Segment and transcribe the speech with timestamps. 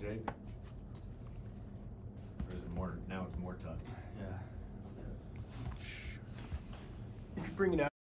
[0.00, 0.28] that, Jake?
[2.48, 3.86] Or is it more, now it's more tucked?
[4.18, 4.26] Yeah.
[7.36, 7.97] If you bring it out.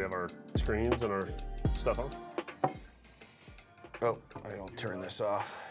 [0.00, 1.28] We have our screens and our
[1.74, 2.08] stuff on?
[4.00, 4.16] Oh,
[4.46, 5.62] I don't turn this off.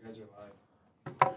[0.00, 1.34] You guys are live.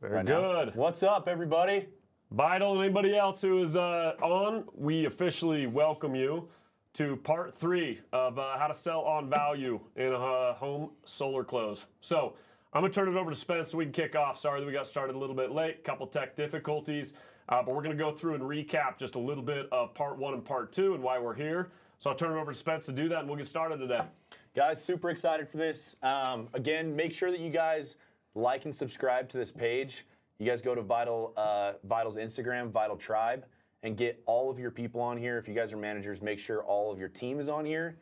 [0.00, 0.64] Very Right now.
[0.64, 0.74] good.
[0.74, 1.86] What's up, everybody?
[2.32, 6.48] Vital and anybody else who is uh, on, we officially welcome you
[6.94, 11.86] to part three of uh, how to sell on value in a home solar close.
[12.00, 12.34] So
[12.72, 14.36] I'm gonna turn it over to Spence so we can kick off.
[14.36, 17.14] Sorry that we got started a little bit late, couple tech difficulties,
[17.50, 20.34] uh, but we're gonna go through and recap just a little bit of part one
[20.34, 21.70] and part two and why we're here.
[21.98, 24.00] So I'll turn it over to Spence to do that, and we'll get started today.
[24.54, 25.96] Guys, super excited for this.
[26.02, 27.96] Um, again, make sure that you guys
[28.34, 30.06] like and subscribe to this page.
[30.38, 33.44] You guys go to Vital uh, Vital's Instagram, Vital Tribe,
[33.82, 35.36] and get all of your people on here.
[35.36, 37.98] If you guys are managers, make sure all of your team is on here.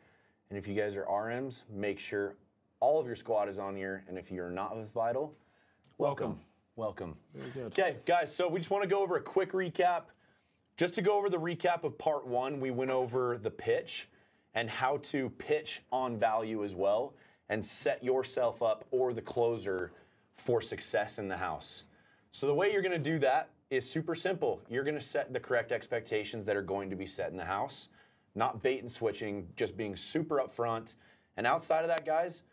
[0.49, 2.35] And if you guys are RMs, make sure
[2.79, 4.03] all of your squad is on here.
[4.07, 5.35] And if you're not with Vital,
[5.97, 6.27] welcome.
[6.27, 6.48] Welcome.
[7.35, 7.65] Very good.
[7.67, 10.03] Okay, guys, so we just want to go over a quick recap.
[10.77, 14.07] Just to go over the recap of part one, we went over the pitch
[14.53, 17.13] and how to pitch on value as well
[17.49, 19.91] and set yourself up or the closer
[20.35, 21.83] for success in the house.
[22.31, 24.61] So, the way you're going to do that is super simple.
[24.69, 27.45] You're going to set the correct expectations that are going to be set in the
[27.45, 27.89] house,
[28.35, 30.95] not bait and switching, just being super upfront.
[31.37, 32.43] And outside of that, guys,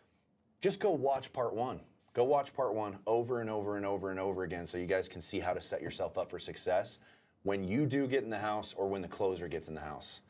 [0.60, 1.80] just go watch part one.
[2.16, 5.06] Go watch part one over and over and over and over again so you guys
[5.06, 6.98] can see how to set yourself up for success
[7.42, 10.20] when you do get in the house or when the closer gets in the house.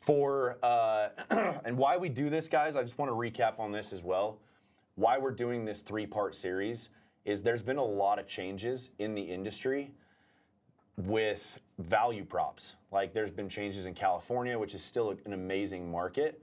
[0.00, 1.10] For, uh,
[1.66, 4.38] and why we do this, guys, I just want to recap on this as well.
[4.94, 6.88] Why we're doing this three part series
[7.26, 9.90] is there's been a lot of changes in the industry
[10.96, 12.76] with value props.
[12.92, 16.40] Like there's been changes in California, which is still an amazing market,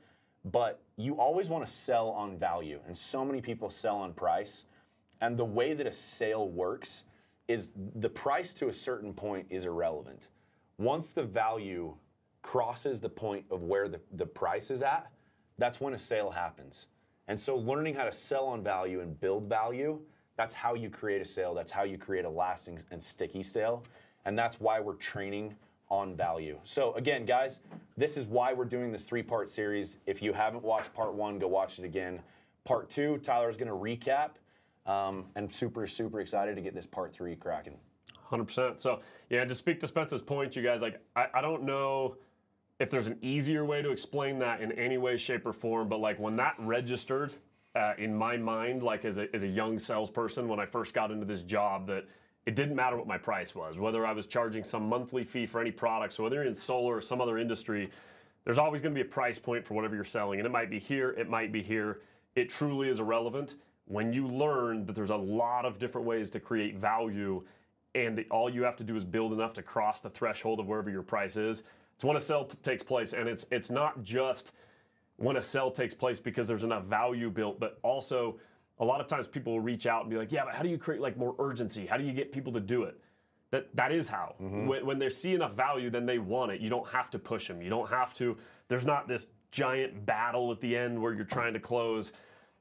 [0.52, 2.80] but you always want to sell on value.
[2.86, 4.66] And so many people sell on price.
[5.22, 7.04] And the way that a sale works
[7.48, 10.30] is the price to a certain point is irrelevant.
[10.78, 11.96] Once the value
[12.42, 15.12] crosses the point of where the, the price is at,
[15.58, 16.88] that's when a sale happens.
[17.28, 20.00] And so learning how to sell on value and build value,
[20.38, 21.54] that's how you create a sale.
[21.54, 23.84] That's how you create a lasting and sticky sale.
[24.26, 25.56] And that's why we're training
[25.90, 26.60] on value.
[26.64, 27.62] So again, guys,
[27.96, 29.98] this is why we're doing this three-part series.
[30.06, 32.22] If you haven't watched part one, go watch it again.
[32.66, 34.32] Part two, Tyler is going to recap.
[34.86, 37.78] Um, and super, super excited to get this part three cracking.
[38.24, 38.80] Hundred percent.
[38.80, 42.16] So yeah, to speak to Spence's point, you guys like I, I don't know
[42.80, 46.00] if there's an easier way to explain that in any way, shape, or form, but
[46.00, 47.34] like when that registered
[47.76, 51.12] uh, in my mind, like as a as a young salesperson when I first got
[51.12, 52.06] into this job, that
[52.48, 55.60] it didn't matter what my price was, whether I was charging some monthly fee for
[55.60, 57.90] any product, so whether you're in solar or some other industry,
[58.46, 60.70] there's always going to be a price point for whatever you're selling, and it might
[60.70, 62.00] be here, it might be here.
[62.36, 66.40] It truly is irrelevant when you learn that there's a lot of different ways to
[66.40, 67.44] create value
[67.96, 70.68] and that all you have to do is build enough to cross the threshold of
[70.68, 71.64] wherever your price is
[71.96, 74.52] it's when a sell takes place and it's it's not just
[75.16, 78.38] when a sell takes place because there's enough value built but also
[78.80, 80.70] a lot of times people will reach out and be like yeah but how do
[80.70, 81.86] you create like more urgency?
[81.86, 83.00] How do you get people to do it?
[83.52, 84.36] That that is how.
[84.42, 84.68] Mm-hmm.
[84.68, 86.62] When, when they see enough value then they want it.
[86.62, 90.52] You don't have to push them you don't have to there's not this giant battle
[90.52, 92.12] at the end where you're trying to close.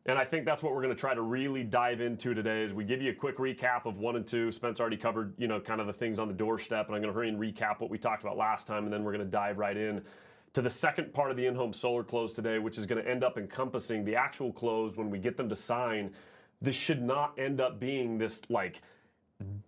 [0.09, 2.63] And I think that's what we're going to try to really dive into today.
[2.63, 4.53] Is we give you a quick recap of one and two.
[4.53, 7.13] Spence already covered, you know, kind of the things on the doorstep, and I'm going
[7.13, 9.31] to hurry and recap what we talked about last time, and then we're going to
[9.31, 10.03] dive right in
[10.57, 13.23] to the second part of the in-home solar close today, which is going to end
[13.23, 16.11] up encompassing the actual close when we get them to sign.
[16.63, 18.81] This should not end up being this like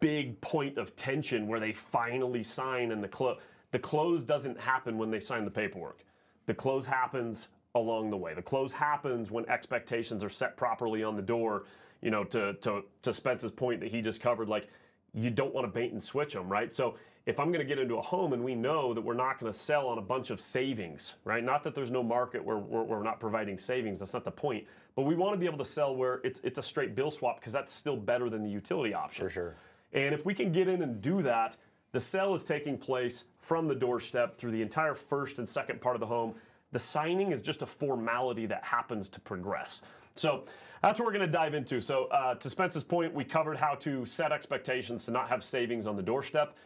[0.00, 3.38] big point of tension where they finally sign and the close.
[3.70, 6.04] The close doesn't happen when they sign the paperwork.
[6.46, 8.32] The close happens along the way.
[8.32, 11.64] The close happens when expectations are set properly on the door.
[12.00, 14.68] You know, to to to Spence's point that he just covered, like
[15.12, 16.72] you don't want to bait and switch them, right?
[16.72, 16.94] So
[17.28, 19.52] if I'm going to get into a home and we know that we're not going
[19.52, 21.44] to sell on a bunch of savings, right?
[21.44, 23.98] Not that there's no market where we're, we're not providing savings.
[23.98, 24.66] That's not the point.
[24.96, 27.38] But we want to be able to sell where it's it's a straight bill swap
[27.38, 29.26] because that's still better than the utility option.
[29.26, 29.54] For sure.
[29.92, 31.58] And if we can get in and do that,
[31.92, 35.96] the sale is taking place from the doorstep through the entire first and second part
[35.96, 36.34] of the home.
[36.72, 39.82] The signing is just a formality that happens to progress.
[40.14, 40.44] So
[40.82, 41.82] that's what we're going to dive into.
[41.82, 45.86] So, uh, to Spence's point, we covered how to set expectations to not have savings
[45.86, 46.56] on the doorstep.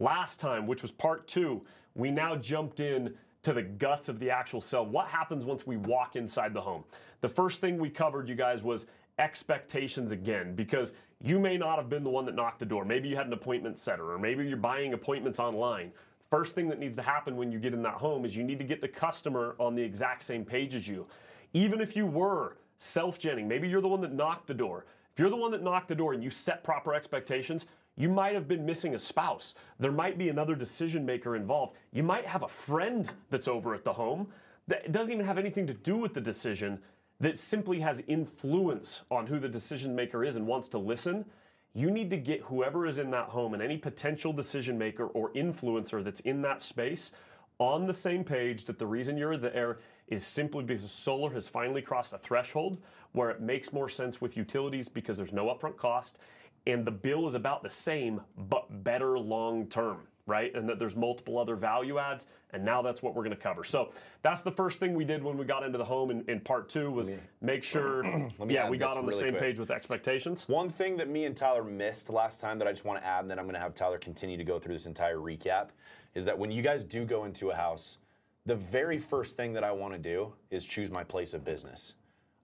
[0.00, 1.60] Last time, which was part two,
[1.94, 4.84] we now jumped in to the guts of the actual sell.
[4.84, 6.84] What happens once we walk inside the home?
[7.20, 8.86] The first thing we covered, you guys, was
[9.18, 12.86] expectations again, because you may not have been the one that knocked the door.
[12.86, 15.92] Maybe you had an appointment setter, or maybe you're buying appointments online.
[16.30, 18.58] First thing that needs to happen when you get in that home is you need
[18.58, 21.06] to get the customer on the exact same page as you.
[21.52, 24.86] Even if you were self-genning, maybe you're the one that knocked the door.
[25.12, 27.66] If you're the one that knocked the door and you set proper expectations,
[28.00, 29.54] you might have been missing a spouse.
[29.78, 31.76] There might be another decision maker involved.
[31.92, 34.28] You might have a friend that's over at the home
[34.68, 36.78] that doesn't even have anything to do with the decision,
[37.18, 41.26] that simply has influence on who the decision maker is and wants to listen.
[41.74, 45.30] You need to get whoever is in that home and any potential decision maker or
[45.34, 47.12] influencer that's in that space
[47.58, 51.82] on the same page that the reason you're there is simply because solar has finally
[51.82, 52.78] crossed a threshold
[53.12, 56.18] where it makes more sense with utilities because there's no upfront cost
[56.66, 60.54] and the bill is about the same but better long term right?
[60.54, 63.64] And that there's multiple other value adds, and now that's what we're going to cover.
[63.64, 63.90] So
[64.22, 66.68] that's the first thing we did when we got into the home in, in part
[66.68, 67.10] two was
[67.42, 69.42] make sure, me yeah, we got on the really same quick.
[69.42, 70.48] page with expectations.
[70.48, 73.22] One thing that me and Tyler missed last time that I just want to add,
[73.22, 75.70] and then I'm going to have Tyler continue to go through this entire recap,
[76.14, 77.98] is that when you guys do go into a house,
[78.46, 81.94] the very first thing that I want to do is choose my place of business.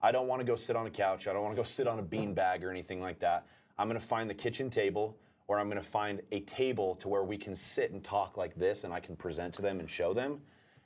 [0.03, 1.27] I don't want to go sit on a couch.
[1.27, 3.47] I don't want to go sit on a bean bag or anything like that.
[3.79, 5.17] I'm going to find the kitchen table
[5.49, 8.55] or I'm going to find a table to where we can sit and talk like
[8.57, 10.41] this and I can present to them and show them.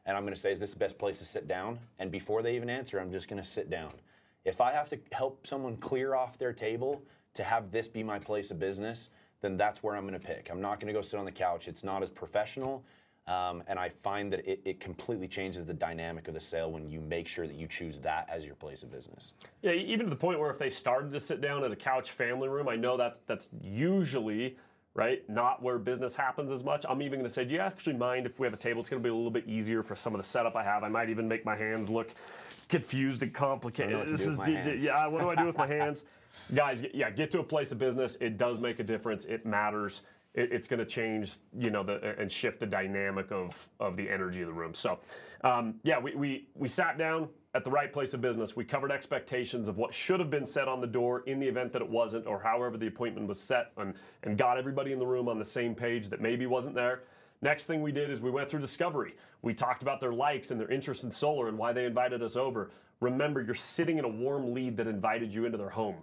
[0.06, 1.78] And I'm going to say, is this the best place to sit down?
[1.99, 3.92] And before they even answer, I'm just going to sit down.
[4.44, 7.02] If I have to help someone clear off their table
[7.35, 10.49] to have this be my place of business, then that's where I'm going to pick.
[10.50, 11.68] I'm not going to go sit on the couch.
[11.68, 12.85] It's not as professional.
[13.30, 16.90] Um, and I find that it, it completely changes the dynamic of the sale when
[16.90, 19.34] you make sure that you choose that as your place of business.
[19.62, 22.10] Yeah, even to the point where if they started to sit down at a couch
[22.10, 24.56] family room, I know that's that's usually
[24.94, 26.84] right not where business happens as much.
[26.88, 28.80] I'm even going to say, do you actually mind if we have a table?
[28.80, 30.82] It's going to be a little bit easier for some of the setup I have.
[30.82, 32.12] I might even make my hands look
[32.68, 33.94] confused and complicated.
[33.94, 35.06] I don't know what to This is d- d- yeah.
[35.06, 36.04] What do I do with my hands?
[36.52, 38.16] Guys, yeah, get to a place of business.
[38.20, 39.25] It does make a difference.
[39.25, 40.00] It matters.
[40.34, 44.08] It, it's going to change, you know, the and shift the dynamic of of the
[44.08, 44.75] energy of the room.
[44.75, 44.99] So,
[45.42, 48.54] um, yeah, we, we we sat down at the right place of business.
[48.54, 51.72] We covered expectations of what should have been said on the door in the event
[51.72, 55.06] that it wasn't, or however the appointment was set, and and got everybody in the
[55.06, 57.02] room on the same page that maybe wasn't there.
[57.42, 59.14] Next thing we did is we went through discovery.
[59.42, 62.37] We talked about their likes and their interest in solar and why they invited us
[62.37, 62.70] over.
[63.00, 65.96] Remember, you're sitting in a warm lead that invited you into their home.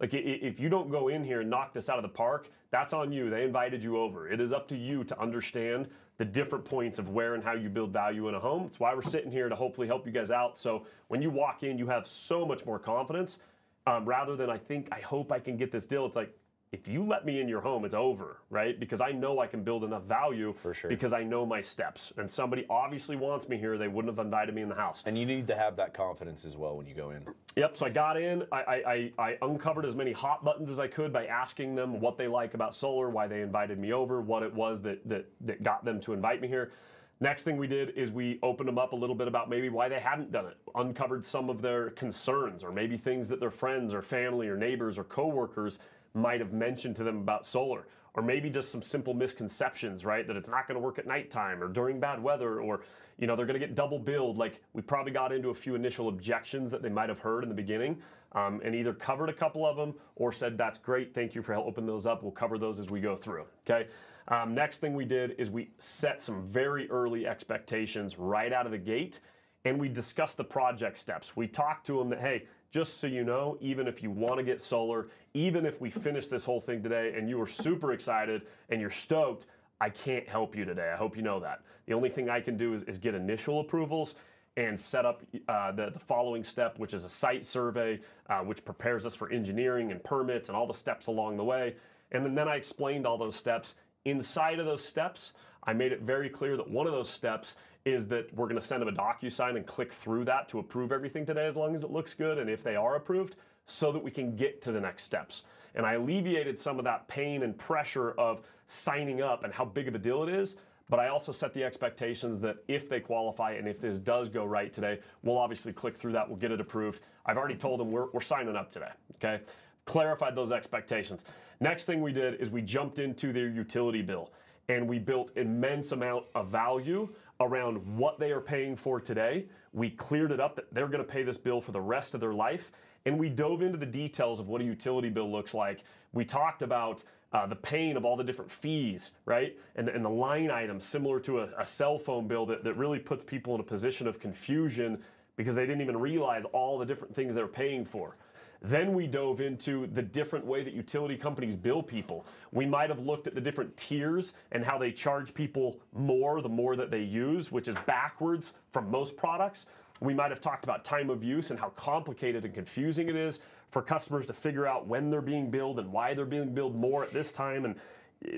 [0.00, 2.92] Like if you don't go in here and knock this out of the park, that's
[2.92, 3.30] on you.
[3.30, 4.28] They invited you over.
[4.28, 5.88] It is up to you to understand
[6.18, 8.64] the different points of where and how you build value in a home.
[8.66, 10.58] It's why we're sitting here to hopefully help you guys out.
[10.58, 13.38] So when you walk in, you have so much more confidence.
[13.86, 16.04] Um, rather than I think I hope I can get this deal.
[16.04, 16.36] It's like
[16.74, 18.78] if you let me in your home, it's over, right?
[18.80, 20.90] Because I know I can build enough value For sure.
[20.90, 22.12] because I know my steps.
[22.16, 23.78] And somebody obviously wants me here.
[23.78, 25.04] They wouldn't have invited me in the house.
[25.06, 27.24] And you need to have that confidence as well when you go in.
[27.54, 27.76] Yep.
[27.76, 28.42] So I got in.
[28.50, 32.00] I, I, I, I uncovered as many hot buttons as I could by asking them
[32.00, 35.26] what they like about solar, why they invited me over, what it was that that
[35.42, 36.72] that got them to invite me here.
[37.20, 39.88] Next thing we did is we opened them up a little bit about maybe why
[39.88, 43.94] they hadn't done it, uncovered some of their concerns, or maybe things that their friends
[43.94, 45.78] or family or neighbors or coworkers
[46.14, 50.26] might have mentioned to them about solar, or maybe just some simple misconceptions, right?
[50.26, 52.82] That it's not going to work at nighttime or during bad weather, or
[53.18, 54.38] you know they're going to get double billed.
[54.38, 57.48] Like we probably got into a few initial objections that they might have heard in
[57.48, 58.00] the beginning,
[58.32, 61.54] um, and either covered a couple of them or said that's great, thank you for
[61.54, 62.22] opening those up.
[62.22, 63.44] We'll cover those as we go through.
[63.68, 63.88] Okay.
[64.28, 68.72] Um, next thing we did is we set some very early expectations right out of
[68.72, 69.20] the gate
[69.64, 71.36] and we discussed the project steps.
[71.36, 74.42] We talked to them that, hey, just so you know, even if you want to
[74.42, 78.42] get solar, even if we finish this whole thing today and you are super excited
[78.68, 79.46] and you're stoked,
[79.80, 80.90] I can't help you today.
[80.92, 81.60] I hope you know that.
[81.86, 84.16] The only thing I can do is, is get initial approvals
[84.56, 88.64] and set up uh, the, the following step, which is a site survey, uh, which
[88.64, 91.76] prepares us for engineering and permits and all the steps along the way.
[92.10, 93.76] And then, then I explained all those steps.
[94.04, 95.30] Inside of those steps,
[95.62, 97.54] I made it very clear that one of those steps
[97.84, 100.90] is that we're going to send them a DocuSign and click through that to approve
[100.90, 103.36] everything today as long as it looks good and if they are approved,
[103.66, 105.42] so that we can get to the next steps.
[105.74, 109.88] And I alleviated some of that pain and pressure of signing up and how big
[109.88, 110.56] of a deal it is.
[110.88, 114.44] But I also set the expectations that if they qualify and if this does go
[114.44, 117.00] right today, we'll obviously click through that, we'll get it approved.
[117.24, 119.42] I've already told them we're, we're signing up today, okay?
[119.86, 121.24] Clarified those expectations.
[121.60, 124.30] Next thing we did is we jumped into their utility bill
[124.68, 127.08] and we built immense amount of value
[127.40, 129.46] around what they are paying for today.
[129.72, 132.20] We cleared it up that they're going to pay this bill for the rest of
[132.20, 132.70] their life.
[133.06, 135.84] And we dove into the details of what a utility bill looks like.
[136.12, 139.58] We talked about uh, the pain of all the different fees, right?
[139.76, 143.00] And, and the line items similar to a, a cell phone bill that, that really
[143.00, 145.02] puts people in a position of confusion
[145.36, 148.16] because they didn't even realize all the different things they're paying for.
[148.62, 152.24] Then we dove into the different way that utility companies bill people.
[152.52, 156.48] We might have looked at the different tiers and how they charge people more the
[156.48, 159.66] more that they use, which is backwards from most products.
[160.00, 163.40] We might have talked about time of use and how complicated and confusing it is
[163.70, 167.02] for customers to figure out when they're being billed and why they're being billed more
[167.02, 167.64] at this time.
[167.64, 167.76] And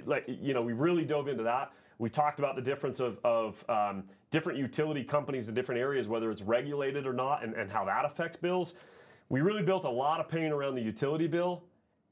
[0.05, 1.73] like you know, we really dove into that.
[1.99, 6.31] We talked about the difference of, of um, different utility companies in different areas, whether
[6.31, 8.75] it's regulated or not, and, and how that affects bills.
[9.29, 11.65] We really built a lot of pain around the utility bill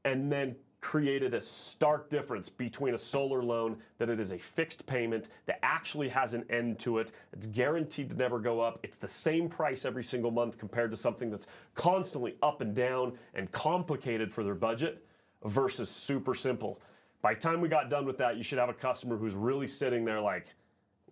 [0.05, 4.85] and then created a stark difference between a solar loan that it is a fixed
[4.85, 7.13] payment that actually has an end to it.
[7.33, 8.81] It's guaranteed to never go up.
[8.83, 13.15] It's the same price every single month compared to something that's constantly up and down
[13.33, 15.07] and complicated for their budget
[15.45, 16.83] versus super simple.
[17.23, 19.67] By the time we got done with that, you should have a customer who's really
[19.67, 20.49] sitting there like,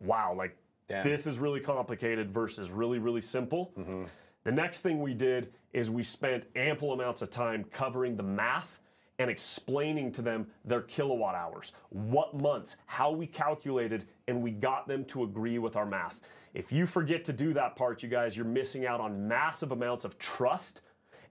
[0.01, 0.55] wow, like
[0.87, 1.03] Damn.
[1.03, 3.73] this is really complicated versus really, really simple.
[3.79, 4.05] Mm-hmm.
[4.45, 8.81] The next thing we did is we spent ample amounts of time covering the math
[9.19, 14.89] and explaining to them their kilowatt hours, what months, how we calculated, and we got
[14.89, 16.21] them to agree with our math.
[16.55, 20.05] If you forget to do that part, you guys, you're missing out on massive amounts
[20.05, 20.83] of trust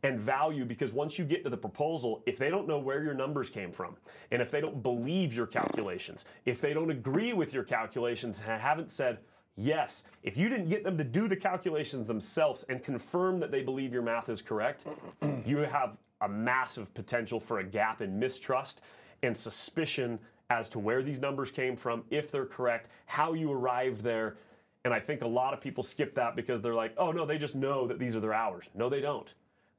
[0.04, 3.14] and value because once you get to the proposal, if they don't know where your
[3.14, 3.96] numbers came from,
[4.32, 8.62] and if they don't believe your calculations, if they don't agree with your calculations and
[8.62, 9.20] haven't said,
[9.62, 13.62] Yes, if you didn't get them to do the calculations themselves and confirm that they
[13.62, 14.86] believe your math is correct,
[15.46, 18.82] you have a massive potential for a gap in mistrust
[19.22, 20.18] and suspicion
[20.50, 24.36] as to where these numbers came from, if they're correct, how you arrived there.
[24.84, 27.38] And I think a lot of people skip that because they're like, oh no, they
[27.38, 28.68] just know that these are their hours.
[28.74, 29.32] No, they don't.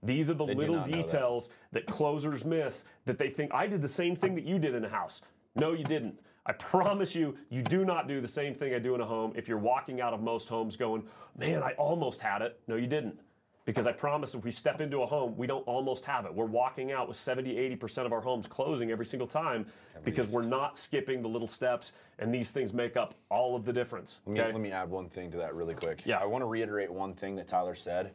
[0.05, 0.93] These are the do little know that.
[0.93, 4.77] details that closers miss that they think I did the same thing that you did
[4.77, 5.23] in a house.
[5.57, 6.19] No, you didn't.
[6.45, 9.33] I promise you, you do not do the same thing I do in a home
[9.37, 11.05] if you're walking out of most homes going,
[11.39, 12.59] man, I almost had it.
[12.67, 13.19] No, you didn't.
[13.65, 16.35] Because I promise if we step into a home, we don't almost have it.
[16.35, 19.67] We're walking out with 70, 80% of our homes closing every single time
[20.05, 23.73] because we're not skipping the little steps, and these things make up all of the
[23.73, 24.19] difference.
[24.27, 26.03] Let me, let me add one thing to that really quick.
[26.05, 26.19] Yeah.
[26.19, 28.11] I want to reiterate one thing that Tyler said,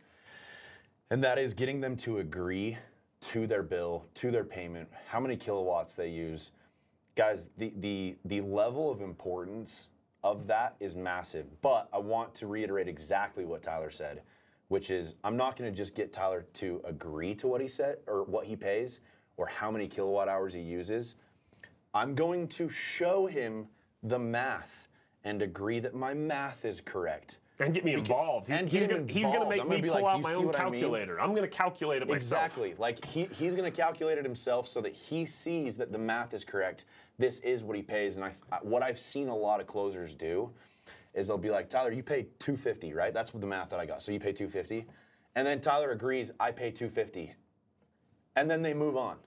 [1.12, 2.78] and that is getting them to agree
[3.22, 6.52] to their bill, to their payment, how many kilowatts they use.
[7.18, 9.88] Guys, the the the level of importance
[10.24, 11.48] of that is massive.
[11.64, 14.22] But I want to reiterate exactly what Tyler said,
[14.68, 17.98] which is I'm not going to just get Tyler to agree to what he said
[18.06, 19.00] or what he pays
[19.36, 21.16] or how many kilowatt hours he uses.
[21.92, 23.68] I'm going to show him
[24.04, 24.88] the math
[25.24, 27.40] and agree that my math is correct.
[27.60, 28.50] And get me involved.
[28.50, 30.66] and he's gonna, he's gonna make gonna me pull like, out my own what I
[30.66, 31.20] mean?" calculator.
[31.20, 32.44] I'm gonna calculate it myself.
[32.46, 32.76] Exactly.
[32.78, 36.34] Like he, he's going to calculate it himself so that he sees that the math
[36.34, 36.86] is correct.
[37.18, 38.16] This is what he pays.
[38.18, 40.52] And I, I- what I've seen a lot of closers do
[41.14, 43.12] is they'll be like, Tyler, you pay 250, right?
[43.14, 44.04] That's what the math that I got.
[44.04, 44.86] So you pay 250.
[45.36, 47.34] And then Tyler agrees, I pay 250.
[48.36, 49.18] And then they move on.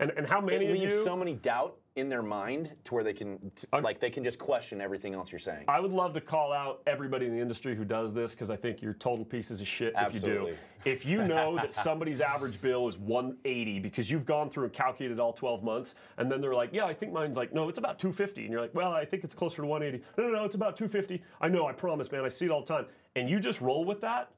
[0.00, 1.04] And, and how many It of leaves you?
[1.04, 4.38] so many doubt in their mind to where they can, t- like, they can just
[4.38, 5.64] question everything else you're saying.
[5.66, 8.54] I would love to call out everybody in the industry who does this because I
[8.56, 10.56] think you're total pieces of shit if you do.
[10.84, 15.18] If you know that somebody's average bill is 180 because you've gone through and calculated
[15.18, 17.98] all 12 months, and then they're like, "Yeah, I think mine's like no, it's about
[17.98, 20.54] 250," and you're like, "Well, I think it's closer to 180." No, no, no, it's
[20.54, 21.20] about 250.
[21.40, 22.24] I know, I promise, man.
[22.24, 24.30] I see it all the time, and you just roll with that.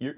[0.02, 0.16] You're,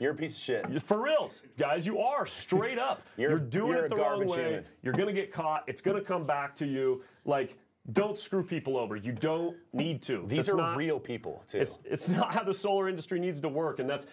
[0.00, 0.82] You're a piece of shit.
[0.82, 3.02] For reals, guys, you are straight up.
[3.18, 4.36] You're- You're, doing you're it the wrong way.
[4.36, 4.64] human.
[4.82, 5.64] You're gonna get caught.
[5.66, 7.02] It's gonna come back to you.
[7.26, 7.58] Like,
[7.92, 8.96] don't screw people over.
[8.96, 10.24] You don't need to.
[10.26, 11.58] These That's are not, real people, too.
[11.58, 14.06] It's it's not how the solar industry needs to work, and that's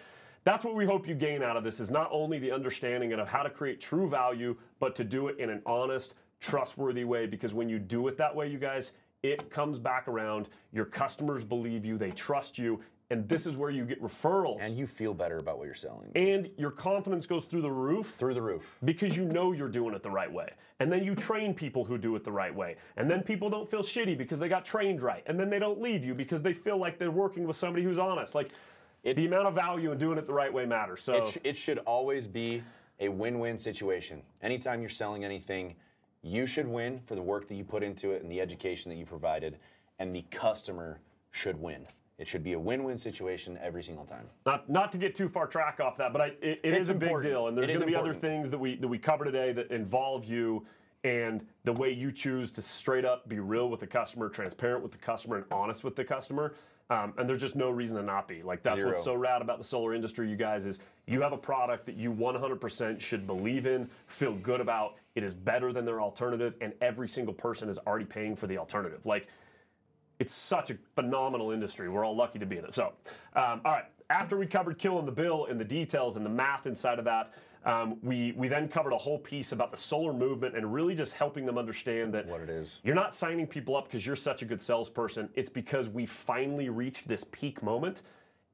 [0.44, 1.80] that's what we hope you gain out of this.
[1.80, 5.38] Is not only the understanding of how to create true value, but to do it
[5.38, 7.24] in an honest, trustworthy way.
[7.26, 10.50] Because when you do it that way, you guys, it comes back around.
[10.72, 11.96] Your customers believe you.
[11.96, 12.78] They trust you.
[13.12, 16.10] And this is where you get referrals and you feel better about what you're selling.
[16.14, 18.74] and your confidence goes through the roof Through the roof.
[18.86, 20.48] because you know you're doing it the right way.
[20.80, 22.76] And then you train people who do it the right way.
[22.96, 25.22] And then people don't feel shitty because they got trained right.
[25.26, 27.98] And then they don't leave you because they feel like they're working with somebody who's
[27.98, 28.34] honest.
[28.34, 28.50] Like
[29.04, 31.02] the amount of value in doing it the right way matters.
[31.02, 32.62] So It, sh- it should always be
[32.98, 34.22] a win-win situation.
[34.40, 35.74] Anytime you're selling anything,
[36.22, 38.96] you should win for the work that you put into it and the education that
[38.96, 39.58] you provided,
[39.98, 40.98] and the customer
[41.30, 41.86] should win.
[42.22, 44.26] It should be a win-win situation every single time.
[44.46, 46.94] not not to get too far track off that, but I, it, it is a
[46.94, 49.52] big deal, and there's going to be other things that we that we cover today
[49.52, 50.64] that involve you
[51.02, 54.92] and the way you choose to straight up be real with the customer, transparent with
[54.92, 56.54] the customer, and honest with the customer.
[56.90, 58.40] Um, and there's just no reason to not be.
[58.44, 61.36] Like that's what's so rad about the solar industry, you guys, is you have a
[61.36, 64.94] product that you 100% should believe in, feel good about.
[65.16, 68.58] It is better than their alternative, and every single person is already paying for the
[68.58, 69.04] alternative.
[69.04, 69.26] Like
[70.22, 71.88] it's such a phenomenal industry.
[71.88, 72.72] We're all lucky to be in it.
[72.72, 72.92] So,
[73.34, 73.86] um, all right.
[74.08, 77.32] After we covered killing the bill and the details and the math inside of that,
[77.64, 81.12] um, we we then covered a whole piece about the solar movement and really just
[81.12, 82.78] helping them understand that What it is.
[82.84, 85.28] You're not signing people up because you're such a good salesperson.
[85.34, 88.02] It's because we finally reached this peak moment.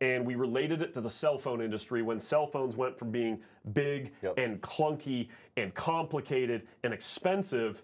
[0.01, 3.41] And we related it to the cell phone industry when cell phones went from being
[3.73, 4.39] big Yep.
[4.39, 7.83] and clunky and complicated and expensive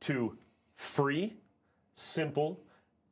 [0.00, 0.38] to
[0.76, 1.34] free,
[1.94, 2.60] simple.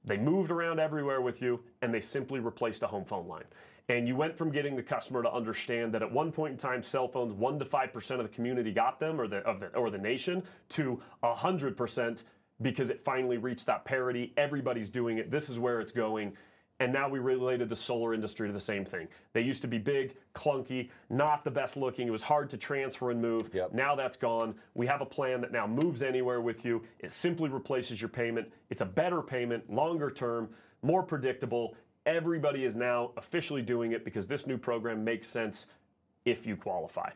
[0.07, 3.45] They moved around everywhere with you, and they simply replaced a home phone line.
[3.89, 6.83] And you went from getting the customer to understand that at one point in time,
[6.83, 9.69] cell phones one to five percent of the community got them, or the of the
[9.77, 12.25] or the nation, to hundred percent
[12.63, 14.33] because it finally reached that parity.
[14.37, 15.31] Everybody's doing it.
[15.31, 16.33] This is where it's going.
[16.79, 19.09] And now we related the solar industry to the same thing.
[19.33, 22.07] They used to be big, clunky, not the best looking.
[22.07, 23.51] It was hard to transfer and move.
[23.55, 23.73] Yep.
[23.73, 24.55] Now that's gone.
[24.75, 26.83] We have a plan that now moves anywhere with you.
[26.99, 28.53] It simply replaces your payment.
[28.69, 30.51] It's a better payment, longer term,
[30.83, 31.75] more predictable.
[32.05, 35.67] Everybody is now officially doing it because this new program makes sense
[36.27, 37.09] if you qualify.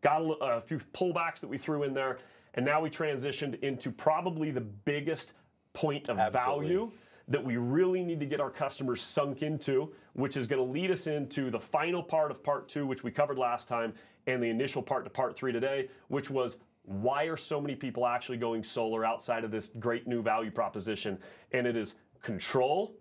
[0.00, 2.18] Got a, a few pullbacks that we threw in there,
[2.54, 5.32] and now we transitioned into probably the biggest
[5.72, 6.68] point of Absolutely.
[6.68, 6.92] value
[7.28, 10.90] that we really need to get our customers sunk into, which is going to lead
[10.90, 13.92] us into the final part of part two, which we covered last time,
[14.26, 18.06] and the initial part to part three today, which was why are so many people
[18.06, 21.18] actually going solar outside of this great new value proposition?
[21.52, 22.94] And it is control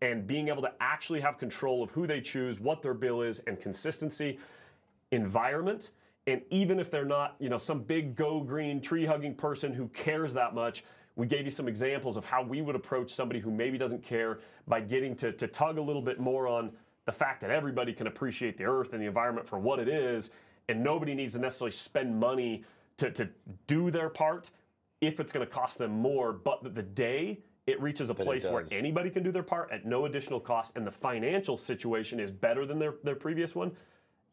[0.00, 3.40] and being able to actually have control of who they choose, what their bill is,
[3.46, 4.38] and consistency,
[5.12, 5.90] environment,
[6.26, 9.88] and even if they're not, you know, some big go green tree hugging person who
[9.88, 10.84] cares that much,
[11.16, 14.40] we gave you some examples of how we would approach somebody who maybe doesn't care
[14.66, 16.72] by getting to, to tug a little bit more on
[17.04, 20.30] the fact that everybody can appreciate the earth and the environment for what it is,
[20.68, 22.64] and nobody needs to necessarily spend money
[22.96, 23.28] to, to
[23.66, 24.50] do their part
[25.00, 28.64] if it's going to cost them more, but the day it reaches a place where
[28.72, 32.66] anybody can do their part at no additional cost and the financial situation is better
[32.66, 33.72] than their, their previous one,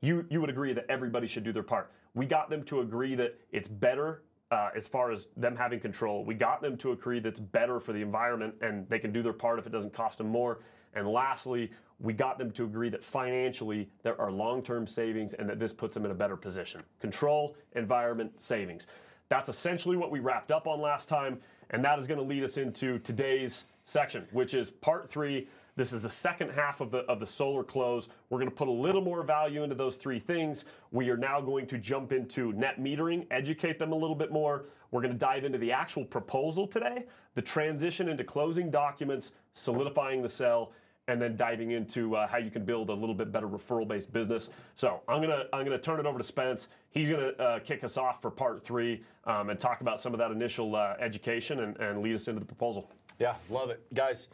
[0.02, 1.92] you you would agree that everybody should do their part.
[2.14, 6.26] We got them to agree that it's better uh, as far as them having control.
[6.26, 9.34] We got them to agree that's better for the environment and they can do their
[9.34, 10.60] part if it doesn't cost them more.
[10.94, 15.60] And lastly, we got them to agree that financially there are long-term savings and that
[15.60, 16.84] this puts them in a better position.
[17.00, 18.88] Control, environment, savings.
[19.30, 22.44] That's essentially what we wrapped up on last time, and that is going to lead
[22.44, 25.48] us into today's section, which is part three.
[25.76, 28.10] This is the second half of the of the solar close.
[28.30, 30.66] We're going to put a little more value into those three things.
[30.92, 34.66] We are now going to jump into net metering, educate them a little bit more.
[34.92, 37.06] We're going to dive into the actual proposal today,
[37.36, 40.74] the transition into closing documents, solidifying the sale,
[41.08, 44.50] and then diving into uh, how you can build a little bit better referral-based business.
[44.76, 46.68] So I'm gonna I'm gonna turn it over to Spence.
[46.90, 50.20] He's gonna uh, kick us off for part three um, and talk about some of
[50.20, 52.90] that initial uh, education and, and lead us into the proposal.
[53.20, 54.28] Yeah, love it, guys.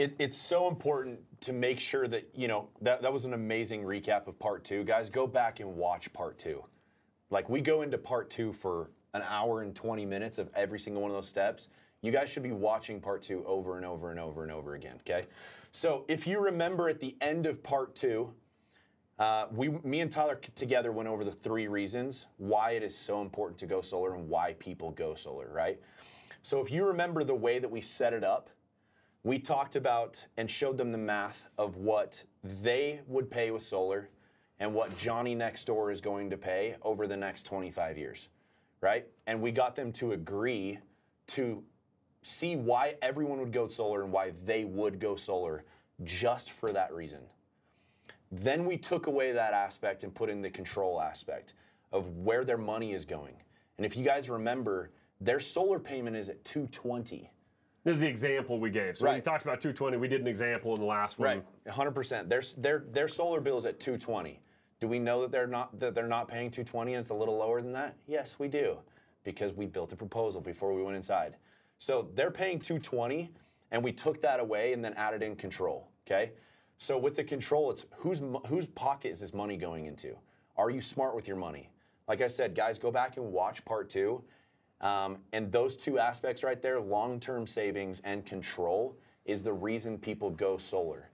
[0.00, 3.82] It, it's so important to make sure that you know that that was an amazing
[3.82, 4.82] recap of part two.
[4.82, 6.64] Guys, go back and watch part two.
[7.28, 11.02] Like we go into part two for an hour and 20 minutes of every single
[11.02, 11.68] one of those steps.
[12.00, 14.96] You guys should be watching part two over and over and over and over again.
[15.00, 15.26] Okay.
[15.70, 18.32] So if you remember at the end of part two,
[19.18, 23.20] uh, we, me and Tyler together went over the three reasons why it is so
[23.20, 25.78] important to go solar and why people go solar, right?
[26.40, 28.48] So if you remember the way that we set it up,
[29.22, 32.24] we talked about and showed them the math of what
[32.62, 34.08] they would pay with solar
[34.58, 38.28] and what Johnny next door is going to pay over the next 25 years,
[38.80, 39.06] right?
[39.26, 40.78] And we got them to agree
[41.28, 41.62] to
[42.22, 45.64] see why everyone would go solar and why they would go solar
[46.04, 47.20] just for that reason.
[48.32, 51.54] Then we took away that aspect and put in the control aspect
[51.92, 53.34] of where their money is going.
[53.76, 57.30] And if you guys remember, their solar payment is at 220.
[57.90, 58.96] This is the example we gave.
[58.96, 61.42] So when we talked about 220, we did an example in the last one.
[61.66, 62.28] Right, 100%.
[62.28, 64.38] Their their their solar bill is at 220.
[64.78, 67.36] Do we know that they're not that they're not paying 220 and it's a little
[67.36, 67.96] lower than that?
[68.06, 68.78] Yes, we do.
[69.24, 71.34] Because we built a proposal before we went inside.
[71.78, 73.32] So they're paying 220
[73.72, 76.30] and we took that away and then added in control, okay?
[76.78, 80.16] So with the control, it's whose whose pocket is this money going into?
[80.56, 81.70] Are you smart with your money?
[82.06, 84.22] Like I said, guys, go back and watch part 2.
[84.80, 89.98] Um, and those two aspects right there, long term savings and control, is the reason
[89.98, 91.10] people go solar.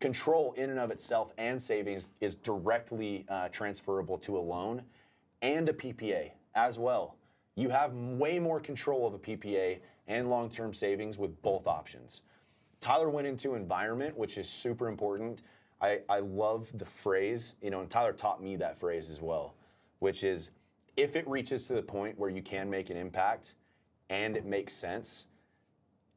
[0.00, 4.82] Control, in and of itself, and savings is directly uh, transferable to a loan
[5.42, 7.16] and a PPA as well.
[7.54, 12.22] You have way more control of a PPA and long term savings with both options.
[12.80, 15.42] Tyler went into environment, which is super important.
[15.80, 19.54] I, I love the phrase, you know, and Tyler taught me that phrase as well,
[19.98, 20.50] which is
[20.96, 23.54] if it reaches to the point where you can make an impact
[24.10, 25.26] and it makes sense,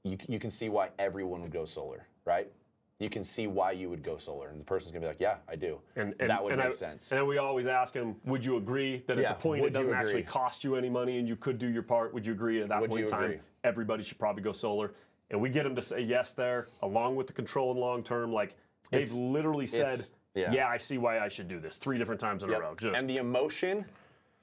[0.04, 2.52] you, you can see why everyone would go solar, right?
[3.00, 4.50] You can see why you would go solar.
[4.50, 5.80] And the person's gonna be like, yeah, I do.
[5.96, 7.12] And, and that would and make I- sense.
[7.12, 9.74] And then we always ask them, would you agree that Yeah, at the point it
[9.74, 12.62] doesn't actually cost you any money and you could do your part, would you agree
[12.62, 14.94] at that Would point in time, everybody should probably go solar?
[15.32, 18.32] And we get them to say yes there, along with the control and long term.
[18.32, 18.56] Like
[18.92, 20.68] they've It's- literally said, it's- yeah.
[20.68, 22.60] I see why I should do this three different times in Yep.
[22.60, 22.76] a row.
[22.76, 23.86] Just And the emotion,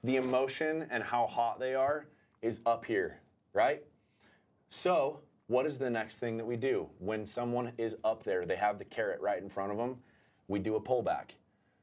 [0.03, 2.07] the emotion and how hot they are
[2.41, 3.19] is up here,
[3.53, 3.83] right?
[4.69, 6.89] So, what is the next thing that we do?
[6.99, 9.97] When someone is up there, they have the carrot right in front of them,
[10.47, 11.31] we do a pullback.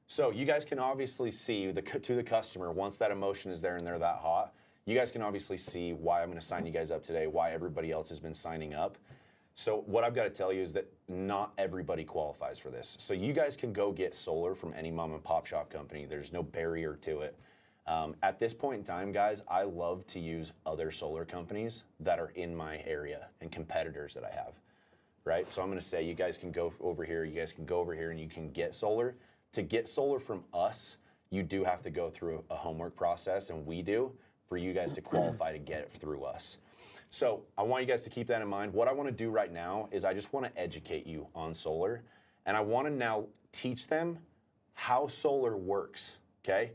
[0.06, 3.76] So, you guys can obviously see the, to the customer, once that emotion is there
[3.76, 4.52] and they're that hot,
[4.86, 7.52] you guys can obviously see why I'm going to sign you guys up today, why
[7.52, 8.98] everybody else has been signing up.
[9.54, 12.96] So what I've got to tell you is that not everybody qualifies for this.
[12.98, 16.06] So you guys can go get solar from any mom and pop shop company.
[16.06, 17.36] There's no barrier to it.
[17.90, 22.20] Um, at this point in time, guys, I love to use other solar companies that
[22.20, 24.52] are in my area and competitors that I have,
[25.24, 25.44] right?
[25.52, 27.80] So I'm going to say you guys can go over here, you guys can go
[27.80, 29.16] over here, and you can get solar.
[29.54, 30.98] To get solar from us,
[31.30, 34.12] you do have to go through a homework process, and we do
[34.48, 36.58] for you guys to qualify to get it through us.
[37.10, 38.72] So I want you guys to keep that in mind.
[38.72, 41.54] What I want to do right now is I just want to educate you on
[41.54, 42.04] solar,
[42.46, 44.18] and I want to now teach them
[44.74, 46.18] how solar works.
[46.44, 46.70] Okay,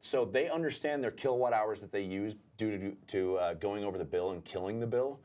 [0.00, 3.98] so they understand their kilowatt hours that they use due to, to uh, going over
[3.98, 5.20] the bill and killing the bill.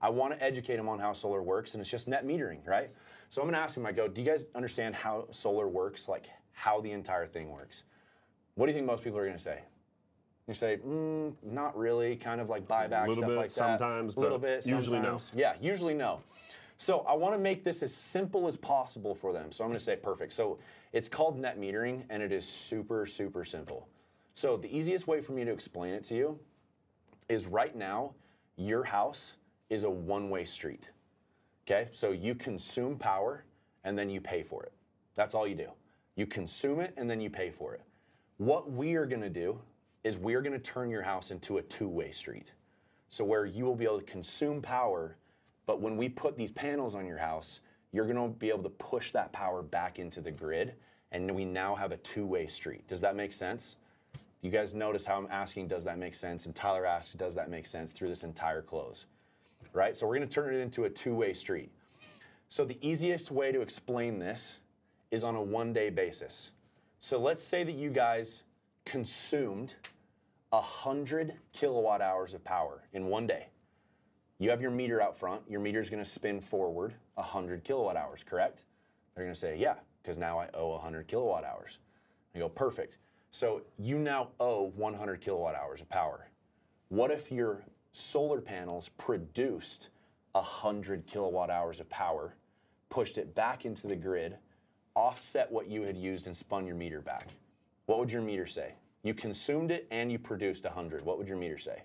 [0.00, 2.90] I want to educate them on how solar works, and it's just net metering, right?
[3.28, 3.86] So I'm going to ask them.
[3.86, 6.08] I go, "Do you guys understand how solar works?
[6.08, 7.84] Like how the entire thing works?"
[8.54, 9.60] What do you think most people are going to say?
[10.48, 13.50] You say, mm, not really, kind of like buyback stuff bit, like that.
[13.52, 15.18] sometimes, a little but bit, usually no.
[15.34, 16.20] Yeah, usually no.
[16.76, 19.52] So I want to make this as simple as possible for them.
[19.52, 20.32] So I'm going to say perfect.
[20.32, 20.58] So
[20.92, 23.88] it's called net metering, and it is super, super simple.
[24.34, 26.38] So the easiest way for me to explain it to you
[27.28, 28.14] is right now,
[28.56, 29.34] your house
[29.70, 30.90] is a one-way street.
[31.64, 33.44] Okay, so you consume power
[33.84, 34.72] and then you pay for it.
[35.14, 35.68] That's all you do.
[36.16, 37.82] You consume it and then you pay for it.
[38.38, 39.60] What we are going to do
[40.04, 42.52] is we are going to turn your house into a two-way street.
[43.08, 45.16] So where you will be able to consume power,
[45.66, 47.60] but when we put these panels on your house,
[47.92, 50.74] you're going to be able to push that power back into the grid,
[51.12, 52.88] and we now have a two-way street.
[52.88, 53.76] Does that make sense?
[54.42, 56.46] You guys notice how I'm asking, does that make sense?
[56.46, 59.06] And Tyler asks, does that make sense through this entire close?
[59.72, 59.96] Right?
[59.96, 61.70] So we're to turn it into a two-way street.
[62.48, 64.56] So the easiest way to explain this
[65.12, 66.50] is on a one-day basis.
[66.98, 68.42] So let's say that you guys
[68.84, 69.76] consumed
[70.50, 73.46] 100 kilowatt hours of power in one day.
[74.38, 75.42] You have your meter out front.
[75.48, 78.64] Your meter is going to spin forward 100 kilowatt hours, correct?
[79.14, 81.78] They're going to say, yeah, because now I owe 100 kilowatt hours.
[82.34, 82.98] I go, perfect.
[83.32, 86.28] So you now owe 100 kilowatt hours of power.
[86.90, 89.88] What if your solar panels produced
[90.32, 92.36] 100 kilowatt hours of power,
[92.90, 94.36] pushed it back into the grid,
[94.94, 97.28] offset what you had used and spun your meter back?
[97.86, 98.74] What would your meter say?
[99.02, 101.02] You consumed it and you produced 100.
[101.02, 101.84] What would your meter say?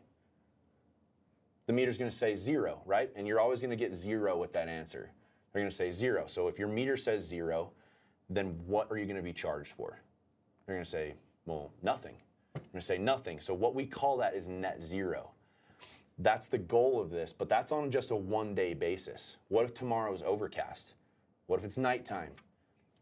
[1.66, 3.10] The meter's going to say zero, right?
[3.16, 5.12] And you're always going to get zero with that answer.
[5.54, 6.26] They're going to say zero.
[6.28, 7.72] So if your meter says zero,
[8.30, 10.02] then what are you going to be charged for?
[10.66, 11.16] They're going to say,
[11.48, 12.14] well, nothing.
[12.54, 13.40] I'm going to say nothing.
[13.40, 15.32] So what we call that is net zero.
[16.20, 19.38] That's the goal of this, but that's on just a one day basis.
[19.48, 20.94] What if tomorrow is overcast?
[21.48, 22.32] What if it's nighttime?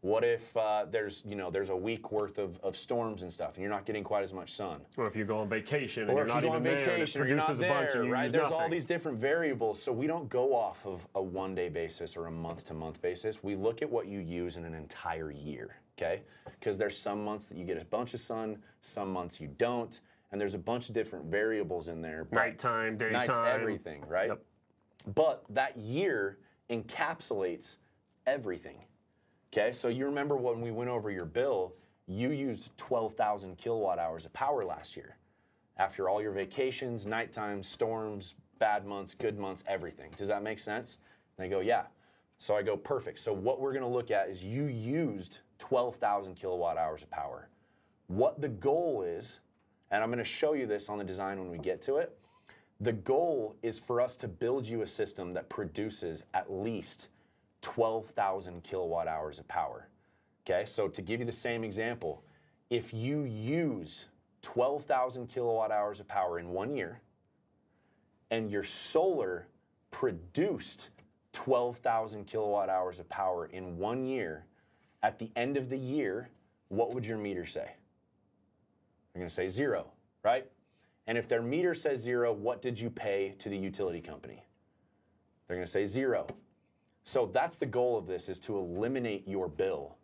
[0.02, 3.54] What if uh, there's you know there's a week worth of, of storms and stuff,
[3.54, 4.80] and you're not getting quite as much sun?
[4.96, 6.62] Or if you go on vacation and Or you're if not you go even on
[6.62, 8.30] there, and it vacation and you're not produces a bunch there, you right?
[8.30, 12.16] There's all these different variables, so we don't go off of a one day basis
[12.16, 13.42] or a month to month basis.
[13.42, 16.22] We look at what you use in an entire year, okay?
[16.44, 19.98] Because there's some months that you get a bunch of sun, some months you don't,
[20.30, 22.28] and there's a bunch of different variables in there.
[22.30, 23.12] Nighttime, daytime.
[23.12, 24.28] Night's everything, right?
[24.28, 24.42] Yep.
[25.14, 26.38] But that year
[26.70, 27.78] encapsulates
[28.26, 28.85] everything.
[29.56, 31.72] Okay, so you remember when we went over your bill,
[32.06, 35.16] you used 12,000 kilowatt hours of power last year.
[35.78, 40.10] After all your vacations, nighttime, storms, bad months, good months, everything.
[40.18, 40.98] Does that make sense?
[41.38, 41.84] And they go, yeah.
[42.36, 43.18] So I go, perfect.
[43.18, 47.48] So what we're gonna look at is you used 12,000 kilowatt hours of power.
[48.08, 49.40] What the goal is,
[49.90, 52.14] and I'm gonna show you this on the design when we get to it,
[52.78, 57.08] the goal is for us to build you a system that produces at least
[57.66, 59.88] 12,000 kilowatt hours of power.
[60.44, 62.22] Okay, so to give you the same example,
[62.70, 64.06] if you use
[64.42, 67.00] 12,000 kilowatt hours of power in one year
[68.30, 69.48] and your solar
[69.90, 70.90] produced
[71.32, 74.44] 12,000 kilowatt hours of power in one year,
[75.02, 76.30] at the end of the year,
[76.68, 77.72] what would your meter say?
[79.12, 79.88] They're going to say zero,
[80.22, 80.46] right?
[81.08, 84.44] And if their meter says zero, what did you pay to the utility company?
[85.48, 86.28] They're going to say zero.
[87.06, 89.94] So that's the goal of this is to eliminate your bill.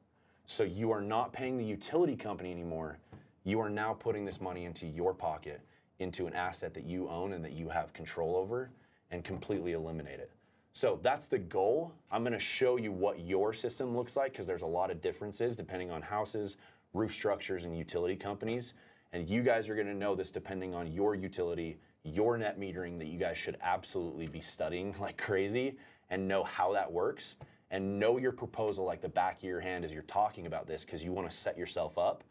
[0.46, 2.96] So you are not paying the utility company anymore.
[3.42, 5.60] You are now putting this money into your pocket,
[5.98, 8.70] into an asset that you own and that you have control over
[9.10, 10.30] and completely eliminate it.
[10.74, 11.92] So that's the goal.
[12.12, 15.56] I'm to show you what your system looks like because there's a lot of differences
[15.56, 16.56] depending on houses,
[16.94, 18.74] roof structures, and utility companies.
[19.12, 23.08] And you guys are to know this depending on your utility, your net metering that
[23.08, 25.74] you guys should absolutely be studying like crazy
[26.12, 27.36] and know how that works
[27.70, 30.84] and know your proposal like the back of your hand as you're talking about this
[30.84, 32.22] because you want to set yourself up.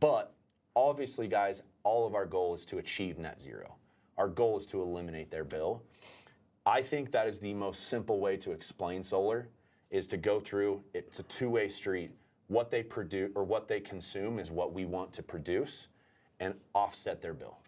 [0.00, 0.32] But
[0.74, 3.76] obviously, guys, all of our goal is to achieve net zero.
[4.16, 5.82] Our goal is to eliminate their bill.
[6.64, 9.48] I think that is the most simple way to explain solar
[9.90, 12.12] is to go through it's a two-way street.
[12.48, 15.88] What they produce or what they consume is what we want to produce
[16.40, 17.58] and offset their bill.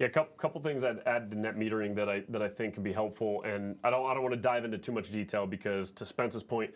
[0.00, 2.72] Yeah, a couple, couple things I'd add to net metering that I that I think
[2.72, 5.46] can be helpful, and I don't I don't want to dive into too much detail
[5.46, 6.70] because to Spence's point,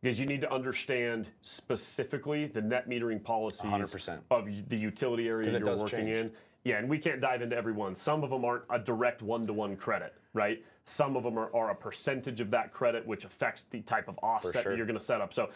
[0.00, 4.20] because you need to understand specifically the net metering policies 100%.
[4.30, 6.16] of the utility area you're working change.
[6.16, 6.32] in.
[6.64, 7.94] Yeah, and we can't dive into every one.
[7.94, 10.62] Some of them aren't a direct one-to-one credit, right?
[10.84, 14.18] Some of them are, are a percentage of that credit, which affects the type of
[14.22, 14.72] offset sure.
[14.72, 15.32] that you're going to set up.
[15.32, 15.48] So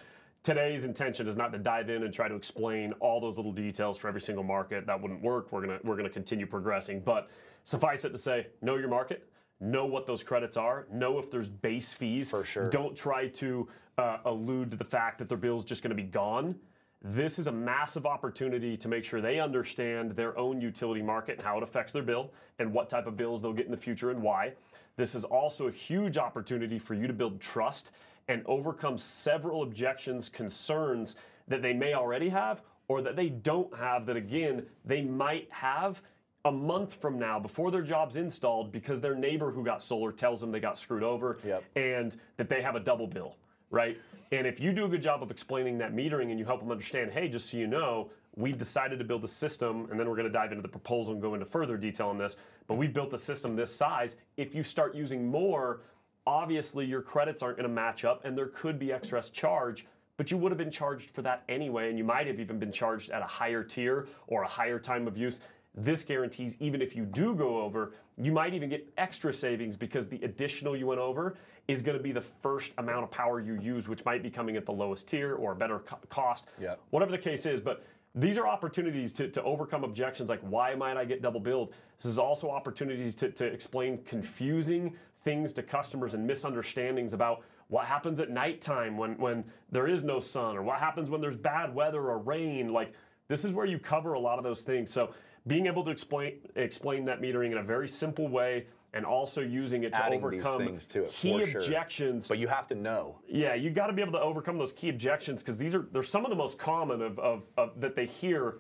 [0.45, 3.97] today's intention is not to dive in and try to explain all those little details
[3.97, 4.87] for every single market.
[4.87, 5.51] That wouldn't work.
[5.51, 7.01] We're gonna we're gonna continue progressing.
[7.01, 7.29] But
[7.65, 9.27] suffice it to say, know your market,
[9.59, 12.31] know what those credits are, know if there's base fees.
[12.31, 12.71] For sure.
[12.71, 16.09] Don't try to uh, allude to the fact that their bill's just going to be
[16.09, 16.55] gone.
[17.07, 21.43] This is a massive opportunity to make sure they understand their own utility market and
[21.43, 24.11] how it affects their bill and what type of bills they'll get in the future
[24.11, 24.55] and why.
[24.97, 27.91] This is also a huge opportunity for you to build trust
[28.29, 31.17] and overcome several objections, concerns
[31.49, 36.03] that they may already have or that they don't have that, again, they might have
[36.47, 40.41] a month from now before their job's installed because their neighbor who got solar tells
[40.41, 41.65] them they got screwed over Yep.
[41.77, 43.37] and that they have a double bill,
[43.71, 43.99] right?
[44.33, 46.71] And if you do a good job of explaining net metering and you help them
[46.71, 50.17] understand, hey, just so you know, we've decided to build a system, and then we're
[50.17, 52.93] going to dive into the proposal and go into further detail on this, but we've
[52.93, 54.17] built a system this size.
[54.37, 55.81] If you start using more,
[56.27, 59.87] obviously your credits aren't going to match up and there could be excess charge.
[60.17, 62.71] But you would have been charged for that anyway, and you might have even been
[62.71, 65.41] charged at a higher tier or a higher time of use.
[65.75, 70.07] This guarantees even if you do go over, you might even get extra savings because
[70.07, 71.35] the additional you went over
[71.67, 74.57] is going to be the first amount of power you use, which might be coming
[74.57, 76.45] at the lowest tier or a better co- cost.
[76.61, 76.81] Yep.
[76.91, 77.85] Whatever the case is, but
[78.15, 81.75] these are opportunities to, to overcome objections like why might I get double billed?
[81.97, 87.87] This is also opportunities to, to explain confusing things to customers and misunderstandings about what
[87.87, 91.75] happens at nighttime when, when there is no sun or what happens when there's bad
[91.75, 92.73] weather or rain.
[92.73, 92.93] Like
[93.29, 94.93] this is where you cover a lot of those things.
[94.93, 95.15] So
[95.47, 99.83] being able to explain explain net metering in a very simple way and also using
[99.83, 101.59] it to Adding overcome to it, key sure.
[101.59, 103.19] objections But you have to know.
[103.27, 106.03] yeah, you got to be able to overcome those key objections because these are they're
[106.03, 108.59] some of the most common of, of, of that they hear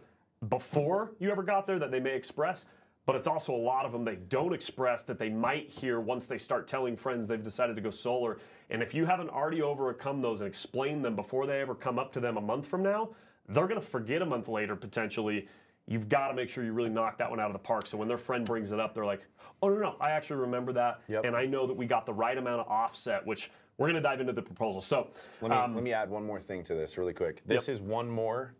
[0.49, 2.67] before you ever got there that they may express,
[3.07, 6.27] but it's also a lot of them they don't express that they might hear once
[6.27, 8.39] they start telling friends they've decided to go solar.
[8.71, 12.13] And if you haven't already overcome those and explained them before they ever come up
[12.15, 13.11] to them a month from now,
[13.49, 15.47] they're going to forget a month later potentially.
[15.87, 17.87] You've got to make sure you really knock that one out of the park.
[17.87, 19.21] So when their friend brings it up, they're like,
[19.63, 21.27] "Oh no, no, I actually remember that, Yep.
[21.27, 24.01] and I know that we got the right amount of offset." Which we're going to
[24.01, 24.81] dive into the proposal.
[24.81, 25.11] So,
[25.43, 27.43] Let me, um, let me add one more thing to this really quick.
[27.45, 28.55] This is one more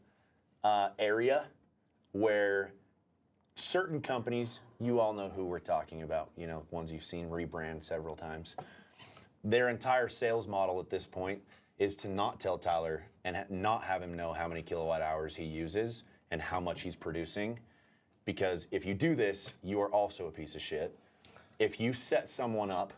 [0.65, 1.47] uh, area
[2.13, 2.73] where
[3.57, 7.83] certain companies, you all know who we're talking about, you know, ones you've seen rebrand
[7.83, 8.57] several times.
[9.43, 11.41] Their entire sales model at this point
[11.79, 15.45] is to not tell Tyler and not have him know how many kilowatt hours he
[15.45, 17.59] uses and how much he's producing.
[18.25, 20.97] Because if you do this, you are also a piece of shit.
[21.59, 22.93] If you set someone up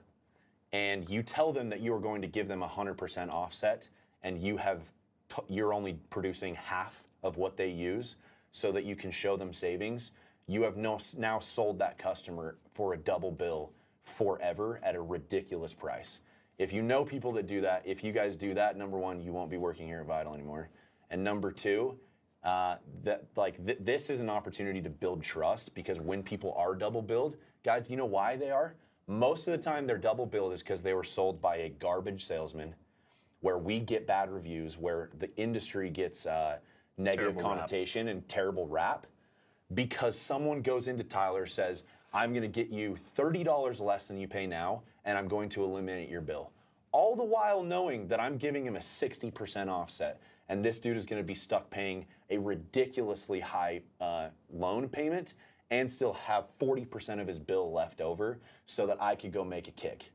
[0.72, 3.88] and you tell them that you are going to give them a 100% offset
[4.22, 4.82] and you have
[5.48, 8.14] you're only producing half of what they use
[8.52, 10.12] so that you can show them savings
[10.48, 13.72] you have no, now sold that customer for a double bill
[14.04, 16.20] forever at a ridiculous price
[16.58, 19.32] if you know people that do that if you guys do that number one you
[19.32, 20.68] won't be working here at vital anymore
[21.10, 21.98] and number two
[22.46, 26.76] uh, that like th- this is an opportunity to build trust because when people are
[26.76, 28.76] double billed, guys, you know why they are?
[29.08, 32.24] Most of the time, they're double billed is because they were sold by a garbage
[32.24, 32.76] salesman,
[33.40, 36.58] where we get bad reviews, where the industry gets uh,
[36.96, 37.58] negative Terrible rap.
[37.58, 39.08] connotation and terrible rap,
[39.74, 44.18] because someone goes into Tyler says, "I'm going to get you thirty dollars less than
[44.18, 46.50] you pay now, and I'm going to eliminate your bill."
[46.92, 51.04] All the while knowing that I'm giving him a 60% offset, and this dude is
[51.04, 55.34] going to be stuck paying a ridiculously high uh, loan payment
[55.70, 59.68] and still have 40% of his bill left over so that I could go make
[59.68, 60.10] a kick.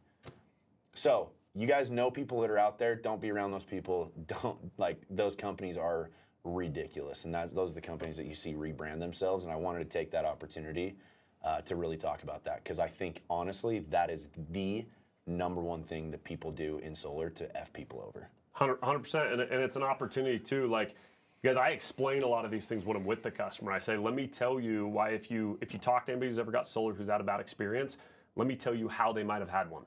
[0.93, 2.95] So, you guys know people that are out there.
[2.95, 4.11] Don't be around those people.
[4.27, 6.09] Don't like those companies are
[6.43, 9.45] ridiculous, and that, those are the companies that you see rebrand themselves.
[9.45, 10.95] And I wanted to take that opportunity
[11.43, 14.85] uh, to really talk about that because I think honestly that is the
[15.27, 18.27] number one thing that people do in solar to f people over.
[18.57, 20.67] 100 percent, and, and it's an opportunity too.
[20.67, 20.95] Like,
[21.41, 23.71] because I explain a lot of these things when I'm with the customer.
[23.71, 26.39] I say, let me tell you why if you if you talk to anybody who's
[26.39, 27.97] ever got solar who's had a bad experience,
[28.35, 29.83] let me tell you how they might have had one,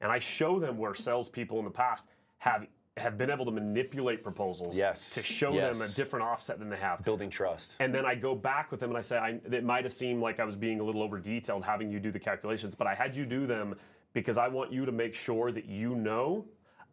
[0.00, 2.06] and I show them where salespeople in the past
[2.38, 2.66] have
[2.98, 6.76] have been able to manipulate proposals Yes, to show them a different offset than they
[6.76, 7.02] have.
[7.04, 7.74] Building trust.
[7.80, 10.20] And then I go back with them and I say, I, it might have seemed
[10.20, 12.94] like I was being a little over detailed having you do the calculations, but I
[12.94, 13.74] had you do them
[14.12, 16.44] because I want you to make sure that you know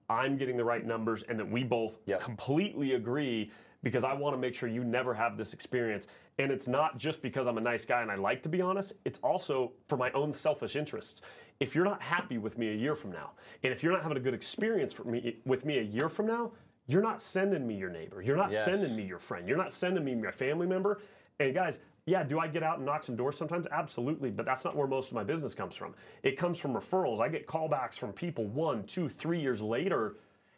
[0.10, 2.22] I'm getting the right numbers and that we both Yep.
[2.22, 3.52] completely agree
[3.84, 6.08] because I want to make sure you never have this experience.
[6.38, 8.94] And it's not just because I'm a nice guy and I like to be honest,
[9.06, 11.22] it's also for my own selfish interests.
[11.60, 13.32] If you're not happy with me a year from now,
[13.64, 16.28] and if you're not having a good experience for me, with me a year from
[16.28, 16.52] now,
[16.88, 18.22] you're not sending me your neighbor.
[18.22, 18.66] You're not Yes.
[18.66, 19.48] sending me your friend.
[19.48, 21.02] You're not sending me my family member.
[21.40, 23.68] And guys, yeah, do I get out and knock some doors sometimes?
[23.72, 25.94] Absolutely, but that's not where most of my business comes from.
[26.24, 27.20] It comes from referrals.
[27.20, 30.16] I get callbacks from people one, two, three years later,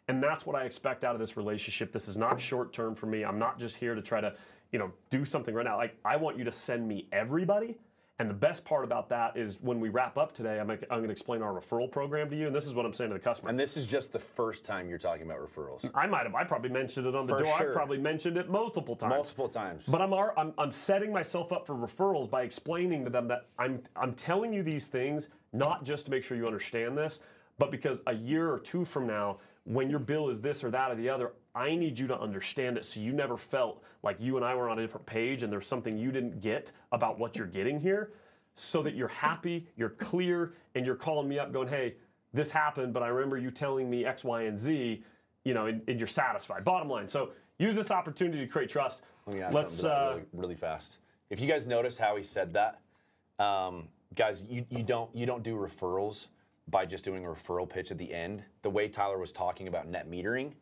[0.08, 1.92] and that's what I expect out of this relationship.
[1.92, 3.24] This is not short term for me.
[3.24, 4.34] I'm not just here to try to,
[4.72, 5.76] you know, do something right now.
[5.76, 7.78] Like I want you to send me everybody.
[8.18, 10.98] And the best part about that is when we wrap up today, I'm, gonna- I'm
[10.98, 12.46] going to explain our referral program to you.
[12.46, 13.48] And this is what I'm saying to the customer.
[13.50, 15.90] And this is just the first time you're talking about referrals.
[15.94, 17.56] I might have, I probably mentioned it on the For door.
[17.58, 17.68] sure.
[17.70, 19.10] I've probably mentioned it multiple times.
[19.10, 19.84] Multiple times.
[19.88, 23.82] But I'm, I'm I'm setting myself up for referrals by explaining to them that I'm
[23.96, 27.18] I'm telling you these things not just to make sure you understand this,
[27.58, 30.90] but because a year or two from now, when your bill is this or that
[30.90, 34.36] or the other, I need you to understand it so you never felt like you
[34.36, 37.36] and I were on a different page and there's something you didn't get about what
[37.36, 38.12] you're getting here,
[38.54, 41.94] so that you're happy, you're clear, and you're calling me up going, hey,
[42.32, 45.02] this happened, but I remember you telling me X, Y, and Z,
[45.44, 46.64] you know, and, and you're satisfied.
[46.64, 47.06] Bottom line.
[47.06, 49.02] So use this opportunity to create trust.
[49.26, 50.98] Let me add Let's something to that uh, really, really fast.
[51.30, 52.80] If you guys notice how he said that,
[53.38, 56.28] um, guys, you, you don't you don't do referrals
[56.68, 58.44] by just doing a referral pitch at the end.
[58.62, 60.52] The way Tyler was talking about net metering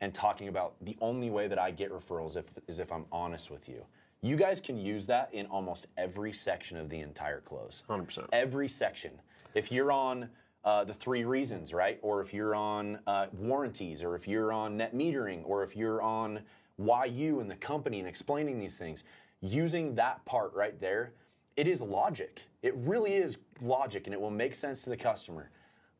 [0.00, 3.50] and talking about the only way that I get referrals if, is if I'm honest
[3.50, 3.84] with you.
[4.22, 7.82] You guys can use that in almost every section of the entire close.
[7.88, 8.26] 100%.
[8.32, 9.12] Every section.
[9.54, 10.28] If you're on
[10.64, 11.98] uh, the three reasons, right?
[12.02, 16.02] Or if you're on uh, warranties, or if you're on net metering, or if you're
[16.02, 16.40] on
[16.76, 19.04] why you and the company and explaining these things,
[19.40, 21.12] using that part right there,
[21.56, 22.42] it is logic.
[22.62, 25.50] It really is logic and it will make sense to the customer.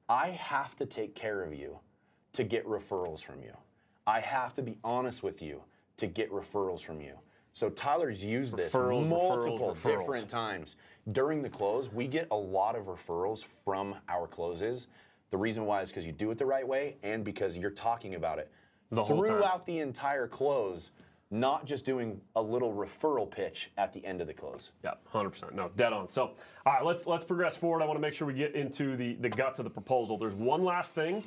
[0.09, 1.79] I have to take care of you
[2.33, 3.57] to get referrals from you.
[4.07, 5.63] I have to be honest with you
[5.99, 7.13] to get referrals from you.
[7.53, 9.83] So Tyler's used this Referrals, multiple referrals.
[9.99, 10.77] different times
[11.13, 11.93] during the close.
[11.93, 14.87] We get a lot of referrals from our closes.
[15.31, 18.15] The reason why is because you do it the right way and because you're talking
[18.15, 18.51] about it
[18.91, 19.27] The whole time.
[19.27, 20.93] throughout the entire close,
[21.31, 24.73] not just doing a little referral pitch at the end of the close.
[24.83, 25.55] Yeah, hundred percent.
[25.55, 26.09] No, dead on.
[26.09, 26.33] So,
[26.67, 27.83] all right, let's let's progress forward.
[27.83, 30.19] I want to make sure we get into the the guts of the proposal.
[30.19, 31.23] There's one last thing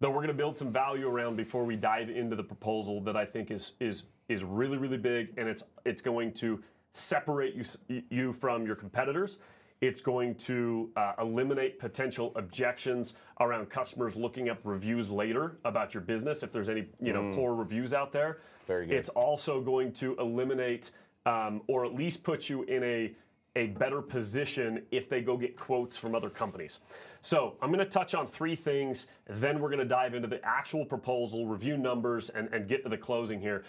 [0.00, 3.16] that we're going to build some value around before we dive into the proposal that
[3.16, 8.02] I think is is is really really big, and it's it's going to separate you
[8.10, 9.38] you from your competitors.
[9.80, 16.00] It's going to uh, eliminate potential objections around customers looking up reviews later about your
[16.00, 18.38] business if there's any you know poor reviews out there.
[18.68, 18.96] Very good.
[18.96, 20.92] It's also going to eliminate
[21.26, 23.12] um, or at least put you in a
[23.56, 26.78] a better position if they go get quotes from other companies.
[27.22, 30.44] So I'm going to touch on three things, then we're going to dive into the
[30.44, 33.64] actual proposal, review numbers, and, and get to the closing here.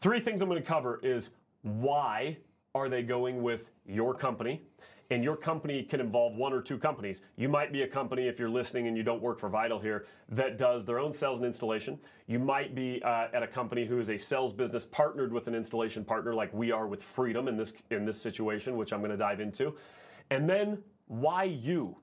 [0.00, 1.30] Three things I'm going to cover is
[1.60, 2.38] why
[2.74, 4.62] are they going with your company?
[5.10, 7.20] And your company can involve one or two companies.
[7.36, 10.06] You might be a company, if you're listening and you don't work for Vital here,
[10.30, 11.98] that does their own sales and installation.
[12.26, 15.54] You might be uh, at a company who is a sales business partnered with an
[15.54, 19.10] installation partner, like we are with Freedom in this in this situation, which I'm going
[19.10, 19.74] to dive into.
[20.30, 21.98] And then why you?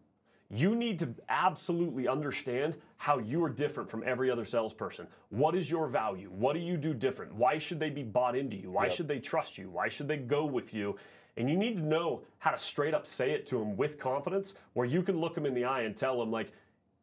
[0.53, 5.07] You need to absolutely understand how you are different from every other salesperson.
[5.29, 6.29] What is your value?
[6.29, 7.33] What do you do different?
[7.33, 8.69] Why should they be bought into you?
[8.69, 9.69] Why should they trust you?
[9.69, 10.97] Why should they go with you?
[11.37, 14.55] And you need to know how to straight up say it to them with confidence,
[14.73, 16.51] where you can look them in the eye and tell them, like,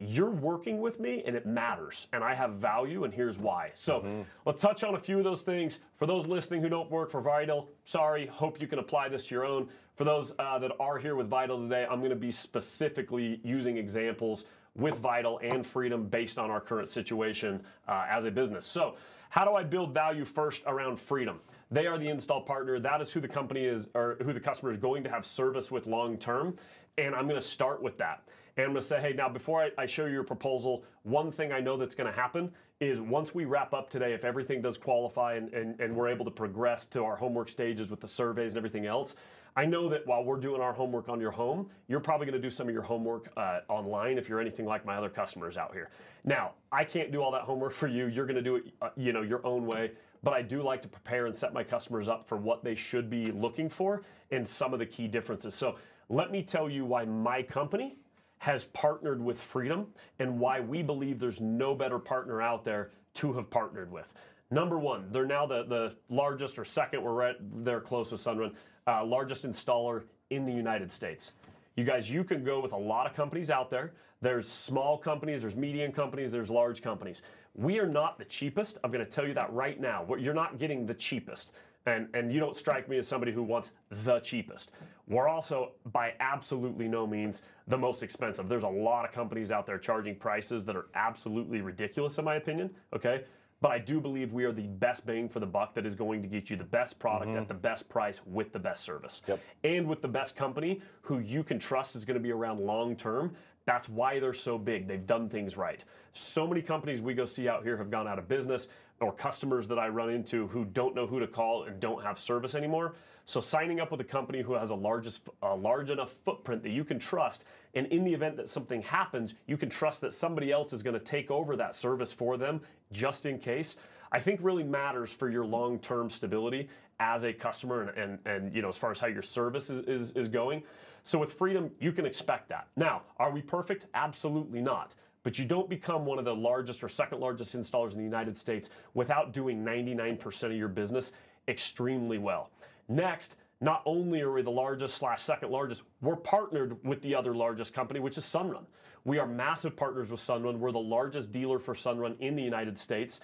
[0.00, 3.72] you're working with me and it matters and I have value and here's why.
[3.74, 5.80] So let's touch on a few of those things.
[5.96, 9.34] For those listening who don't work for Vital, sorry, hope you can apply this to
[9.34, 9.68] your own.
[9.96, 13.76] For those uh, that are here with Vital today, I'm going to be specifically using
[13.76, 14.44] examples
[14.76, 18.64] with Vital and Freedom based on our current situation uh, as a business.
[18.64, 18.94] So,
[19.30, 21.40] how do I build value first around Freedom?
[21.70, 22.78] They are the install partner.
[22.80, 25.70] That is who the company is, or who the customer is going to have service
[25.70, 26.56] with long term.
[26.96, 28.22] And I'm going to start with that.
[28.56, 31.30] And I'm going to say, hey, now before I, I show you your proposal, one
[31.30, 32.50] thing I know that's going to happen
[32.80, 36.24] is once we wrap up today, if everything does qualify and, and, and we're able
[36.24, 39.14] to progress to our homework stages with the surveys and everything else,
[39.58, 42.46] I know that while we're doing our homework on your home, you're probably going to
[42.46, 45.72] do some of your homework uh, online if you're anything like my other customers out
[45.72, 45.90] here.
[46.24, 48.06] Now, I can't do all that homework for you.
[48.06, 49.90] You're going to do it, uh, you know, your own way.
[50.22, 53.10] But I do like to prepare and set my customers up for what they should
[53.10, 55.56] be looking for and some of the key differences.
[55.56, 55.74] So
[56.08, 57.98] let me tell you why my company
[58.38, 59.88] has partnered with Freedom
[60.20, 64.12] and why we believe there's no better partner out there to have partnered with.
[64.50, 68.54] Number one, they're now the, the largest or second, we're right there close with Sunrun,
[68.88, 71.32] uh, largest installer in the United States.
[71.76, 73.92] You guys, you can go with a lot of companies out there.
[74.20, 77.22] There's small companies, there's medium companies, there's large companies.
[77.54, 78.78] We are not the cheapest.
[78.82, 80.04] I'm going to tell you that right now.
[80.18, 81.52] You're not getting the cheapest.
[81.86, 84.72] And, and you don't strike me as somebody who wants the cheapest.
[85.06, 88.48] We're also, by absolutely no means, the most expensive.
[88.48, 92.34] There's a lot of companies out there charging prices that are absolutely ridiculous, in my
[92.34, 92.70] opinion.
[92.94, 93.24] Okay.
[93.60, 96.22] But I do believe we are the best bang for the buck that is going
[96.22, 97.40] to get you the best product mm-hmm.
[97.40, 99.22] at the best price with the best service.
[99.26, 99.40] Yep.
[99.64, 102.94] And with the best company who you can trust is going to be around long
[102.94, 103.34] term.
[103.64, 104.86] That's why they're so big.
[104.86, 105.84] They've done things right.
[106.12, 108.68] So many companies we go see out here have gone out of business,
[109.00, 112.18] or customers that I run into who don't know who to call and don't have
[112.18, 112.94] service anymore.
[113.28, 116.70] So signing up with a company who has a largest, a large enough footprint that
[116.70, 120.50] you can trust, and in the event that something happens, you can trust that somebody
[120.50, 122.58] else is going to take over that service for them
[122.90, 123.76] just in case.
[124.12, 126.70] I think really matters for your long-term stability
[127.00, 129.80] as a customer and, and, and you know as far as how your service is,
[129.80, 130.62] is, is going.
[131.02, 132.68] So with Freedom, you can expect that.
[132.76, 133.84] Now, are we perfect?
[133.92, 134.94] Absolutely not.
[135.22, 138.38] But you don't become one of the largest or second largest installers in the United
[138.38, 141.12] States without doing 99% of your business
[141.46, 142.50] extremely well.
[142.88, 147.34] Next, not only are we the largest slash second largest, we're partnered with the other
[147.34, 148.64] largest company, which is Sunrun.
[149.04, 150.58] We are massive partners with Sunrun.
[150.58, 153.20] We're the largest dealer for Sunrun in the United States.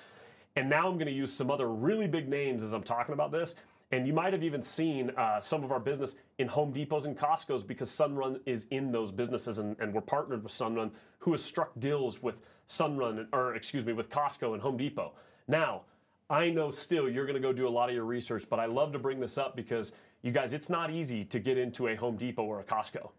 [0.56, 3.32] And now I'm going to use some other really big names as I'm talking about
[3.32, 3.54] this.
[3.92, 7.16] And you might have even seen uh, some of our business in Home Depots and
[7.16, 11.44] Costco's because Sunrun is in those businesses and, and we're partnered with Sunrun, who has
[11.44, 12.36] struck deals with
[12.68, 15.12] Sunrun, or excuse me, with Costco and Home Depot.
[15.46, 15.82] Now,
[16.31, 18.66] I know still you're going to go do a lot of your research, but I
[18.66, 21.95] love to bring this up because you guys, it's not easy to get into a
[21.97, 23.11] Home Depot or a Costco.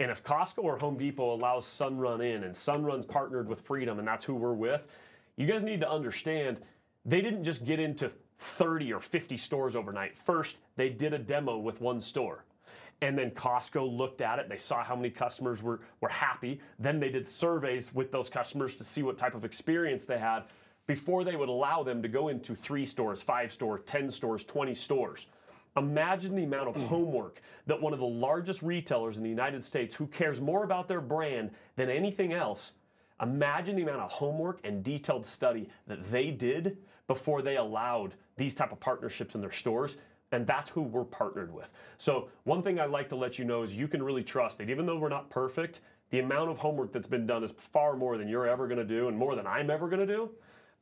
[0.00, 4.08] And if Costco or Home Depot allows Sunrun in and Sunrun's partnered with Freedom and
[4.08, 4.86] that's who we're with,
[5.36, 6.60] you guys need to understand
[7.04, 10.16] they didn't just get into 30 or 50 stores overnight.
[10.16, 12.44] First, they did a demo with one store.
[13.02, 14.48] And then Costco looked at it.
[14.48, 16.60] They saw how many customers were, were happy.
[16.78, 20.44] Then they did surveys with those customers to see what type of experience they had
[20.86, 24.74] before they would allow them to go into three stores, five stores, 10 stores, 20
[24.74, 25.26] stores.
[25.76, 26.86] Imagine the amount of mm.
[26.86, 30.86] homework that one of the largest retailers in the United States, who cares more about
[30.86, 32.72] their brand than anything else,
[33.20, 38.54] imagine the amount of homework and detailed study that they did before they allowed these
[38.54, 39.96] type of partnerships in their stores
[40.34, 41.70] and that's who we're partnered with.
[41.96, 44.68] So one thing I'd like to let you know is you can really trust that
[44.68, 45.80] even though we're not perfect,
[46.10, 48.84] the amount of homework that's been done is far more than you're ever going to
[48.84, 50.30] do and more than I'm ever going to do.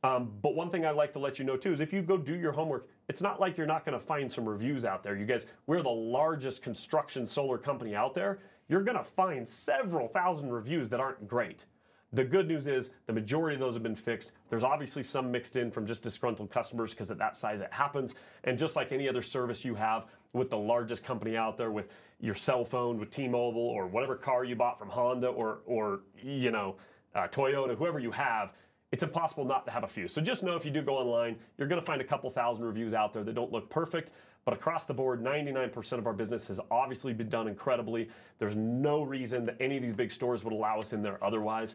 [0.03, 2.17] Um, but one thing I'd like to let you know too is if you go
[2.17, 5.15] do your homework, it's not like you're not going to find some reviews out there.
[5.15, 8.39] You guys, we're the largest construction solar company out there.
[8.67, 11.65] You're going to find several thousand reviews that aren't great.
[12.11, 14.33] The good news is the majority of those have been fixed.
[14.49, 18.13] There's obviously some mixed in from just disgruntled customers because at that size it happens.
[18.43, 21.87] And just like any other service you have with the largest company out there, with
[22.19, 26.51] your cell phone, with T-Mobile, or whatever car you bought from Honda or or you
[26.51, 26.75] know
[27.15, 28.53] uh, Toyota, whoever you have,
[28.93, 30.07] it's impossible not to have a few.
[30.07, 32.63] So just know if you do go online, you're going to find a couple thousand
[32.63, 34.11] reviews out there that don't look perfect.
[34.45, 38.07] But across the board, 99% of our business has obviously been done incredibly.
[38.37, 41.73] There's no reason that any of these big stores would allow us in there otherwise.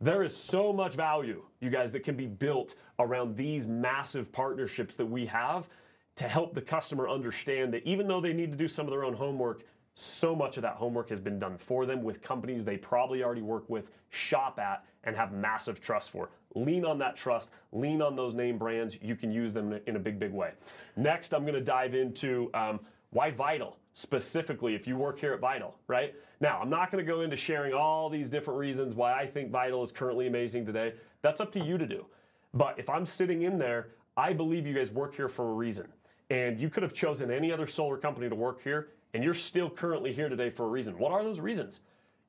[0.00, 4.94] There is so much value, you guys, that can be built around these massive partnerships
[4.94, 5.68] that we have
[6.16, 9.04] to help the customer understand that even though they need to do some of their
[9.04, 12.76] own homework, so much of that homework has been done for them with companies they
[12.76, 16.30] probably already work with, shop at, and have massive trust for.
[16.54, 18.96] Lean on that trust, lean on those name brands.
[19.02, 20.52] You can use them in a big, big way.
[20.96, 22.80] Next, I'm going to dive into um,
[23.10, 26.14] why Vital specifically if you work here at Vital, right?
[26.40, 29.50] Now, I'm not going to go into sharing all these different reasons why I think
[29.50, 30.94] Vital is currently amazing today.
[31.22, 32.04] That's up to you to do.
[32.52, 35.88] But if I'm sitting in there, I believe you guys work here for a reason.
[36.30, 39.70] And you could have chosen any other solar company to work here, and you're still
[39.70, 40.98] currently here today for a reason.
[40.98, 41.80] What are those reasons?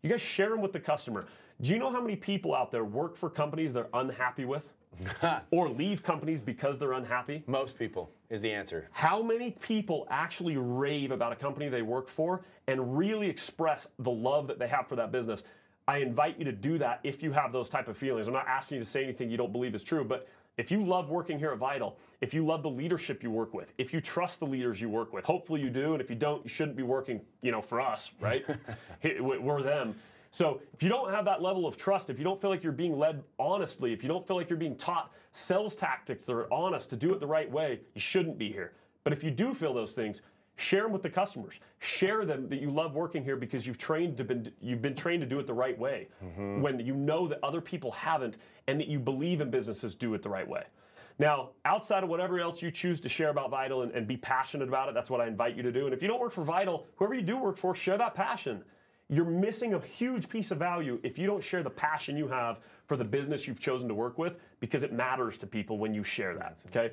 [0.04, 1.26] You guys share them with the customer.
[1.62, 4.72] Do you know how many people out there work for companies they're unhappy with?
[5.52, 7.44] or leave companies because they're unhappy?
[7.48, 8.88] Most people is the answer.
[8.92, 14.12] How many people actually rave about a company they work for and really express the
[14.12, 15.44] love that they have for that business?
[15.88, 18.28] I invite you to do that if you have those type of feelings.
[18.28, 20.28] I'm not asking you to say anything you don't believe is true, but
[20.58, 23.74] if you love working here at Vital, if you love the leadership you work with,
[23.78, 26.44] if you trust the leaders you work with, hopefully you do, and if you don't,
[26.44, 28.46] you shouldn't be working, you know, for us, right?
[29.20, 29.96] We're them.
[30.36, 32.74] So if you don't have that level of trust, if you don't feel like you're
[32.74, 36.54] being led honestly, if you don't feel like you're being taught sales tactics that are
[36.54, 38.74] honest to do it the right way, you shouldn't be here.
[39.06, 40.24] But if you do feel those things,
[40.58, 41.54] share them with the customers.
[41.80, 45.22] Share them that you love working here because you've trained to been you've been trained
[45.22, 46.10] to do it the right way.
[46.22, 46.60] Mm-hmm.
[46.60, 48.36] When you know that other people haven't
[48.68, 50.66] and that you believe in businesses do it the right way.
[51.18, 54.68] Now, outside of whatever else you choose to share about Vital and, and be passionate
[54.68, 55.86] about it, that's what I invite you to do.
[55.86, 58.66] And if you don't work for Vital, whoever you do work for, share that passion
[59.10, 62.60] you're missing a huge piece of value if you don't share the passion you have
[62.86, 66.04] for the business you've chosen to work with because it matters to people when you
[66.04, 66.58] share that.
[66.68, 66.92] Okay.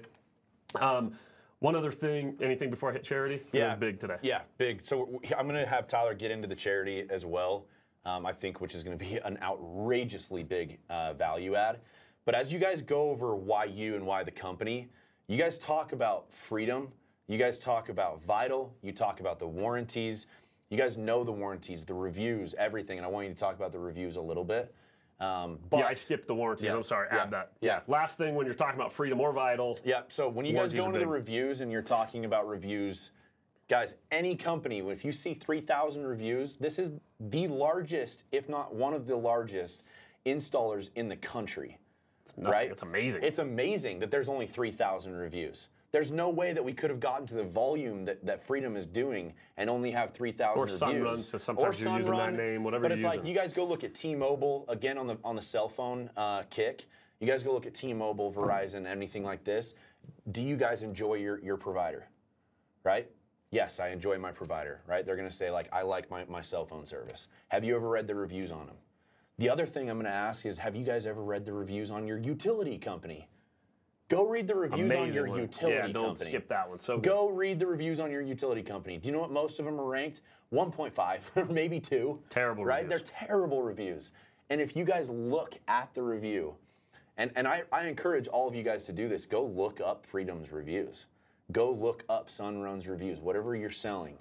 [0.80, 1.12] Um,
[1.60, 3.36] one other thing, anything before I hit charity?
[3.36, 4.16] It Yeah, was big today.
[4.22, 4.84] Yeah, big.
[4.84, 7.66] So I'm going to have Tyler get into the charity as well.
[8.04, 11.78] Um, I think, which is going to be an outrageously big uh, value add.
[12.24, 14.88] But as you guys go over why you and why the company,
[15.28, 16.88] you guys talk about freedom.
[17.28, 18.74] You guys talk about vital.
[18.82, 20.26] You talk about the warranties.
[20.72, 22.96] You guys know the warranties, the reviews, everything.
[22.96, 24.74] And I want you to talk about the reviews a little bit.
[25.20, 26.64] Um, but Yeah, I skipped the warranties.
[26.64, 27.08] Yeah, I'm sorry.
[27.12, 27.52] yeah, Add that.
[27.60, 27.80] yeah.
[27.88, 29.78] Last thing when you're talking about freedom or vital.
[29.84, 30.00] Yeah.
[30.08, 33.10] So when you guys go into the reviews and you're talking about reviews,
[33.68, 38.94] guys, any company, if you see 3,000 reviews, this is the largest, if not one
[38.94, 39.82] of the largest,
[40.24, 41.76] installers in the country.
[42.38, 42.50] Nothing.
[42.50, 42.70] right?
[42.70, 43.22] It's amazing.
[43.22, 45.68] It's amazing that there's only 3,000 reviews.
[45.92, 48.86] There's no way that we could have gotten to the volume that, that Freedom is
[48.86, 50.80] doing and only have 3,000 Or reviews.
[50.80, 53.28] Sunrun, so sometimes you're using that name, whatever But it's like using.
[53.30, 56.86] you guys go look at T-Mobile again on the on the cell phone uh, kick.
[57.20, 59.74] You guys go look at T-Mobile, Verizon, anything like this.
[60.32, 62.08] Do you guys enjoy your your provider?
[62.84, 63.10] Right?
[63.50, 64.80] Yes, I enjoy my provider.
[64.86, 65.04] Right?
[65.04, 67.28] They're going to say like I like my, my cell phone service.
[67.48, 68.76] Have you ever read the reviews on them?
[69.36, 71.90] The other thing I'm going to ask is have you guys ever read the reviews
[71.90, 73.28] on your utility company?
[74.12, 75.38] Go read the reviews on your one.
[75.38, 76.30] utility Yeah, don't company.
[76.30, 76.78] skip that one.
[76.78, 77.04] So good.
[77.08, 78.98] Go read the reviews on your utility company.
[78.98, 80.20] Do you know what most of them are ranked?
[80.52, 82.20] 1.5 or maybe 2.
[82.28, 82.82] Terrible Right?
[82.84, 82.90] reviews.
[83.10, 84.12] They're terrible reviews.
[84.50, 86.54] And if you guys look at the review,
[87.16, 90.04] and, and I, I encourage all of you guys to do this, go look up
[90.04, 91.06] Freedom's reviews.
[91.50, 94.18] Go look up Sunrun's reviews, whatever you're selling.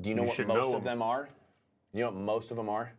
[0.00, 0.84] Do you know You what most know of 'em.
[0.84, 1.28] them are?
[1.92, 2.92] You know what most of them are?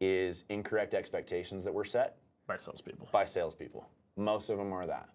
[0.00, 2.16] Is incorrect expectations that were set
[2.46, 3.08] by salespeople.
[3.12, 3.86] by salespeople.
[4.16, 5.08] Most of them are that.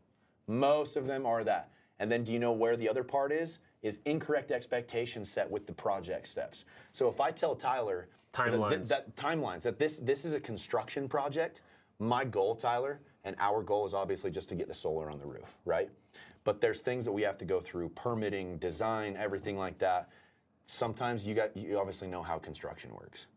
[0.50, 1.70] Most of them are that.
[2.00, 3.60] And then do you know where the other part is?
[3.84, 6.66] Is incorrect expectations set with the project steps.
[6.91, 8.89] So if I tell Tyler that- Timelines.
[8.89, 11.62] that, that timelines that this this is a construction project,
[11.97, 15.26] my goal, Tyler, and our goal is obviously just to get the solar on the
[15.26, 15.89] roof, right?
[16.43, 20.10] But there's things that we have to go through, permitting, design, everything like that.
[20.66, 23.28] Sometimes you got you obviously know how construction works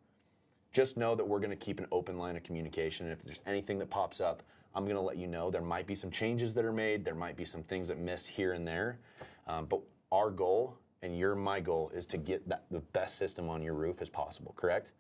[0.72, 3.06] just know that we're going to keep an open line of communication.
[3.06, 4.42] And if there's anything that pops up,
[4.74, 5.50] I'm going to let you know.
[5.50, 7.04] There might be some changes that are made.
[7.04, 8.98] There might be some things that miss here and there.
[9.46, 13.48] Um, but our goal, and your my goal, is to get that, the best system
[13.48, 14.54] on your roof as possible.
[14.56, 14.92] Correct?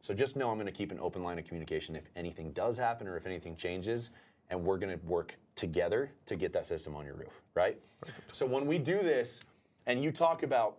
[0.00, 2.78] So just know I'm going to keep an open line of communication if anything does
[2.78, 4.10] happen or if anything changes,
[4.50, 7.42] and we're going to work together to get that system on your roof.
[7.54, 7.78] Right?
[8.32, 9.42] So when we do this,
[9.86, 10.76] and you talk about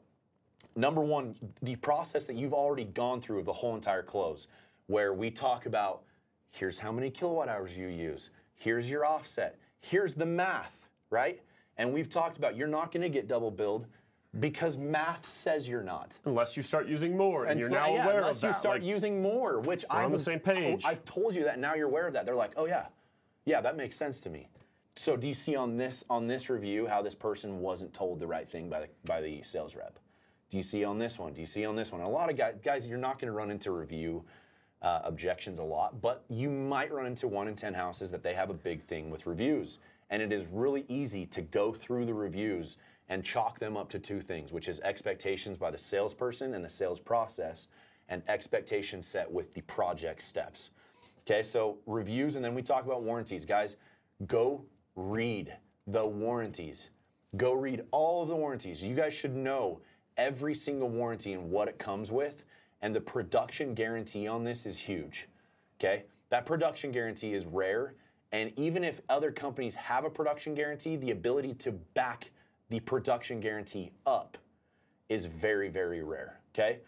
[0.76, 4.48] number one, the process that you've already gone through of the whole entire close,
[4.88, 6.04] where we talk about
[6.52, 8.30] here's how many kilowatt hours you use,
[8.60, 11.42] here's your offset, here's the math, right?
[11.78, 13.88] And we've talked about you're not going to get double billed
[14.40, 16.18] because math says you're not.
[16.26, 18.18] Unless you start using more and, And you're so- now yeah, aware of that.
[18.18, 20.84] Unless you start like, using more, which on I've the same page.
[20.86, 21.58] I've told you that.
[21.58, 22.26] Now you're aware of that.
[22.26, 22.88] They're like, oh yeah,
[23.46, 24.50] yeah, that makes sense to me.
[24.96, 28.28] So do you see on this on this review how this person wasn't told the
[28.28, 29.98] right thing by the by the sales rep?
[30.50, 31.34] Do you see on this one?
[31.34, 32.02] Do you see on this one?
[32.02, 34.26] A lot of guys, guys you're not going to run into review
[34.82, 38.34] uh, objections a lot, but you might run into one in 10 houses that they
[38.34, 39.80] have a big thing with reviews.
[40.10, 42.78] And it is really easy to go through the reviews
[43.10, 46.70] and chalk them up to two things, which is expectations by the salesperson and the
[46.70, 47.68] sales process,
[48.08, 50.72] and expectations set with the project steps.
[51.22, 53.46] Okay, so reviews, and then we talk about warranties.
[53.46, 53.76] Guys,
[54.28, 54.64] go
[54.96, 55.56] read
[55.86, 56.90] the warranties.
[57.38, 58.84] Go read all of the warranties.
[58.84, 59.82] You guys should know
[60.18, 62.46] every single warranty and what it comes with,
[62.82, 65.28] and the production guarantee on this is huge.
[65.80, 67.94] Okay, that production guarantee is rare,
[68.32, 72.32] and even if other companies have a production guarantee, the ability to back
[72.70, 74.38] the production guarantee up
[75.10, 76.40] is very, very rare.
[76.54, 76.80] Okay.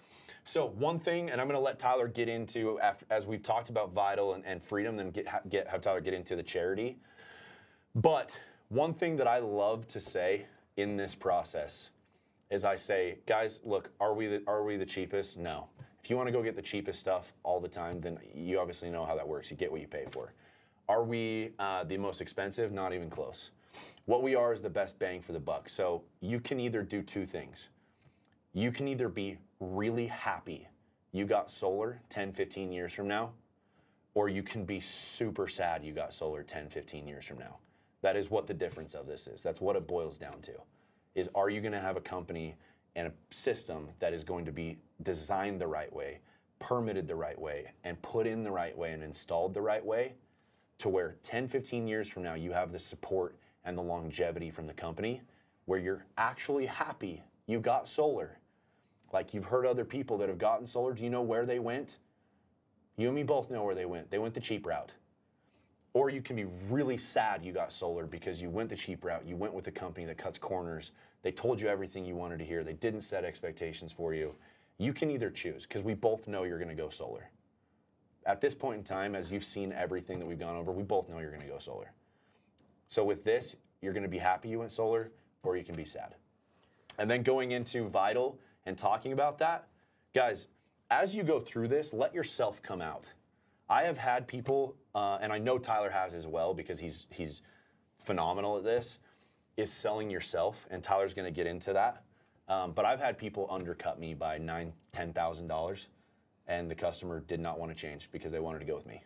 [0.43, 2.79] So one thing, and I'm going to let Tyler get into
[3.09, 6.35] as we've talked about Vital and, and Freedom, then get, get have Tyler get into
[6.35, 6.97] the charity.
[7.93, 8.39] But
[8.69, 10.45] one thing that I love to say
[10.77, 11.89] in this process
[12.52, 15.38] is I say, guys, look, are we the, are we the cheapest?
[15.38, 15.68] No.
[16.04, 18.89] If you want to go get the cheapest stuff all the time, then you obviously
[18.89, 19.49] know how that works.
[19.49, 20.34] You get what you pay for.
[20.89, 22.72] Are we uh, the most expensive?
[22.72, 23.52] Not even close.
[24.06, 25.70] What we are is the best bang for the buck.
[25.70, 27.70] So you can either do two things.
[28.54, 30.68] You can either be really happy
[31.12, 33.32] you got solar 10, 15 years from now,
[34.14, 37.58] or you can be super sad you got solar 10, 15 years from now.
[38.02, 39.43] That is what the difference of this is.
[39.43, 40.54] That's what it boils down to.
[41.16, 42.55] Is are you going to have a company
[42.95, 46.20] and a system that is going to be designed the right way,
[46.59, 50.14] permitted the right way, and put in the right way and installed the right way
[50.80, 53.36] to where 10, 15 years from now you have the support
[53.66, 55.22] and the longevity from the company
[55.66, 58.38] where you're actually happy you got solar
[59.14, 60.93] Like you've heard other people that have gotten solar.
[60.93, 61.97] Do you know where they went?
[62.97, 64.09] You and me both know where they went.
[64.09, 64.91] They went the cheap route.
[65.93, 69.25] Or you can be really sad you got solar because you went the cheap route.
[69.25, 70.91] You went with a company that cuts corners.
[71.21, 72.63] They told you everything you wanted to hear.
[72.63, 74.35] They didn't set expectations for you.
[74.77, 77.29] You can either choose because we both know you're going to go solar.
[78.25, 81.09] At this point in time, as you've seen everything that we've gone over, we both
[81.09, 81.91] know you're going to go solar.
[82.87, 85.11] So with this, you're going to be happy you went solar,
[85.43, 86.15] or you can be sad.
[86.97, 89.67] And then going into Vital and talking about that,
[90.13, 90.47] guys,
[90.89, 93.11] as you go through this, let yourself come out.
[93.72, 97.41] I have had people, uh, and I know Tyler has as well because he's he's
[98.03, 98.99] phenomenal at this,
[99.55, 102.03] is selling yourself, and Tyler's going to get into that.
[102.49, 105.88] Um, but I've had people undercut me by nine, ten thousand dollars,
[106.47, 109.01] and the customer did not want to change because they wanted to go with me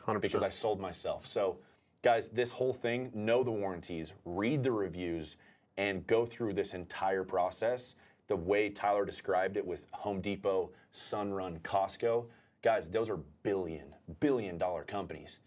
[0.00, 0.20] 100%.
[0.20, 1.26] because I sold myself.
[1.26, 1.56] So,
[2.02, 5.38] guys, this whole thing, know the warranties, read the reviews,
[5.78, 7.94] and go through this entire process
[8.26, 12.26] the way Tyler described it with Home Depot, Sunrun, Costco.
[12.64, 13.84] Guys, those are billion,
[14.20, 15.38] billion dollar companies.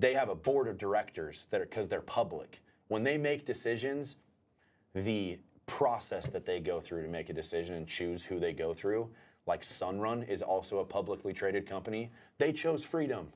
[0.00, 2.60] They have a board of directors that are because they're public.
[2.88, 4.16] When they make decisions,
[4.92, 8.74] the process that they go through to make a decision and choose who they go
[8.74, 9.08] through,
[9.46, 13.28] like Sunrun is also a publicly traded company, they chose freedom.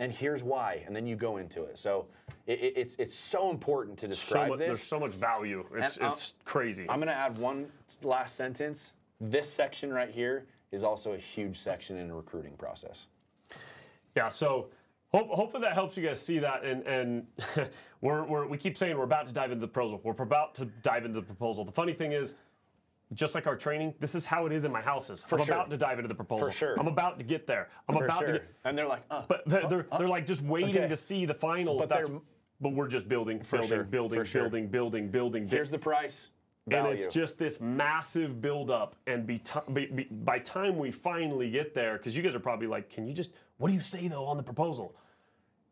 [0.00, 1.78] And here's why, and then you go into it.
[1.78, 2.08] So
[2.48, 4.66] it, it- it's it's so important to so describe much, this.
[4.66, 5.64] there's so much value.
[5.72, 6.84] It's, And I'll- it's crazy.
[6.90, 7.70] I'm going to add one
[8.02, 8.92] last sentence.
[9.20, 13.06] This section right here is also a huge section in the recruiting process.
[14.16, 14.68] Yeah, so
[15.12, 16.64] hope, hopefully that helps you guys see that.
[16.64, 17.26] And, and
[18.00, 20.00] we're, we're, we keep saying we're about to dive into the proposal.
[20.02, 21.64] We're about to dive into the proposal.
[21.64, 22.34] The funny thing is,
[23.12, 25.24] just like our training, this is how it is in my houses.
[25.30, 25.54] I'm sure.
[25.54, 26.46] about to dive into the proposal.
[26.46, 26.74] For sure.
[26.80, 27.68] I'm about to get there.
[27.88, 28.26] I'm For about sure.
[28.26, 28.54] to get.
[28.64, 30.88] and they're like, uh, But they're, they're, they're like just waiting okay.
[30.88, 31.80] to see the finals.
[31.80, 32.10] But That's,
[32.60, 34.42] but we're just building, building, sure, building, for sure.
[34.42, 35.46] building, building, building.
[35.46, 36.30] here's the price.
[36.70, 38.96] And it's just this massive buildup.
[39.06, 39.40] And be
[39.72, 43.06] be, be, by time we finally get there, because you guys are probably like, can
[43.06, 44.94] you just, what do you say though on the proposal?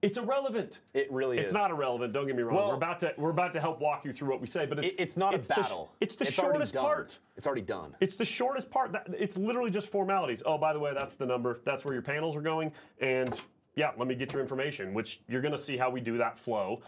[0.03, 0.81] It's irrelevant.
[0.95, 1.51] It really It's is.
[1.51, 2.13] It's not irrelevant.
[2.13, 2.57] Don't get me wrong.
[2.57, 4.85] Well- we're about to we're about to help walk you through what we say, but
[4.85, 5.93] it's it's not a the battle.
[6.01, 7.19] it's the already shortest part.
[7.37, 7.95] It's already done.
[8.01, 8.91] It's the shortest part.
[8.93, 10.43] That, it's literally just formalities.
[10.45, 11.61] Oh, by the way, that's the number.
[11.65, 12.73] That's where your panels are going.
[13.01, 13.41] And
[13.77, 16.37] yeah, let me get your information, which you're going to see how we do that
[16.37, 16.83] flow.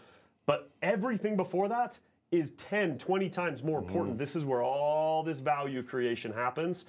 [0.45, 1.97] But everything before that
[2.37, 4.13] is 10, 20 times more important.
[4.13, 4.19] Mm-hmm.
[4.19, 6.85] This is where all this value creation happens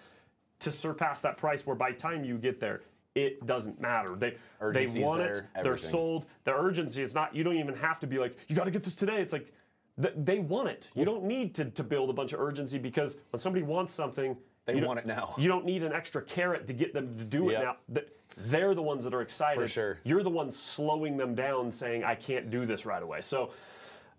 [0.58, 2.82] to surpass that price where by time you get there,
[3.14, 4.14] it doesn't matter.
[4.14, 4.36] They
[4.72, 5.62] they want there, it.
[5.62, 6.26] They're sold.
[6.44, 7.02] The urgency.
[7.02, 7.34] It's not.
[7.34, 9.22] You don't even have to be like, you got to get this today.
[9.22, 9.52] It's like,
[10.00, 10.90] th- they want it.
[10.94, 14.36] You don't need to, to build a bunch of urgency because when somebody wants something,
[14.66, 15.34] They want it now.
[15.38, 17.76] You don't need an extra carrot to get them to do it now.
[17.94, 19.62] Th- They're the ones that are excited.
[19.62, 19.98] For sure.
[20.04, 23.50] You're the ones slowing them down, saying, "I can't do this right away." So.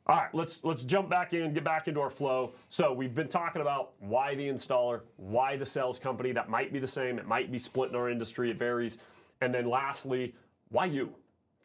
[0.07, 2.53] All right, let's let's jump back in, get back into our flow.
[2.69, 6.31] So we've been talking about why the installer, why the sales company.
[6.31, 7.19] That might be the same.
[7.19, 8.49] It might be split in our industry.
[8.49, 8.99] It varies.
[9.41, 10.33] And then lastly,
[10.69, 11.13] why you?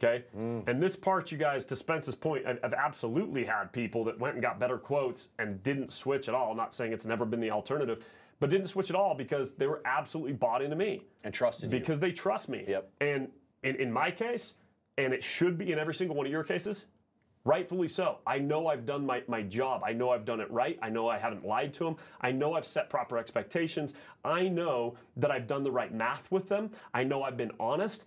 [0.02, 0.24] Okay.
[0.36, 0.66] Mm.
[0.66, 4.34] And this part, you guys, to Spence's point, I've, I've absolutely had people that went
[4.34, 6.50] and got better quotes and didn't switch at all.
[6.50, 8.04] I'm not saying it's never been the alternative,
[8.40, 11.78] but didn't switch at all because they were absolutely bought into me And trusted you.
[11.78, 12.64] because they trust me.
[12.66, 12.90] Yep.
[13.00, 13.28] And
[13.62, 14.54] in, in my case,
[14.98, 16.86] and it should be in every single one of your cases,
[17.44, 18.18] rightfully so.
[18.26, 19.82] I know I've done my, my job.
[19.84, 20.78] I know I've done it right.
[20.82, 21.96] I know I haven't lied to them.
[22.20, 23.94] I know I've set proper expectations.
[24.24, 26.70] I know that I've done the right math with them.
[26.94, 28.04] I know I've been honest.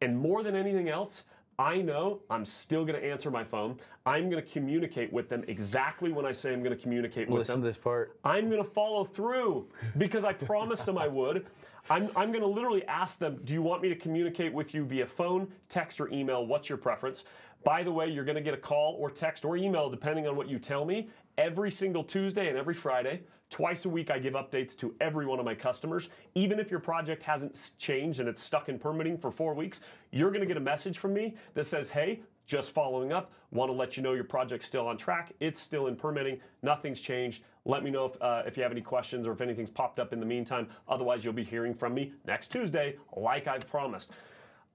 [0.00, 1.24] And more than anything else,
[1.60, 3.80] I know I'm still going to answer my phone.
[4.06, 7.40] I'm going to communicate with them exactly when I say I'm going to communicate with
[7.40, 7.62] Listen them.
[7.62, 8.16] Listen to this part.
[8.22, 9.66] I'm going to follow through
[9.98, 11.46] because I promised them I would.
[11.90, 14.84] I'm, I'm going to literally ask them, do you want me to communicate with you
[14.84, 16.46] via phone, text, or email?
[16.46, 17.24] What's your preference?
[17.64, 20.36] By the way, you're going to get a call or text or email, depending on
[20.36, 23.22] what you tell me, every single Tuesday and every Friday.
[23.50, 26.10] Twice a week, I give updates to every one of my customers.
[26.34, 29.80] Even if your project hasn't changed and it's stuck in permitting for four weeks,
[30.12, 33.70] you're going to get a message from me that says, hey, just following up, want
[33.70, 35.32] to let you know your project's still on track.
[35.40, 36.40] It's still in permitting.
[36.62, 37.42] Nothing's changed.
[37.64, 40.14] Let me know if, uh, if you have any questions or if anything's popped up
[40.14, 40.68] in the meantime.
[40.88, 44.12] Otherwise, you'll be hearing from me next Tuesday, like I've promised.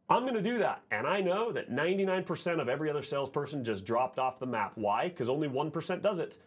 [0.10, 0.82] I'm going to do that.
[0.92, 4.74] And I know that 99% of every other salesperson just dropped off the map.
[4.76, 5.08] Why?
[5.08, 6.38] Because only 1% does it.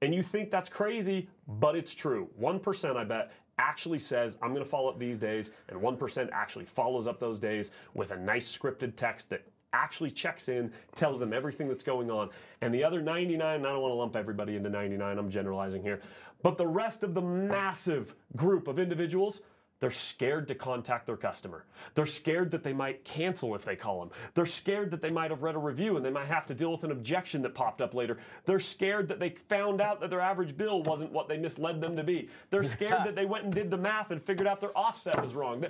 [0.00, 2.28] And you think that's crazy, but it's true.
[2.40, 5.52] 1%, I bet, actually says, I'm going to follow up these days.
[5.68, 10.48] And 1% actually follows up those days with a nice scripted text that actually checks
[10.48, 12.30] in, tells them everything that's going on.
[12.60, 16.00] And the other 99, I don't want to lump everybody into 99, I'm generalizing here,
[16.42, 19.40] but the rest of the massive group of individuals
[19.82, 21.64] They're scared to contact their customer.
[21.96, 24.10] They're scared that they might cancel if they call them.
[24.32, 26.70] They're scared that they might have read a review and they might have to deal
[26.70, 28.18] with an objection that popped up later.
[28.44, 31.96] They're scared that they found out that their average bill wasn't what they misled them
[31.96, 32.28] to be.
[32.50, 35.34] They're scared that they went and did the math and figured out their offset was
[35.34, 35.66] wrong.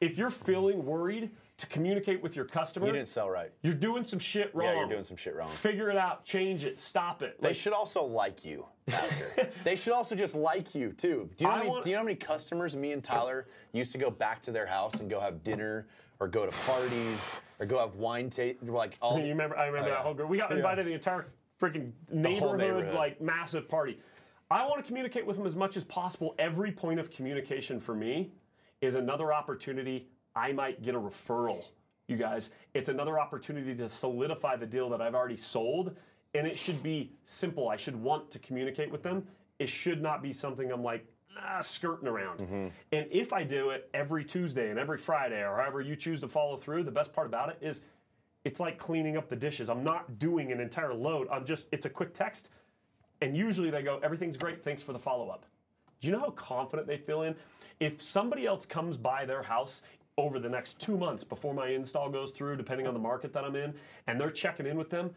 [0.00, 1.28] If you're feeling worried
[1.58, 3.52] to communicate with your customer, You didn't sell right.
[3.62, 4.68] you're doing some shit wrong.
[4.68, 5.48] Yeah, you're doing some shit wrong.
[5.48, 7.40] Figure it out, change it, stop it.
[7.40, 9.48] They Like, should also like you after.
[9.64, 11.28] they should also just like you too.
[11.36, 13.46] Do you, know how many, want- do you know how many customers me and Tyler
[13.72, 15.86] used to go back to their house and go have dinner
[16.20, 17.30] or go to parties
[17.60, 19.56] or go have wine taste like all You remember?
[19.56, 20.28] I remember Oh, that whole group.
[20.30, 21.26] We got invited to the entire
[21.60, 22.94] freaking neighborhood, neighborhood.
[22.94, 23.98] like massive party.
[24.50, 26.34] I want to communicate with them as much as possible.
[26.38, 28.32] Every point of communication for me
[28.80, 30.08] is another opportunity.
[30.34, 31.64] I might get a referral.
[32.08, 35.96] You guys, it's another opportunity to solidify the deal that I've already sold,
[36.34, 37.68] and it should be simple.
[37.68, 39.26] I should want to communicate with them.
[39.58, 41.06] It should not be something I'm like
[41.38, 42.40] ah, skirting around.
[42.92, 46.28] And if I do it every Tuesday and every Friday, or however you choose to
[46.28, 47.82] follow through, the best part about it is
[48.44, 49.68] it's like cleaning up the dishes.
[49.70, 51.28] I'm not doing an entire load.
[51.30, 52.50] I'm just, it's a quick text.
[53.20, 55.46] And usually they go, everything's great, thanks for the follow up.
[56.00, 57.36] Do you know how confident they feel in?
[57.78, 59.82] If somebody else comes by their house
[60.18, 63.44] over the next two months before my install goes through, depending on the market that
[63.44, 63.74] I'm in,
[64.06, 65.10] and they're checking in with them,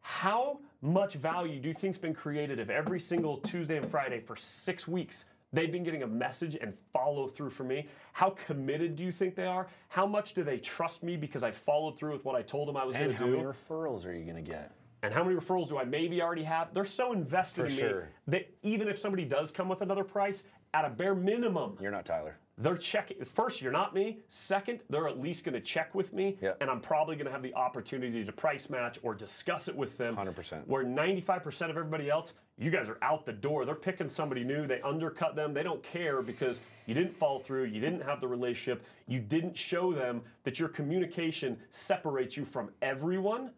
[0.00, 4.34] how much value do you think's been created if every single Tuesday and Friday for
[4.34, 7.86] six weeks they've been getting a message and follow through from me?
[8.12, 9.68] How committed do you think they are?
[9.88, 12.76] How much do they trust me because I followed through with what I told them
[12.76, 13.24] I was going to do?
[13.24, 14.72] and how many referrals are you gonna get?
[15.02, 16.74] and how many referrals do I maybe already have?
[16.74, 18.08] They're so invested For in me sure.
[18.28, 20.44] that even if somebody does come with another price,
[20.74, 22.36] at a bare minimum, You're not Tyler.
[22.60, 23.24] They're checking.
[23.24, 24.20] First, you're not me.
[24.28, 26.52] Second, they're at least going to check with me, Yeah.
[26.60, 29.96] and I'm probably going to have the opportunity to price match or discuss it with
[29.96, 30.14] them.
[30.16, 30.66] 100%.
[30.66, 33.64] Where 95% of everybody else, you guys are out the door.
[33.64, 34.66] They're picking somebody new.
[34.66, 35.54] They undercut them.
[35.54, 37.64] They don't care because you didn't follow through.
[37.64, 38.84] You didn't have the relationship.
[39.08, 43.50] You didn't show them that your communication separates you from everyone.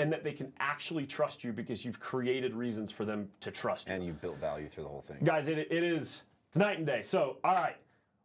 [0.00, 3.88] And that they can actually trust you because you've created reasons for them to trust
[3.88, 5.18] you And you've built value through the whole thing.
[5.22, 7.76] guys it, it is it's night and day so all right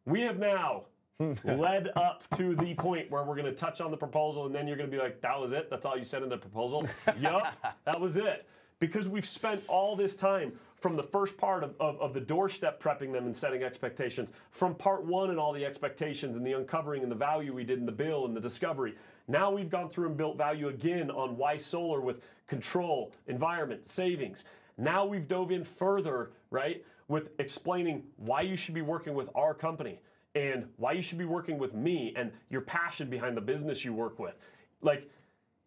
[0.10, 0.84] we have now
[1.44, 4.68] led up to the point where we're going to touch on the proposal and then
[4.68, 5.70] you're going to be like that was it?
[5.70, 6.88] That's all you said in the proposal?
[7.20, 7.56] Yup
[7.86, 8.48] that was it.
[8.80, 12.82] Because we've spent all this time from the first part of, of, of the doorstep
[12.82, 17.04] prepping them and setting expectations from part one and all the expectations and the uncovering
[17.04, 18.96] and the value we did in the bill and the discovery
[19.30, 24.44] now we've gone through and built value again on why solar with control environment savings.
[24.76, 29.54] Now we've dove in further, right, with explaining why you should be working with our
[29.54, 30.00] company
[30.36, 33.92] and why you should be working with me and your passion behind the business you
[33.92, 34.36] work with.
[34.82, 35.10] Like,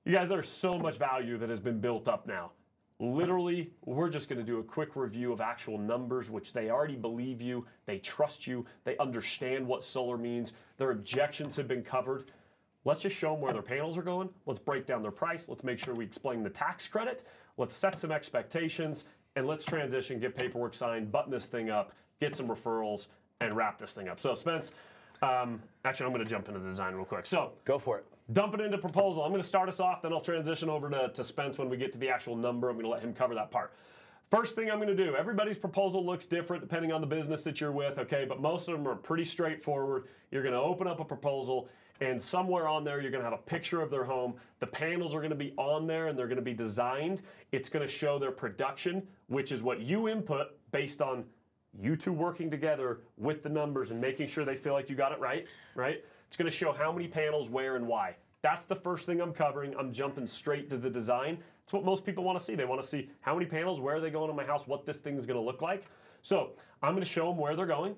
[0.05, 2.53] you guys, there's so much value that has been built up now.
[3.01, 6.95] Literally, we're just going to do a quick review of actual numbers, which they already
[6.95, 12.31] believe you, they trust you, they understand what solar means, their objections have been covered.
[12.85, 14.29] Let's just show them where their panels are going.
[14.47, 15.49] Let's break down their price.
[15.49, 17.25] Let's make sure we explain the tax credit.
[17.57, 19.05] Let's set some expectations
[19.37, 23.07] and let's transition, get paperwork signed, button this thing up, get some referrals,
[23.41, 24.21] and wrap this thing up.
[24.21, 24.73] So, Spence,
[25.23, 27.27] um, actually, I'm going to jump into the design real quick.
[27.27, 28.05] So, Go for it.
[28.33, 29.23] dump it into proposal.
[29.25, 31.77] I'm going to start us off, then I'll transition over to, to Spence when we
[31.77, 32.69] get to the actual number.
[32.69, 33.73] I'm going to let him cover that part.
[34.31, 37.61] First thing I'm going to do, everybody's proposal looks different depending on the business that
[37.61, 38.25] you're with, okay?
[38.27, 40.05] But most of them are pretty straightforward.
[40.31, 41.69] You're going to open up a proposal,
[42.03, 44.35] and somewhere on there, you're going to have a picture of their home.
[44.59, 47.23] The panels are going to be on there, and they're going to be designed.
[47.53, 51.25] It's going to show their production, which is what you input based on
[51.81, 55.13] you two working together with the numbers and making sure they feel like you got
[55.13, 55.47] it right,
[55.77, 56.05] right?
[56.27, 58.17] It's going to show how many panels, where, and why.
[58.43, 59.73] That's the first thing I'm covering.
[59.79, 61.39] I'm jumping straight to the design.
[61.63, 62.57] It's what most people want to see.
[62.57, 64.85] They want to see how many panels, where are they going on my house, what
[64.85, 65.85] this thing's going to look like.
[66.23, 66.51] So
[66.83, 67.95] I'm going to show them where they're going.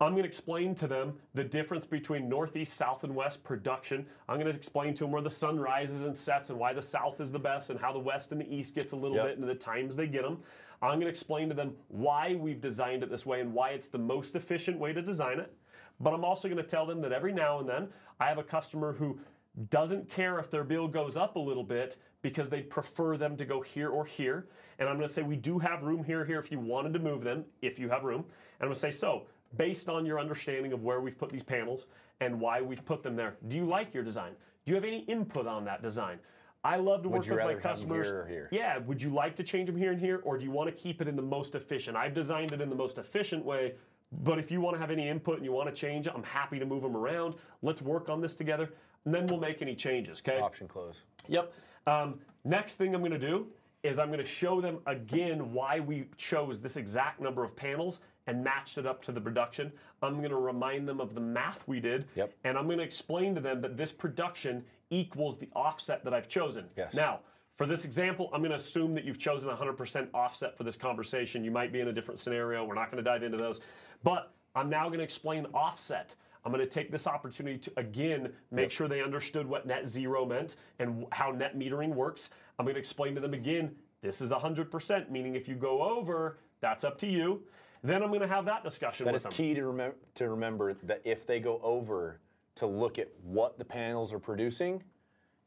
[0.00, 4.06] I'm going to explain to them the difference between northeast, south, and west production.
[4.28, 6.80] I'm going to explain to them where the sun rises and sets and why the
[6.80, 9.26] south is the best and how the west and the east gets a little Yep.
[9.26, 10.38] bit and the times they get them.
[10.80, 13.88] I'm going to explain to them why we've designed it this way and why it's
[13.88, 15.54] the most efficient way to design it.
[16.00, 17.88] But I'm also going to tell them that every now and then
[18.18, 19.20] I have a customer who
[19.68, 23.44] doesn't care if their bill goes up a little bit because they'd prefer them to
[23.44, 24.46] go here or here.
[24.78, 27.00] And I'm going to say we do have room here, here if you wanted to
[27.00, 28.20] move them, if you have room.
[28.20, 29.26] And I'm going to say, so
[29.56, 31.86] based on your understanding of where we've put these panels
[32.20, 34.32] and why we've put them there, do you like your design?
[34.64, 36.18] Do you have any input on that design?
[36.62, 38.06] I love to work with my rather have 'em customers.
[38.08, 38.48] here or here?
[38.52, 40.76] Yeah, would you like to change them here and here, or do you want to
[40.76, 41.96] keep it in the most efficient?
[41.96, 43.74] I've designed it in the most efficient way,
[44.12, 46.22] but if you want to have any input and you want to change it, I'm
[46.22, 47.36] happy to move them around.
[47.62, 48.70] Let's work on this together,
[49.06, 50.38] and then we'll make any changes, okay?
[50.38, 51.02] Option close.
[51.28, 51.50] Yep.
[51.86, 53.46] Um, next thing I'm going to do
[53.82, 58.00] is I'm going to show them again why we chose this exact number of panels
[58.26, 59.72] and matched it up to the production.
[60.02, 62.32] I'm going to remind them of the math we did, Yep.
[62.44, 66.28] and I'm going to explain to them that this production equals the offset that I've
[66.28, 66.66] chosen.
[66.76, 66.94] Yes.
[66.94, 67.20] Now,
[67.56, 71.44] for this example, I'm going to assume that you've chosen 100% offset for this conversation.
[71.44, 72.64] You might be in a different scenario.
[72.64, 73.60] We're not going to dive into those.
[74.02, 76.14] But I'm now going to explain offset.
[76.44, 80.24] I'm going to take this opportunity to again make sure they understood what net zero
[80.24, 82.30] meant and how net metering works.
[82.58, 86.38] I'm going to explain to them again this is 100%, meaning if you go over,
[86.62, 87.42] that's up to you.
[87.82, 89.32] Then I'm going to have that discussion That with is them.
[89.32, 92.20] key to, remem- to remember that if they go over,
[92.56, 94.82] to look at what the panels are producing,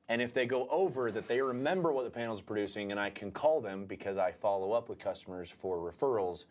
[0.09, 3.09] and if they go over, that they remember what the panels are producing, and I
[3.09, 6.45] can call them because I follow up with customers for referrals.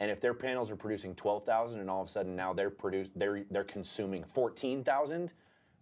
[0.00, 3.08] And if their panels are producing 12,000 and all of a sudden now they're produce
[3.16, 5.32] they're they're consuming 14,000,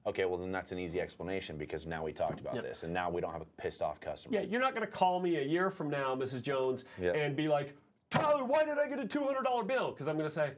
[0.06, 3.10] okay, well then that's an easy explanation because now we talked about this and now
[3.10, 4.34] we don't have a pissed off customer.
[4.34, 6.40] Yeah, you're not going to call me a year from now, Mrs.
[6.42, 7.12] Jones, Yeah.
[7.12, 7.76] and be like,
[8.16, 9.90] Tyler, why did I get a $200 bill?
[9.92, 10.52] Because I'm going to say,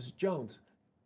[0.00, 0.16] Mrs.
[0.16, 0.58] Jones,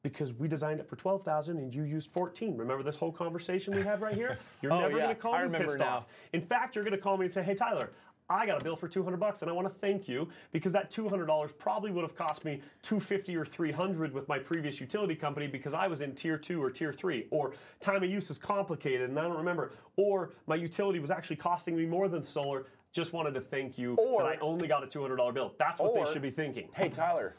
[0.02, 2.56] because we designed it for 12,000 and you used 14.
[2.56, 4.38] Remember this whole conversation we had right here?
[4.62, 5.88] You're Oh, never yeah, going to call I me pissed now.
[5.98, 6.06] off.
[6.32, 7.90] In fact, you're going to call me and say, hey, Tyler,
[8.30, 10.88] I got a bill for 200 bucks and I want to thank you because that
[10.90, 15.74] $200 probably would have cost me 250 or 300 with my previous utility company because
[15.74, 19.18] I was in tier 2 or tier 3 or time of use is complicated and
[19.18, 23.34] I don't remember or my utility was actually costing me more than solar just wanted
[23.34, 25.54] to thank you Or- that I only got a $200 bill.
[25.58, 26.68] That's what Or- they should be thinking.
[26.72, 27.36] Hey Tyler,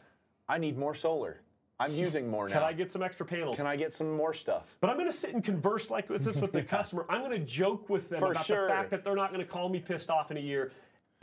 [0.47, 1.41] I need more solar.
[1.79, 2.53] I'm using more now.
[2.55, 3.55] Can I get some extra panels?
[3.57, 4.77] Can I get some more stuff?
[4.81, 7.07] But I'm going to sit and converse like with this with the customer.
[7.09, 8.63] I'm going to joke with them For about sure.
[8.63, 10.71] the fact that they're not going to call me pissed off in a year.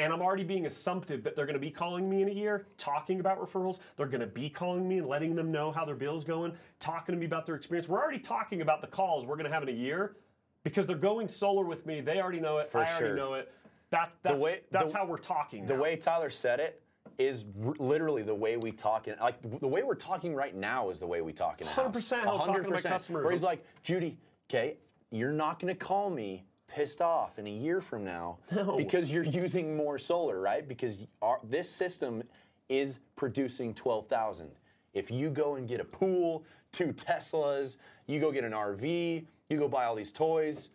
[0.00, 2.66] And I'm already being assumptive that they're going to be calling me in a year,
[2.76, 3.78] talking about referrals.
[3.96, 7.14] They're going to be calling me and letting them know how their bill's going, talking
[7.14, 7.88] to me about their experience.
[7.88, 10.16] We're already talking about the calls we're going to have in a year
[10.64, 12.00] because they're going solar with me.
[12.00, 12.68] They already know it.
[12.70, 13.16] For I already sure.
[13.16, 13.52] know it.
[13.90, 15.66] That, that's way- that's the- how we're talking.
[15.66, 15.82] The now.
[15.82, 16.82] way Tyler said it
[17.18, 19.08] is r- literally the way we talk.
[19.08, 21.70] In, like the way we're talking right now is the way we talk in a
[21.70, 21.96] house.
[21.96, 22.82] 100% how talking to my 100%.
[22.88, 23.24] customers.
[23.24, 24.18] Where he's like, Judy,
[24.50, 24.76] okay,
[25.10, 28.38] you're not going to call me pissed off in a year from now
[28.76, 30.68] because you're using more solar, right?
[30.68, 32.22] Because our, this system
[32.68, 34.50] is producing 12,000.
[34.92, 39.56] If you go and get a pool, two Teslas, you go get an RV, you
[39.58, 40.68] go buy all these toys,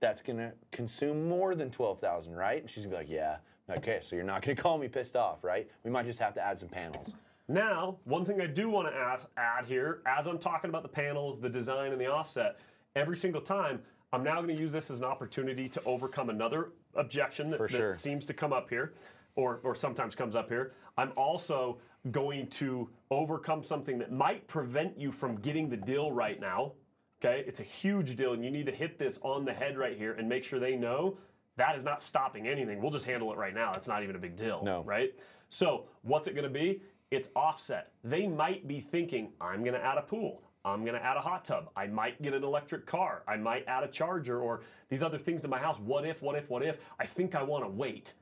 [0.00, 2.60] that's gonna consume more than 12,000, right?
[2.60, 3.38] And she's gonna be like, yeah.
[3.70, 5.68] Okay, so you're not gonna call me pissed off, right?
[5.84, 7.14] We might just have to add some panels.
[7.48, 11.40] Now, one thing I do want to add, here, as I'm talking about the panels,
[11.40, 12.58] the design, and the offset,
[12.94, 13.80] every single time,
[14.12, 17.68] I'm now going to use this as an opportunity to overcome another objection that, For
[17.68, 18.92] that seems to come up here,
[19.34, 20.72] or, or sometimes comes up here.
[20.98, 21.78] I'm also
[22.10, 26.72] going to overcome something that might prevent you from getting the deal right now.
[27.20, 29.96] Okay, it's a huge deal, and you need to hit this on the head right
[29.96, 31.18] here and make sure they know
[31.56, 32.80] that is not stopping anything.
[32.80, 33.72] We'll just handle it right now.
[33.76, 34.62] It's not even a big deal.
[34.64, 34.84] No.
[34.84, 35.12] Right?
[35.48, 36.80] So, what's it going to be?
[37.10, 37.90] It's offset.
[38.04, 40.42] They might be thinking, I'm going to add a pool.
[40.64, 41.70] I'm going to add a hot tub.
[41.76, 43.22] I might get an electric car.
[43.26, 45.80] I might add a charger or these other things to my house.
[45.80, 46.78] What if, what if, what if?
[47.00, 48.12] I think I want to wait.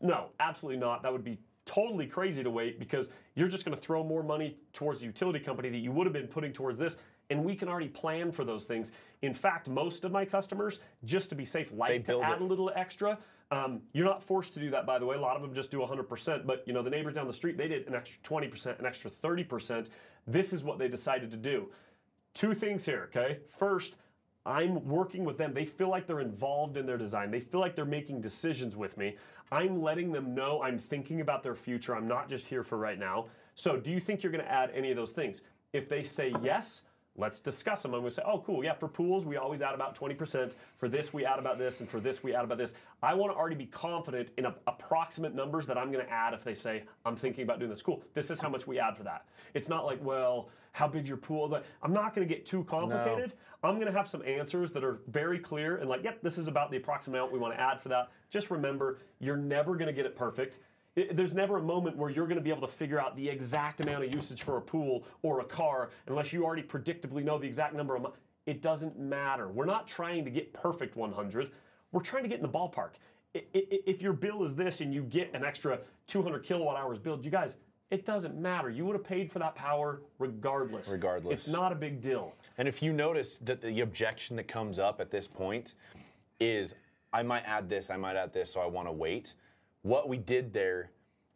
[0.00, 1.02] No, absolutely not.
[1.02, 4.56] That would be totally crazy to wait because you're just going to throw more money
[4.72, 6.96] towards the utility company that you would have been putting towards this.
[7.30, 8.92] And we can already plan for those things.
[9.22, 12.40] In fact, most of my customers, just to be safe, like to add it.
[12.42, 13.18] a little extra.
[13.52, 15.16] Um, you're not forced to do that, by the way.
[15.16, 16.46] A lot of them just do 100%.
[16.46, 19.10] But you know, the neighbors down the street, they did an extra 20%, an extra
[19.10, 19.88] 30%.
[20.26, 21.70] This is what they decided to do.
[22.34, 23.38] Two things here, okay?
[23.58, 23.96] First,
[24.46, 25.52] I'm working with them.
[25.52, 27.30] They feel like they're involved in their design.
[27.30, 29.16] They feel like they're making decisions with me.
[29.52, 31.94] I'm letting them know I'm thinking about their future.
[31.94, 33.26] I'm not just here for right now.
[33.54, 35.42] So, do you think you're going to add any of those things?
[35.72, 36.82] If they say yes,
[37.16, 37.94] let's discuss them.
[37.94, 38.64] I'm going to say, oh, cool.
[38.64, 40.54] Yeah, for pools, we always add about 20%.
[40.78, 41.80] For this, we add about this.
[41.80, 42.74] And for this, we add about this.
[43.02, 46.34] I want to already be confident in a, approximate numbers that I'm going to add
[46.34, 47.82] if they say, I'm thinking about doing this.
[47.82, 48.02] Cool.
[48.14, 49.26] This is how much we add for that.
[49.54, 51.60] It's not like, well, how big your pool?
[51.82, 53.32] I'm not going to get too complicated.
[53.62, 56.48] I'm going to have some answers that are very clear and like, yep, this is
[56.48, 58.10] about the approximate amount we want to add for that.
[58.30, 60.58] Just remember, you're never going to get it perfect.
[60.96, 63.28] It- there's never a moment where you're going to be able to figure out the
[63.28, 67.38] exact amount of usage for a pool or a car unless you already predictively know
[67.38, 68.12] the exact number of.
[68.46, 69.48] It doesn't matter.
[69.48, 71.52] We're not trying to get perfect 100.
[71.92, 72.92] We're trying to get in the ballpark.
[73.32, 75.78] If your bill is this and you get an extra
[76.08, 77.54] 200 kilowatt hours billed, you guys,
[77.90, 78.70] it doesn't matter.
[78.70, 80.88] You would have paid for that power regardless.
[80.88, 81.34] Regardless.
[81.34, 82.34] It's not a big deal.
[82.58, 85.74] And if you notice that the objection that comes up at this point
[86.40, 86.74] is,
[87.12, 89.34] I might add this, I might add this, so I want to wait.
[89.82, 90.90] What we did there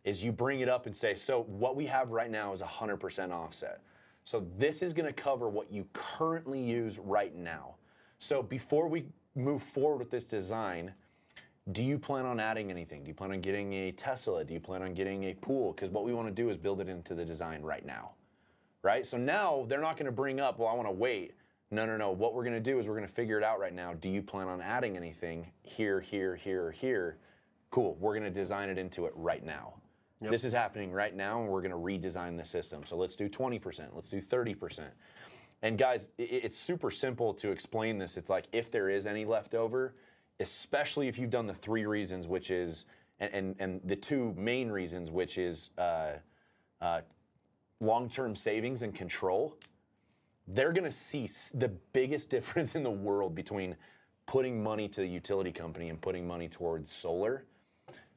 [0.04, 3.30] is you bring it up and say, so what we have right now is 100%
[3.32, 3.80] offset.
[4.24, 7.76] So this is to cover what you currently use right now.
[8.18, 10.92] So before we move forward with this design,
[11.72, 13.04] do you plan on adding anything?
[13.04, 14.44] Do you plan on getting a Tesla?
[14.44, 15.72] Do you plan on getting a pool?
[15.72, 18.12] Because what we want to do is build it into the design right now,
[18.82, 19.06] right?
[19.06, 21.32] So now they're not going to bring up, well, I want to wait.
[21.70, 22.10] No, no, no.
[22.10, 23.94] What we're going to do is we're going to figure it out right now.
[23.94, 27.16] Do you plan on adding anything here, here, here, or here?
[27.74, 27.96] Cool.
[27.98, 29.74] We're going to design it into it right now.
[30.20, 32.84] This is happening right now, and we're going to redesign the system.
[32.84, 33.88] So let's do 20%.
[33.92, 34.84] Let's do 30%.
[35.60, 38.16] And guys, it's super simple to explain this.
[38.16, 39.96] It's like if there is any left over,
[40.38, 42.86] especially if you've done the three reasons, which is,
[43.18, 46.12] and, and, and the two main reasons, which is uh,
[46.80, 47.00] uh,
[47.80, 49.58] long term savings and control,
[50.46, 53.74] they're going to see the biggest difference in the world between
[54.26, 57.46] putting money to the utility company and putting money towards solar.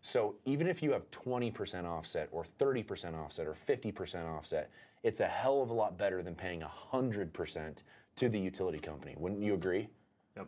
[0.08, 4.72] So even if you have 20% offset or 30% offset or 50% offset,
[5.04, 7.84] it's a hell of a lot better than paying 100%
[8.16, 9.16] to the utility company.
[9.18, 9.90] Wouldn't you agree?
[10.38, 10.48] Yep.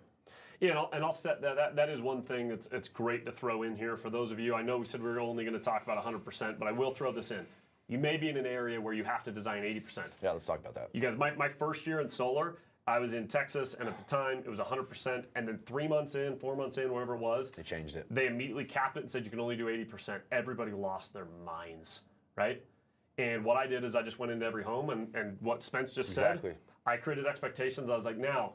[0.61, 1.75] Yeah, and I'll, and I'll set that, that.
[1.75, 4.55] That is one thing that's it's great to throw in here for those of you.
[4.55, 6.91] I know we said we were only going to talk about 100%, but I will
[6.91, 7.45] throw this in.
[7.89, 10.03] You may be in an area where you have to design 80%.
[10.23, 10.89] Yeah, let's talk about that.
[10.93, 12.55] You guys, my, my first year in solar,
[12.89, 15.25] I was in Texas, and at the time it was 100%.
[15.35, 18.07] And then three months in, four months in, whatever it was, They changed it.
[18.09, 20.19] they immediately capped it and said you can only do 80%.
[20.31, 22.01] Everybody lost their minds,
[22.35, 22.63] right?
[23.19, 25.93] And what I did is I just went into every home, and, and what Spence
[25.93, 26.51] just Exactly.
[26.51, 27.91] said, I created expectations.
[27.91, 28.53] I was like, now,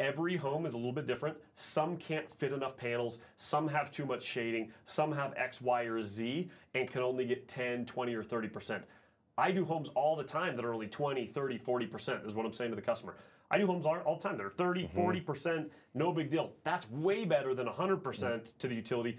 [0.00, 1.36] every home is a little bit different.
[1.54, 6.02] Some can't fit enough panels, some have too much shading, some have X, Y, or
[6.02, 8.82] Z, and can only get 10, 20, or 30%.
[9.38, 12.52] I do homes all the time that are only 20, 30, 40%, is what I'm
[12.52, 13.14] saying to the customer.
[13.50, 15.00] I do homes all all the time They're 30, mm-hmm.
[15.00, 16.52] 40%, no big deal.
[16.64, 18.58] That's way better than 100% mm.
[18.58, 19.18] to the utility.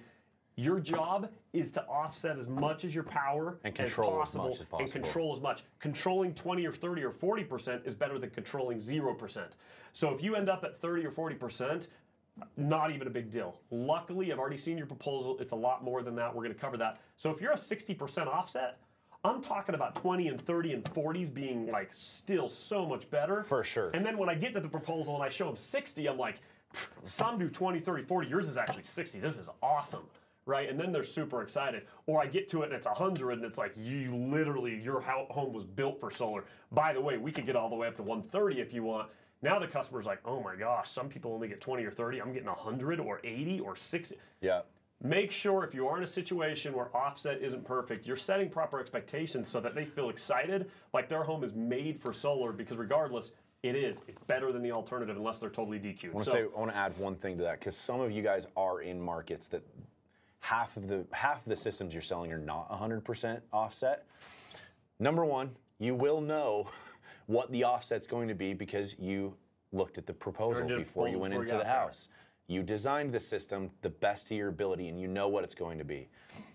[0.56, 4.54] Your job is to offset as much as your power And control as possible, much
[4.54, 4.80] as possible.
[4.80, 5.64] and control as much.
[5.80, 9.48] Controlling 20 or 30 or 40% is better than controlling 0%.
[9.94, 11.88] So if you end up at 30 or 40%,
[12.56, 13.60] not even a big deal.
[13.70, 15.38] Luckily, I've already seen your proposal.
[15.40, 16.34] It's a lot more than that.
[16.34, 17.00] We're going to cover that.
[17.16, 18.80] So if you're a 60% offset,
[19.24, 23.44] I'm talking about 20 and 30 and 40s being like still so much better.
[23.44, 23.90] For sure.
[23.94, 26.40] And then when I get to the proposal and I show them 60, I'm like,
[27.04, 28.28] some do 20, 30, 40.
[28.30, 29.20] Yours is actually 60.
[29.20, 30.04] This is awesome.
[30.46, 30.70] Right?
[30.70, 31.84] And then they're super excited.
[32.06, 35.52] Or I get to it and it's 100 and it's like, you literally, your home
[35.52, 36.46] was built for solar.
[36.72, 39.10] By the way, we could get all the way up to 130 if you want.
[39.42, 42.22] Now the customer's like, oh my gosh, some people only get 20 or 30.
[42.22, 44.16] I'm getting 100 or 80 or 60.
[44.42, 44.62] Yeah.
[45.04, 48.80] Make sure if you are in a situation where offset isn't perfect, you're setting proper
[48.80, 53.32] expectations so that they feel excited, like their home is made for solar, because regardless,
[53.62, 54.02] it is.
[54.08, 56.06] It's better than the alternative unless they're totally DQ'd.
[56.06, 58.02] I want to So- say I want to add one thing to that because some
[58.02, 59.62] of you guys are in markets that
[60.40, 64.06] half of the half of the systems you're selling are not 100% offset.
[65.00, 66.70] Number one, you will know
[67.28, 69.36] what the offset's going to be because you
[69.72, 71.74] looked at the proposal before you went before into the there.
[72.48, 75.78] You designed the system the best to your ability and you know what it's going
[75.78, 76.08] to be.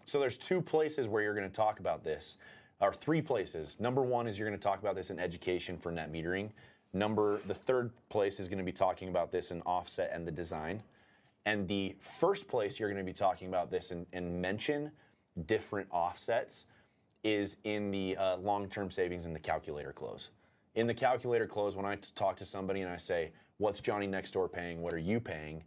[0.06, 2.36] So there's two places where you're going to talk about this,
[2.80, 3.76] or three places.
[3.78, 6.50] Number one is you're going to talk about this in education for net metering.
[6.92, 10.32] Number the third place is going to be talking about this in offset and the
[10.32, 10.82] design.
[11.46, 14.90] And the first place you're going to be talking about this and, and mention
[15.46, 16.66] different offsets
[17.24, 20.30] is in the uh, long-term savings in the calculator close.
[20.74, 24.32] In the calculator close, when I talk to somebody and I say, "What's Johnny next
[24.32, 24.82] door paying?
[24.82, 25.62] What are you paying?"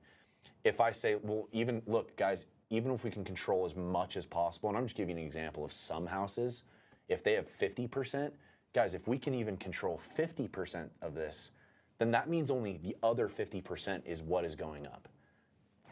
[0.65, 4.25] If I say, "Well, even look, guys, even if we can control as much as
[4.25, 6.63] possible," and I'm just giving you an example of some houses,
[7.07, 8.33] if they have 50%,
[8.73, 11.51] guys, if we can even control 50% of this,
[11.99, 15.07] then that means only the other 50% is what is going up.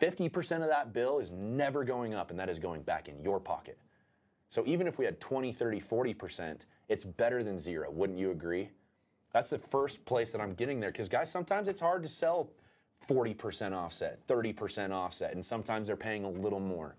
[0.02, 3.40] 50% of that bill is never going up, and that is going back in your
[3.40, 3.78] pocket.
[4.50, 7.90] So even if we had 20, 30, 40%, it's better than zero.
[7.92, 8.70] Wouldn't you agree?
[9.34, 10.92] That's the first place that I'm getting there.
[10.92, 12.50] Because, guys, sometimes it's hard to sell
[13.08, 16.96] 40% offset, 30% offset, and sometimes they're paying a little more.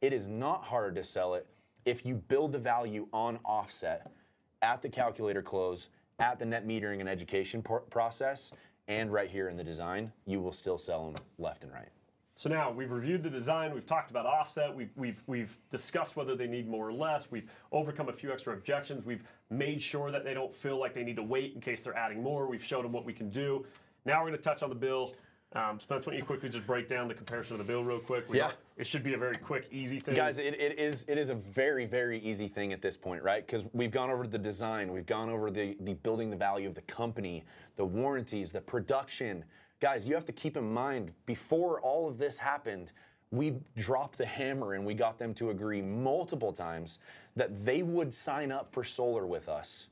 [0.00, 1.46] It is not hard to sell it
[1.84, 4.12] if you build the value on offset
[4.60, 5.88] at the calculator close,
[6.18, 8.52] at the net metering and education process,
[8.88, 11.88] and right here in the design, you will still sell them left and right.
[12.34, 16.36] So now we've reviewed the design, we've talked about offset, we've, we've, we've discussed whether
[16.36, 20.22] they need more or less, we've overcome a few extra objections, we've made sure that
[20.22, 22.84] they don't feel like they need to wait in case they're adding more, we've showed
[22.84, 23.64] them what we can do.
[24.04, 25.14] Now we're to touch on the bill.
[25.52, 28.00] Um, Spence, why don't you quickly just break down the comparison of the bill real
[28.00, 28.28] quick?
[28.28, 28.50] We Yeah.
[28.76, 30.14] It should be a very quick, easy thing.
[30.14, 33.46] Guys, it, it is it is a very very easy thing at this point, right?
[33.46, 36.74] Because we've gone over the design, we've gone over the the building the value of
[36.74, 37.44] the company,
[37.76, 39.44] the warranties, the production.
[39.80, 42.92] Guys, you have to keep in mind before all of this happened,
[43.30, 46.98] we dropped the hammer and we got them to agree multiple times
[47.34, 49.88] that they would sign up for solar with us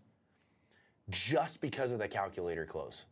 [1.10, 3.04] just because of the calculator close,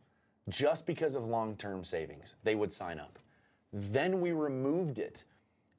[0.49, 2.35] just because of long term savings.
[2.43, 3.19] They would sign up.
[3.71, 5.23] Then we removed it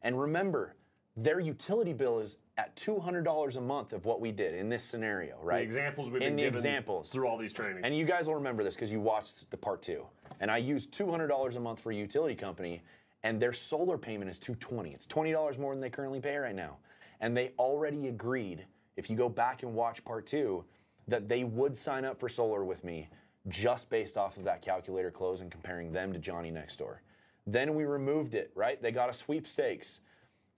[0.02, 0.74] And remember,
[1.16, 5.36] their utility bill is at $200 a month of what we did in this scenario,
[5.42, 5.58] right?
[5.58, 7.80] The examples we've in been the given examples through all these trainings.
[7.84, 10.06] and you guys will remember this because you watched the part two.
[10.40, 12.82] And I used $200 a month for a utility company,
[13.22, 14.90] and their solar payment is 220.
[14.92, 16.76] It's $20 more than they currently pay right now.
[17.20, 18.66] And they already agreed,
[18.96, 20.64] if you go back and watch part two,
[21.08, 23.08] that they would sign up for solar with me
[23.48, 27.02] just based off of that calculator close and comparing them to Johnny next door.
[27.46, 28.80] Then we removed it, right?
[28.80, 30.00] They got a sweepstakes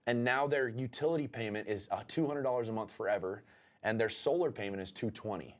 [0.07, 3.43] and now their utility payment is uh, $200 a month forever
[3.83, 5.55] and their solar payment is 220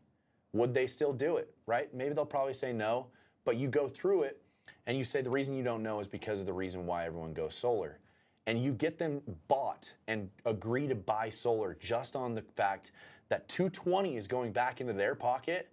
[0.53, 3.07] would they still do it right maybe they'll probably say no
[3.45, 4.41] but you go through it
[4.87, 7.33] and you say the reason you don't know is because of the reason why everyone
[7.33, 7.99] goes solar
[8.47, 12.91] and you get them bought and agree to buy solar just on the fact
[13.29, 15.69] that 220 is going back into their pocket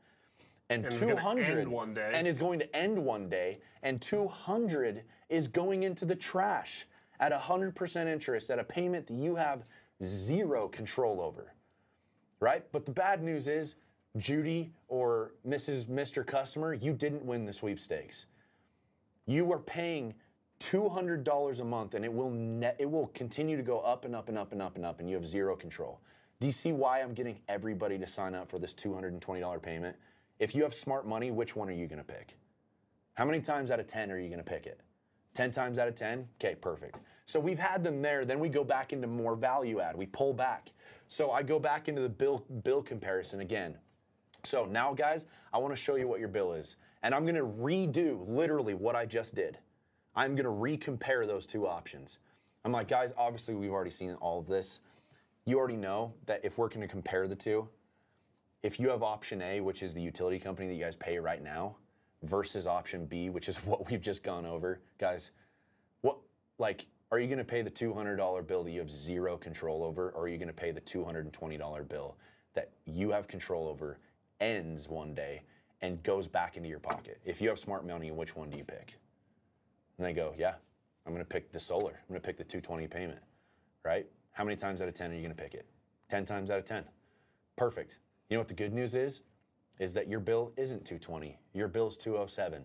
[0.75, 2.11] and, And 200 one day.
[2.15, 3.61] and is going to end one day.
[3.83, 6.87] And 200 is going into the trash
[7.21, 9.65] at 100% interest at a payment that you have
[10.03, 11.55] zero control over
[12.41, 12.65] right?
[12.73, 13.77] But the bad news is
[14.17, 18.27] judy or mrs mr customer you didn't win the sweepstakes.
[19.27, 20.15] You are paying
[20.61, 24.29] $200 a month and it will net, it will continue to go up and up
[24.29, 26.01] and up and up and up and you have zero control.
[26.41, 29.97] Do you see why i'm getting everybody to sign up for this $220 payment
[30.39, 32.37] if you have smart money which one are you going to pick
[33.15, 34.81] how many times out of 10 are you going to pick it
[35.35, 36.29] 10 times out of 10?
[36.41, 36.99] Okay, perfect.
[37.27, 39.97] So we've had them there, then we go back into more value add.
[39.97, 40.71] We pull back.
[41.09, 43.77] So I go back into the bill bill comparison again.
[44.43, 46.77] So now guys, I want to show you what your bill is.
[47.03, 49.59] And I'm going to redo literally what I just did.
[50.17, 52.19] I'm going to recompare those two options.
[52.65, 54.81] I'm like, guys, obviously we've already seen all of this.
[55.45, 57.69] You already know that if we're going to compare the two,
[58.65, 61.45] if you have option A, which is the utility company that you guys pay right
[61.45, 61.77] now,
[62.23, 65.31] versus option B, which is what we've just gone over, guys,
[66.01, 66.17] what
[66.59, 70.11] like are you going to pay the $200 bill that you have zero control over
[70.11, 72.17] or are you going to pay the $220 bill
[72.55, 73.99] that you have control over
[74.41, 75.43] ends one day
[75.83, 77.21] and goes back into your pocket?
[77.25, 78.97] If you have smart money, which one do you pick?
[79.99, 80.55] And they go, "Yeah,
[81.07, 81.93] I'm going to pick the solar.
[81.93, 83.21] I'm going to pick the 220 payment."
[83.85, 84.07] Right?
[84.33, 85.67] How many times out of 10 are you going to pick it?
[86.09, 86.85] 10 times out of 10.
[87.57, 87.97] Perfect.
[88.29, 89.23] You know what the good news is?
[89.79, 91.39] Is that your bill isn't 220.
[91.53, 92.63] Your bill's 207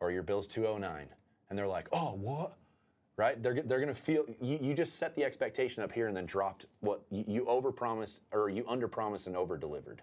[0.00, 1.06] or your bill's 209.
[1.48, 2.56] And they're like, oh, what?
[3.16, 3.40] Right?
[3.42, 6.26] They're, they're going to feel, you, you just set the expectation up here and then
[6.26, 9.98] dropped what you, you overpromised or you underpromised and overdelivered.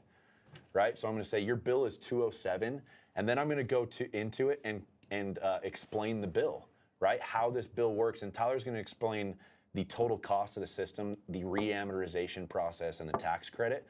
[0.74, 0.98] Right?
[0.98, 2.82] So I'm going to say your bill is 207
[3.15, 6.68] and then I'm going to go to into it and, and uh, explain the bill,
[6.99, 7.19] right?
[7.19, 8.22] How this bill works.
[8.22, 9.36] And Tyler's going to explain
[9.74, 13.88] the total cost of the system, the reamortization process, and the tax credit.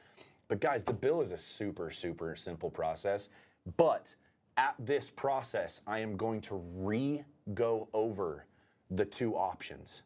[0.48, 3.28] But guys, the bill is a super, super simple process.
[3.76, 4.14] But
[4.56, 7.22] at this process, I am going to re
[7.54, 8.46] go over
[8.90, 10.02] the two options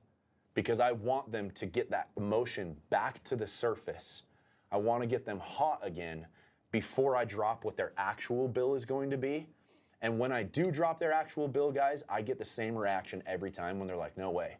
[0.55, 4.23] because I want them to get that emotion back to the surface.
[4.70, 6.27] I want to get them hot again
[6.70, 9.47] before I drop what their actual bill is going to be.
[10.01, 13.51] And when I do drop their actual bill, guys, I get the same reaction every
[13.51, 14.56] time when they're like, no way.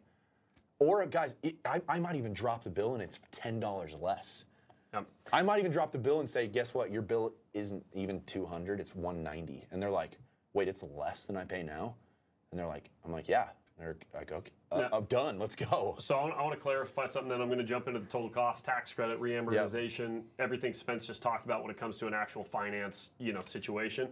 [0.79, 4.45] Or, guys, it, I, I might even drop the bill and it's $10 less.
[4.93, 5.05] Yep.
[5.31, 6.91] I might even drop the bill and say, guess what?
[6.91, 9.65] Your bill isn't even 200, it's 190.
[9.71, 10.17] And they're like,
[10.53, 11.95] wait, it's less than I pay now?
[12.51, 13.47] And they're like, I'm like, yeah.
[13.79, 14.89] They're like, okay, uh, Yeah.
[14.93, 15.39] I'm done.
[15.39, 15.95] Let's go.
[15.97, 18.63] So I want to clarify something, then I'm going to jump into the total cost,
[18.63, 23.09] tax credit, reamortization, everything Spence just talked about when it comes to an actual finance,
[23.17, 24.09] you know, situation.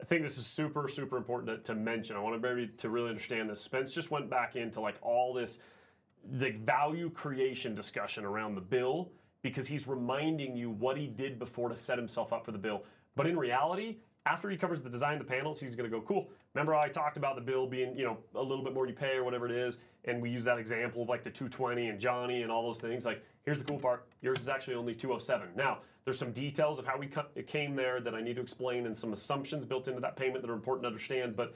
[0.00, 2.16] I think this is super, super important to, to mention.
[2.16, 3.60] I want everybody to really understand this.
[3.60, 5.58] Spence just went back into like all this,
[6.34, 9.10] the value creation discussion around the bill
[9.42, 12.84] because he's reminding you what he did before to set himself up for the bill.
[13.16, 16.02] But in reality, after he covers the design of the panels, he's going to go,
[16.02, 16.30] cool.
[16.54, 18.94] Remember how I talked about the bill being, you know, a little bit more you
[18.94, 21.98] pay or whatever it is, and we use that example of like the 220 and
[21.98, 23.04] Johnny and all those things.
[23.04, 25.48] Like, here's the cool part: yours is actually only 207.
[25.56, 28.86] Now, there's some details of how we it came there that I need to explain,
[28.86, 31.34] and some assumptions built into that payment that are important to understand.
[31.34, 31.54] But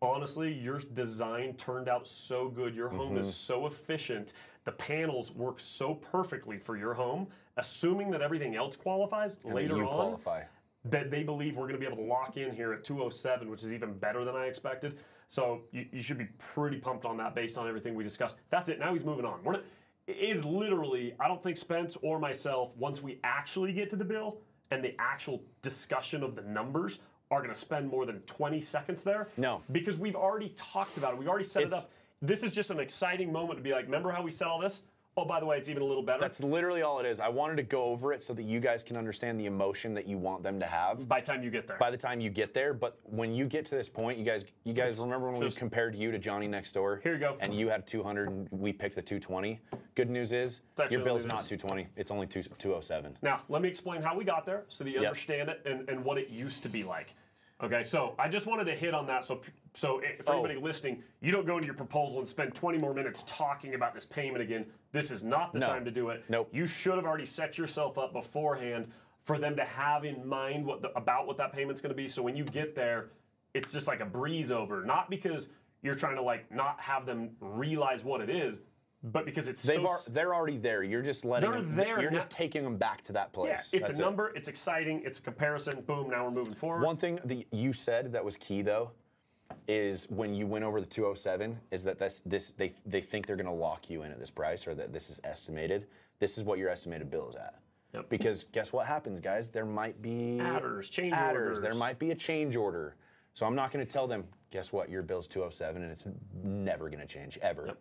[0.00, 2.74] honestly, your design turned out so good.
[2.74, 3.18] Your home Mm-hmm.
[3.18, 4.32] is so efficient.
[4.64, 7.26] The panels work so perfectly for your home.
[7.56, 10.42] Assuming that everything else qualifies And later you on, qualify.
[10.86, 13.62] that they believe we're going to be able to lock in here at 207, which
[13.62, 14.98] is even better than I expected.
[15.28, 18.36] So you, you should be pretty pumped on that based on everything we discussed.
[18.50, 18.78] That's it.
[18.78, 19.42] Now he's moving on.
[19.44, 19.64] We're not,
[20.06, 24.04] it is literally, I don't think Spence or myself, once we actually get to the
[24.04, 24.38] bill
[24.70, 29.02] and the actual discussion of the numbers, are going to spend more than 20 seconds
[29.02, 29.28] there.
[29.38, 29.62] No.
[29.72, 31.18] Because we've already talked about it.
[31.18, 31.90] We've already set It's- it up.
[32.22, 34.82] This is just an exciting moment to be like, remember how we said all this?
[35.18, 36.18] oh, by the way, it's even a little better.
[36.20, 37.20] That's literally all it is.
[37.20, 40.06] I wanted to go over it so that you guys can understand the emotion that
[40.06, 41.76] you want them to have by the time you get there.
[41.76, 42.72] by the time you get there.
[42.72, 45.60] But when you get to this point, you guys, you guys remember when just- we
[45.60, 47.00] compared you to Johnny next door?
[47.02, 47.36] Here you go.
[47.40, 49.60] And you had 200, and we picked the 220.
[49.94, 51.88] Good news is your bill's not 220.
[51.96, 53.18] It's only 2, 207.
[53.20, 55.08] Now, let me explain how we got there so that you Yep.
[55.08, 57.14] understand it and, and what it used to be like.
[57.62, 59.24] Okay, so I just wanted to hit on that.
[59.24, 59.40] So,
[59.72, 60.32] so if Oh.
[60.32, 63.94] anybody listening, you don't go into your proposal and spend 20 more minutes talking about
[63.94, 64.66] this payment again.
[64.90, 65.66] This is not the No.
[65.66, 66.24] time to do it.
[66.28, 66.48] Nope.
[66.52, 68.90] You should have already set yourself up beforehand
[69.22, 72.08] for them to have in mind what the, about what that payment's going to be.
[72.08, 73.10] So when you get there,
[73.54, 74.84] it's just like a breeze over.
[74.84, 75.50] Not because
[75.82, 78.58] you're trying to like not have them realize what it is,
[79.04, 80.82] but because it's They've so ar- s- they're already there.
[80.82, 82.16] You're just letting They're them, there You're now.
[82.18, 83.70] just taking them back to that yeah, place.
[83.72, 84.04] it's That's a it.
[84.04, 84.32] number.
[84.36, 85.02] It's exciting.
[85.04, 85.80] It's a comparison.
[85.82, 86.10] Boom.
[86.10, 86.82] Now we're moving forward.
[86.84, 88.92] One thing that you said that was key though
[89.68, 93.36] is when you went over the 207 is that this this they they think they're
[93.36, 95.86] going to lock you in at this price or that this is estimated.
[96.20, 97.56] This is what your estimated bill is at.
[97.94, 98.08] Yep.
[98.08, 99.48] Because guess what happens, guys?
[99.50, 101.60] There might be Adders, change adders.
[101.60, 102.94] There might be a change order.
[103.34, 104.88] So I'm not going to tell them, guess what?
[104.90, 106.04] Your bill's 207 and it's
[106.44, 107.74] never going to change ever.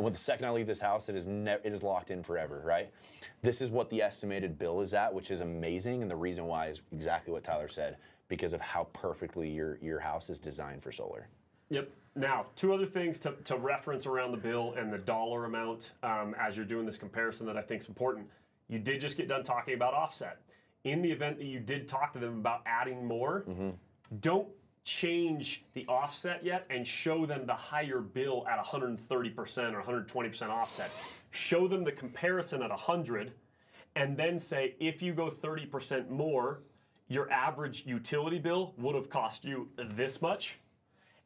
[0.00, 2.22] And when the second I leave this house, it is ne- it is locked in
[2.22, 2.90] forever, right?
[3.42, 6.68] This is what the estimated bill is at, which is amazing, and the reason why
[6.68, 10.90] is exactly what Tyler said, because of how perfectly your your house is designed for
[10.90, 11.28] solar.
[11.68, 11.90] Yep.
[12.16, 16.34] Now, two other things to, to reference around the bill and the dollar amount um,
[16.40, 18.26] as you're doing this comparison that I think is important.
[18.70, 20.38] You did just get done talking about offset.
[20.84, 23.44] In the event that you did talk to them about adding more,
[24.22, 24.48] don't
[24.90, 28.98] change the offset yet and show them the higher bill at 130%
[29.72, 30.90] or 120% offset.
[31.30, 33.32] Show them the comparison at 100
[33.96, 36.60] and then say if you go 30% more,
[37.08, 40.58] your average utility bill would have cost you this much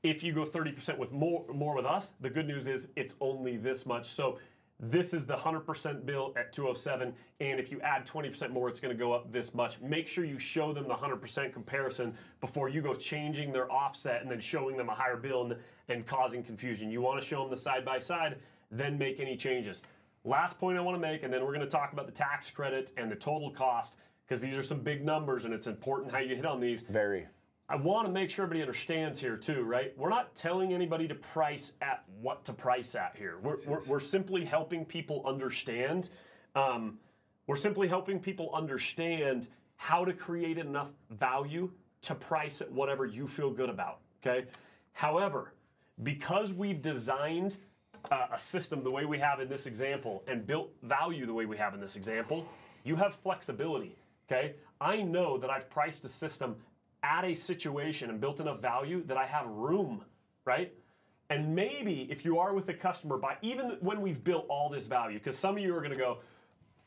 [0.05, 3.57] if you go 30% with more more with us, the good news is it's only
[3.57, 4.07] this much.
[4.07, 4.39] So
[4.81, 8.95] this is the 100% bill at 207 and if you add 20% more it's going
[8.95, 9.81] to go up this much.
[9.81, 14.31] Make sure you show them the 100% comparison before you go changing their offset and
[14.31, 15.57] then showing them a higher bill and,
[15.89, 16.91] and causing confusion.
[16.91, 18.37] You want to show them the side by side,
[18.71, 19.83] then make any changes.
[20.25, 22.51] Last point I want to make and then we're going to talk about the tax
[22.51, 23.97] credit and the total cost
[24.27, 26.83] because these are some big numbers and it's important how you hit on these.
[26.83, 27.27] Very.
[27.75, 29.93] I want to make sure everybody understands here too, right?
[29.99, 33.39] We're not telling anybody to price at what to price at here.
[33.43, 36.11] We're, we're, we're simply helping people understand.
[36.55, 37.01] Um,
[37.49, 41.69] we're simply helping people understand how to create enough value
[42.03, 43.99] to price at whatever you feel good about.
[44.25, 44.47] Okay.
[44.93, 45.53] However,
[46.05, 47.57] because we've designed
[48.13, 51.45] uh, a system the way we have in this example and built value the way
[51.45, 52.47] we have in this example,
[52.85, 53.97] you have flexibility.
[54.31, 54.55] Okay.
[54.81, 56.55] I know that I've priced a system
[57.05, 60.03] at a situation and built enough value that I have room,
[60.47, 60.73] right?
[61.31, 64.87] And maybe if you are with a customer by even when we've built all this
[64.87, 66.19] value, because some of you are going to go,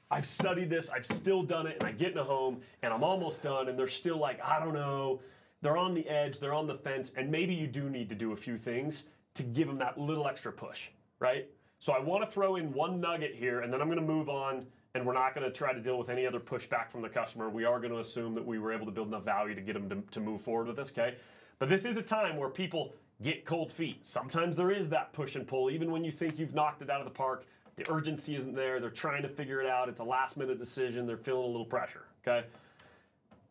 [0.10, 3.04] I've studied this, I've still done it, and I get in a home and I'm
[3.04, 5.22] almost done, and they're still like, I don't know.
[5.62, 8.32] They're on the edge, they're on the fence, and maybe you do need to do
[8.32, 9.04] a few things
[9.34, 10.90] to give them that little extra push,
[11.20, 11.48] right?
[11.80, 14.30] So I want to throw in one nugget here, and then I'm going to move
[14.30, 14.68] on,
[14.98, 17.50] and we're not going to try to deal with any other pushback from the customer.
[17.50, 19.74] We are going to assume that we were able to build enough value to get
[19.74, 21.16] them to, to move forward with this, okay?
[21.60, 24.04] But this is a time where people get cold feet.
[24.04, 27.00] Sometimes there is that push and pull, even when you think you've knocked it out
[27.00, 27.46] of the park.
[27.76, 28.80] The urgency isn't there.
[28.80, 29.88] They're trying to figure it out.
[29.88, 31.06] It's a last minute decision.
[31.06, 32.48] They're feeling a little pressure, okay?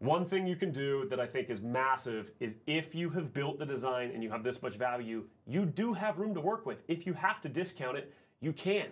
[0.01, 3.61] One thing you can do that I think is massive is if you have built
[3.61, 6.83] the design and you have this much value, you do have room to work with.
[6.89, 8.89] If you have to discount it, you can.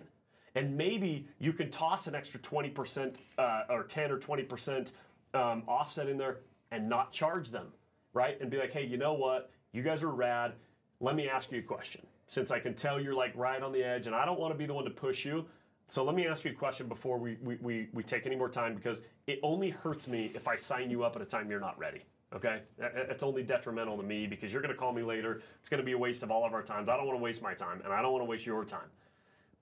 [0.55, 4.91] And maybe you can toss an extra 20% uh, or 10 or 20%
[5.33, 6.37] um, offset in there
[6.71, 7.67] and not charge them,
[8.13, 8.39] right?
[8.39, 9.51] And be like, hey, you know what?
[9.73, 10.53] You guys are rad.
[11.01, 12.05] Let me ask you a question.
[12.27, 14.57] Since I can tell you're like right on the edge and I don't want to
[14.57, 15.45] be the one to push you,
[15.87, 18.49] so let me ask you a question before we, we, we, we take any more
[18.49, 21.59] time because it only hurts me if I sign you up at a time you're
[21.59, 22.01] not ready.
[22.33, 22.61] Okay?
[22.79, 25.41] It's only detrimental to me because you're going to call me later.
[25.59, 26.89] It's going to be a waste of all of our times.
[26.89, 28.87] I don't want to waste my time and I don't want to waste your time.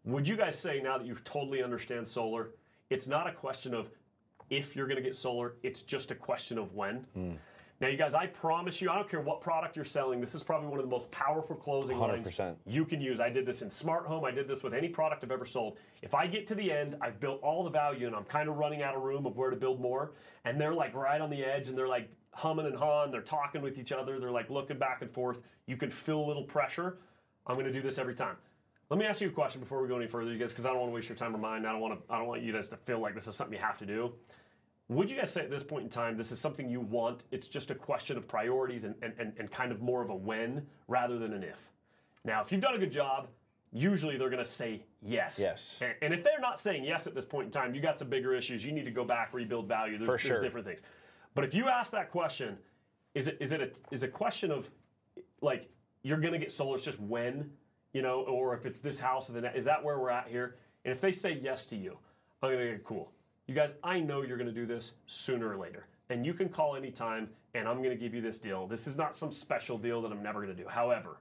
[0.06, 2.50] Would you guys say now that you totally understand solar,
[2.90, 3.90] it's not a question of
[4.50, 7.06] if you're going to get solar, it's just a question of when?
[7.14, 7.32] Hmm.
[7.82, 10.44] Now, you guys, I promise you, I don't care what product you're selling, this is
[10.44, 12.56] probably one of the most powerful closing lines 100%.
[12.66, 13.20] you can use.
[13.20, 15.78] I did this in smart home, I did this with any product I've ever sold.
[16.02, 18.58] If I get to the end, I've built all the value and I'm kind of
[18.58, 20.12] running out of room of where to build more,
[20.46, 23.62] and they're like right on the edge and they're like humming and hawing, they're talking
[23.62, 27.00] with each other, they're like looking back and forth, you can feel a little pressure.
[27.48, 28.38] I'm going to do this every time.
[28.90, 30.70] Let me ask you a question before we go any further, you guys, because I
[30.70, 31.66] don't want to waste your time or mine.
[31.66, 32.14] I don't want to.
[32.14, 34.14] I don't want you guys to feel like this is something you have to do.
[34.90, 37.24] Would you guys say at this point in time, this is something you want?
[37.32, 40.16] It's just a question of priorities and, and, and, and kind of more of a
[40.16, 41.58] when rather than an if.
[42.26, 43.28] Now, if you've done a good job,
[43.72, 45.40] usually they're going to say yes.
[45.40, 45.80] Yes.
[45.82, 48.10] And, and if they're not saying yes at this point in time, you got some
[48.10, 48.64] bigger issues.
[48.64, 49.98] You need to go back, rebuild value.
[49.98, 50.82] There's, For there's different things.
[51.34, 52.58] But if you ask that question,
[53.16, 54.70] is it is it a is a question of
[55.42, 55.70] like
[56.04, 56.76] you're going to get solar?
[56.76, 57.50] It's just when,
[57.94, 59.58] you know, or if it's this house or the next.
[59.58, 60.58] Is that where we're at here?
[60.84, 61.98] And if they say yes to you,
[62.42, 63.12] I'm to get cool.
[63.48, 66.76] You guys, I know you're to do this sooner or later, and you can call
[66.76, 68.68] anytime, and I'm to give you this deal.
[68.68, 70.66] This is not some special deal that I'm never to do.
[70.68, 71.18] However,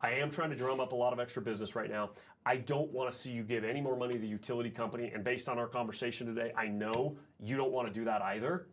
[0.00, 2.10] I am trying to drum up a lot of extra business right now.
[2.44, 5.10] I don't want to see you give any more money to the utility company.
[5.14, 8.68] And based on our conversation today, I know you don't want to do that either.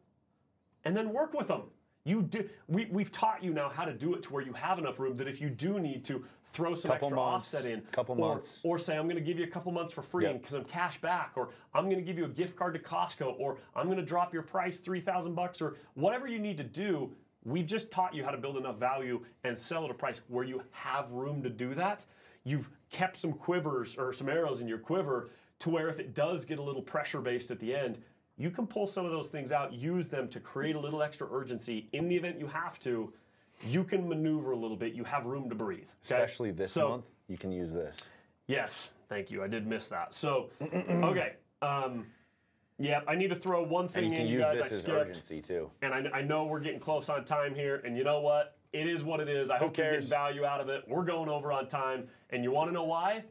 [0.86, 1.64] And then work with them.
[2.04, 2.48] You do.
[2.68, 5.16] We, we've taught you now how to do it to where you have enough room
[5.18, 8.16] that if you do need to throw some Couple extra months, offset in, a couple
[8.16, 8.62] or, months.
[8.64, 10.44] or say I'm going to give you a couple months for free Yep.
[10.54, 13.58] I'm cash back, or I'm going to give you a gift card to Costco, or
[13.76, 17.12] I'm going to drop your price three thousand bucks, or whatever you need to do.
[17.46, 20.46] We've just taught you how to build enough value and sell at a price where
[20.46, 22.06] you have room to do that.
[22.46, 26.46] You've kept some quivers or some arrows in your quiver to where if it does
[26.46, 27.98] get a little pressure based at the end,
[28.38, 31.28] you can pull some of those things out, use them to create a little extra
[31.32, 33.12] urgency in the event you have to.
[33.62, 34.94] You can maneuver a little bit.
[34.94, 35.84] You have room to breathe.
[35.84, 35.92] okay?
[36.02, 38.10] Especially this So- month, you can use this.
[38.48, 39.42] Yes, thank you.
[39.44, 40.14] I did miss that.
[40.14, 41.34] So, okay.
[41.62, 42.08] Um,
[42.78, 44.58] yeah, I need to throw one And thing you can in, you use guys.
[44.58, 45.72] this I as skipped, urgency too.
[45.82, 47.82] and I, I know we're getting close on time here.
[47.86, 48.58] And you know what?
[48.74, 49.50] It is what it is.
[49.52, 50.84] I hope you're getting value out of it.
[50.88, 53.24] We're going over on time, and you want to know why?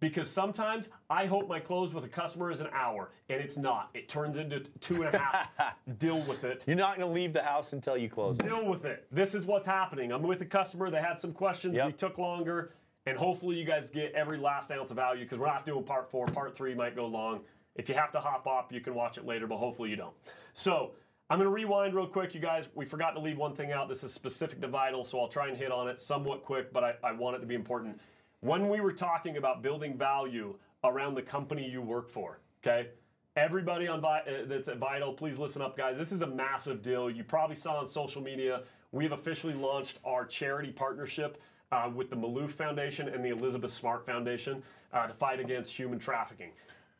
[0.00, 3.90] Because sometimes I hope my close with a customer is an hour, and it's not.
[3.94, 5.48] It turns into two and a half.
[5.98, 6.64] Deal with it.
[6.66, 8.38] You're not going to leave the house until you close.
[8.38, 9.06] Deal with it.
[9.10, 10.12] This is what's happening.
[10.12, 10.90] I'm with a customer.
[10.90, 11.76] They had some questions.
[11.76, 11.86] Yep.
[11.86, 12.74] We took longer.
[13.06, 16.10] And hopefully you guys get every last ounce of value because we're not doing part
[16.10, 16.26] four.
[16.26, 17.40] Part three might go long.
[17.74, 20.14] If you have to hop up, you can watch it later, but hopefully you don't.
[20.52, 20.92] So
[21.30, 22.68] I'm going to rewind real quick, you guys.
[22.74, 23.88] We forgot to leave one thing out.
[23.88, 26.84] This is specific to Vital, so I'll try and hit on it somewhat quick, but
[26.84, 27.98] I, I want it to be important.
[28.40, 30.54] When we were talking about building value
[30.84, 32.90] around the company you work for, okay?
[33.34, 35.98] Everybody on Vi- uh, that's at Vital, please listen up, guys.
[35.98, 37.10] This is a massive deal.
[37.10, 38.62] You probably saw on social media.
[38.92, 41.42] We have officially launched our charity partnership
[41.72, 44.62] uh, with the Malouf Foundation and the Elizabeth Smart Foundation
[44.92, 46.50] uh, to fight against human trafficking.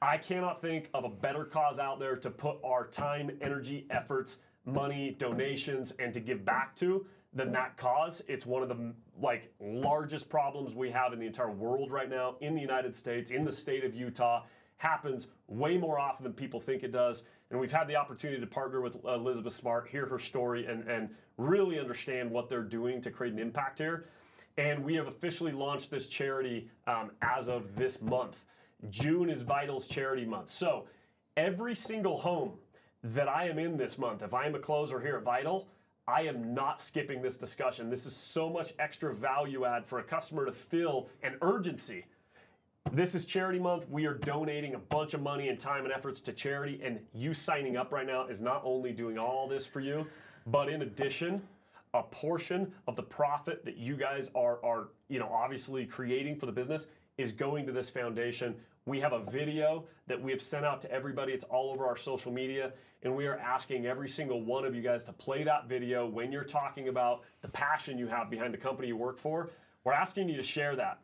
[0.02, 4.39] I cannot think of a better cause out there to put our time, energy, efforts,
[4.65, 8.23] money, donations, and to give back to than that cause.
[8.28, 12.36] It's one of the like largest problems we have in the entire world right now,
[12.40, 14.44] in the United States, in the state of Utah.
[14.76, 17.24] Happens way more often than people think it does.
[17.50, 21.10] And we've had the opportunity to partner with Elizabeth Smart, hear her story, and, and
[21.36, 24.06] really understand what they're doing to create an impact here.
[24.56, 28.44] And we have officially launched this charity um, as of this month.
[28.90, 30.48] June is Vital's charity month.
[30.48, 30.86] So
[31.36, 32.52] every single home
[33.02, 35.68] that I am in this month, if I am a closer here at Vital,
[36.09, 37.90] I am not skipping this discussion.
[37.90, 42.06] This is so much extra value add for a customer to feel an urgency.
[42.93, 43.86] This is charity month.
[43.90, 47.35] We are donating a bunch of money and time and efforts to charity, and you
[47.35, 50.06] signing up right now is not only doing all this for you,
[50.47, 51.43] but in addition,
[51.93, 56.47] a portion of the profit that you guys are are you know obviously creating for
[56.47, 56.86] the business
[57.18, 58.55] is going to this foundation.
[58.86, 61.35] We have a video that we have sent out to everybody.
[61.35, 62.72] It's all over our social media,
[63.02, 66.32] and we are asking every single one of you guys to play that video when
[66.32, 69.50] you're talking about the passion you have behind the company you work for.
[69.84, 70.98] We're asking you to share that.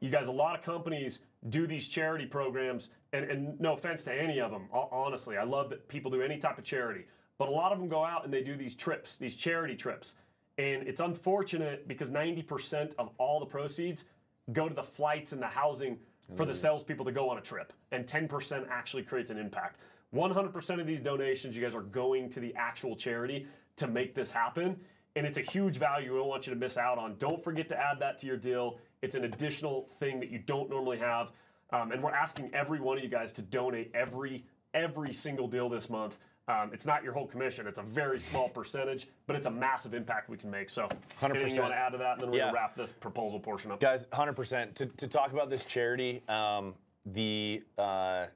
[0.00, 4.12] You guys, a lot of companies do these charity programs, and, and no offense to
[4.12, 7.06] any of them, honestly, I love that people do any type of charity,
[7.38, 10.14] but a lot of them go out and they do these trips, these charity trips.
[10.58, 14.04] And it's unfortunate because 90% of all the proceeds
[14.52, 15.98] go to the flights and the housing
[16.34, 19.78] for the salespeople to go on a trip, and 10% actually creates an impact.
[20.14, 23.46] 100% of these donations, you guys are going to the actual charity
[23.76, 24.78] to make this happen.
[25.14, 27.16] And it's a huge value we don't want you to miss out on.
[27.18, 28.78] Don't forget to add that to your deal.
[29.02, 31.32] It's an additional thing that you don't normally have.
[31.72, 35.68] Um, and we're asking every one of you guys to donate every every single deal
[35.70, 36.18] this month.
[36.48, 39.94] Um, it's not your whole commission; it's a very small percentage, but it's a massive
[39.94, 40.68] impact we can make.
[40.68, 40.86] So,
[41.20, 41.30] 100%.
[41.30, 41.62] anything you 100%.
[41.62, 42.44] want to add to that, and then we're Yeah.
[42.44, 43.80] gonna wrap this proposal portion up.
[43.80, 44.74] Guys, 100%.
[44.76, 46.74] To, to talk about this charity, um,
[47.06, 48.26] the uh,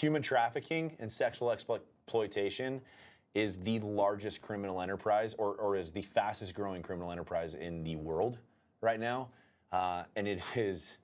[0.00, 2.80] human trafficking and sexual exploitation
[3.34, 7.96] is the largest criminal enterprise or, or is the fastest growing criminal enterprise in the
[7.96, 8.38] world
[8.80, 9.28] right now.
[9.72, 10.98] Uh, and it is,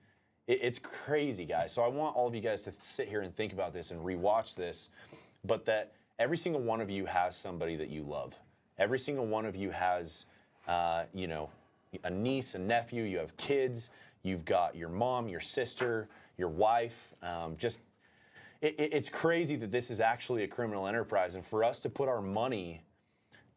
[0.47, 1.73] it- it's crazy, guys.
[1.73, 4.01] So I want all of you guys to sit here and think about this and
[4.01, 4.91] rewatch this,
[5.45, 8.35] but that every single one of you has somebody that you love.
[8.79, 10.27] Every single one of you has,
[10.69, 11.51] uh, you know,
[12.05, 13.91] a niece, a nephew, you have kids,
[14.23, 16.09] you've got your mom, your sister,
[16.39, 17.81] your wife, um, just
[18.61, 21.91] it, it- it's crazy that this is actually a criminal enterprise and for us to
[21.91, 22.83] put our money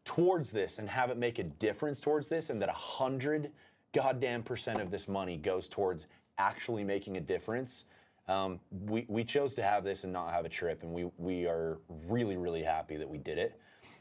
[0.04, 3.50] towards this and have it make a difference towards this and that a hundred
[3.92, 6.06] goddamn percent of this money goes towards
[6.38, 7.84] actually making a difference.
[8.28, 11.46] Um, we, we chose to have this and not have a trip, and we, we
[11.46, 13.58] are really, really happy that we did it.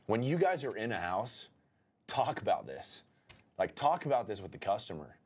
[0.08, 1.48] When you guys are in a house,
[2.08, 3.04] talk about this.
[3.60, 5.18] Like, talk about this with the customer.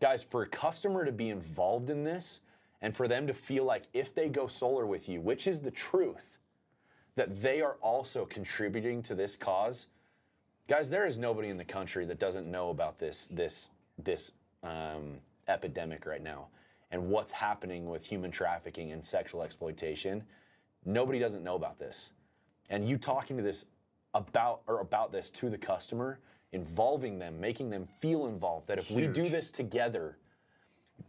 [0.00, 2.40] Guys, for a customer to be involved in this
[2.82, 5.70] and for them to feel like if they go solar with you, which is the
[5.70, 6.38] truth,
[7.16, 9.86] that they are also contributing to this cause.
[10.68, 14.32] Guys, there is nobody in the country that doesn't know about this this this
[14.62, 16.46] um, epidemic right now
[16.90, 20.22] and what's happening with human trafficking and sexual exploitation.
[20.84, 22.10] Nobody doesn't know about this,
[22.70, 23.66] and you talking to this
[24.14, 26.20] about or about this to the customer,
[26.52, 28.66] involving them, making them feel involved.
[28.68, 30.16] That if we do this together,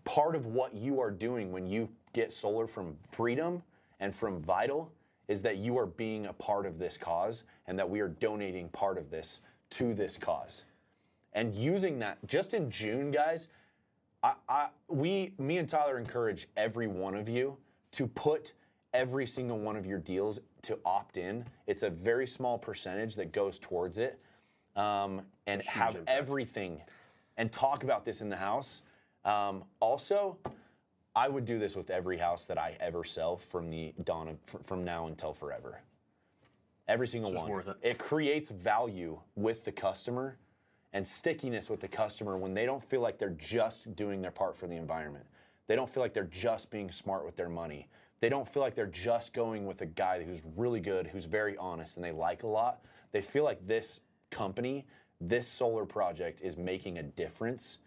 [0.03, 3.61] part of what you are doing when you get solar from Freedom
[3.99, 4.91] and from Vital
[5.27, 8.67] is that you are being a part of this cause and that we are donating
[8.69, 10.63] part of this to this cause.
[11.33, 13.47] And using that just in June, guys,
[14.23, 17.57] I, I, we, me and Tyler encourage every one of you
[17.93, 18.53] to put
[18.93, 21.45] every single one of your deals to opt in.
[21.65, 24.19] It's a very small percentage that goes towards it,
[24.75, 26.81] um, and have everything,
[27.37, 28.81] and talk about this in the house.
[29.23, 30.37] Um, also,
[31.15, 34.65] I would do this with every house that I ever sell from the dawn of,
[34.65, 35.81] from now until forever.
[36.87, 37.49] Every single one.
[37.49, 37.97] worth it.
[37.99, 40.37] creates value with the customer
[40.93, 44.57] and stickiness with the customer when they don't feel like they're just doing their part
[44.57, 45.25] for the environment.
[45.67, 47.87] They don't feel like they're just being smart with their money.
[48.19, 51.55] They don't feel like they're just going with a guy who's really good, who's very
[51.57, 52.83] honest, and they like a lot.
[53.11, 54.85] They feel like this company,
[55.19, 57.79] this solar project is making a difference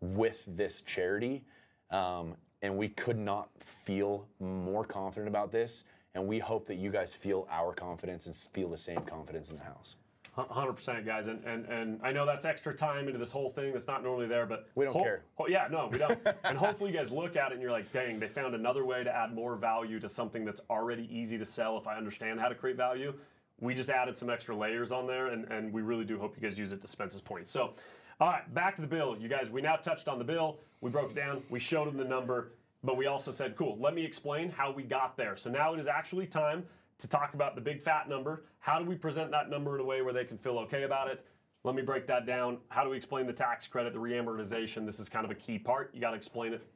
[0.00, 1.44] with this charity.
[1.90, 5.84] Um, and we could not feel more confident about this.
[6.14, 9.56] And we hope that you guys feel our confidence and feel the same confidence in
[9.58, 9.96] the house.
[10.34, 13.72] Hundred percent, guys, and, and and I know that's extra time into this whole thing
[13.72, 15.22] that's not normally there, but We don't care.
[15.36, 16.18] ho- yeah, no, we don't.
[16.44, 19.02] and hopefully, you guys look at it and you're like, dang, they found another way
[19.02, 21.78] to add more value to something that's already easy to sell.
[21.78, 23.14] If I understand how to create value,
[23.60, 26.46] we just added some extra layers on there, and and we really do hope you
[26.46, 27.46] guys use it to Spence's point.
[27.46, 27.72] So,
[28.18, 29.50] all right, back to the bill, you guys.
[29.50, 30.58] We now touched on the bill.
[30.80, 31.42] We broke it down.
[31.50, 32.52] We showed them the number,
[32.82, 33.76] but we also said, cool.
[33.78, 35.36] Let me explain how we got there.
[35.36, 36.64] So now it is actually time
[36.98, 38.44] to talk about the big fat number.
[38.58, 41.08] How do we present that number in a way where they can feel okay about
[41.08, 41.24] it?
[41.62, 42.58] Let me break that down.
[42.68, 44.86] How do we explain the tax credit, the reamortization?
[44.86, 45.90] This is kind of a key part.
[45.92, 46.66] You got to explain it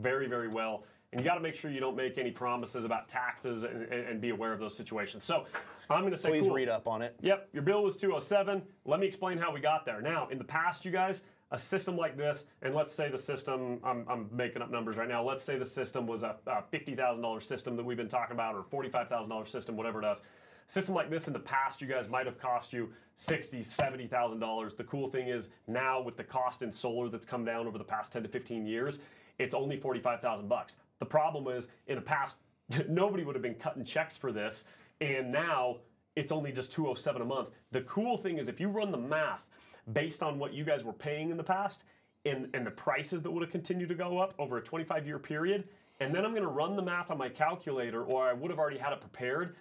[0.00, 0.82] very, very well.
[1.12, 4.20] And you got to make sure you don't make any promises about taxes and, and,
[4.20, 5.24] be aware of those situations.
[5.24, 5.46] So
[5.88, 6.54] I'm going to say, Please cool.
[6.54, 7.16] read up on it.
[7.22, 8.62] Yep, your bill was 207.
[8.84, 10.02] Let me explain how we got there.
[10.02, 13.80] Now, in the past, you guys, a system like this, and let's say the system,
[13.82, 17.42] I'm, I'm making up numbers right now, let's say the system was a, a $50,000
[17.42, 20.20] system that we've been talking about, or $45,000 system, whatever it is.
[20.66, 24.38] System like this in the past, you guys might have cost you sixty, seventy thousand
[24.38, 24.74] dollars.
[24.74, 27.84] The cool thing is now with the cost in solar that's come down over the
[27.84, 28.98] past 10 to 15 years,
[29.38, 30.76] it's only 45,000 bucks.
[30.98, 32.36] The problem is in the past,
[32.88, 34.64] nobody would have been cutting checks for this,
[35.00, 35.76] and now
[36.16, 37.50] it's only just 207 a month.
[37.70, 39.46] The cool thing is if you run the math
[39.92, 41.84] based on what you guys were paying in the past
[42.24, 45.18] and, and the prices that would have continued to go up over a 25 year
[45.18, 45.68] period,
[46.00, 48.78] and then I'm gonna run the math on my calculator or I would have already
[48.78, 49.56] had it prepared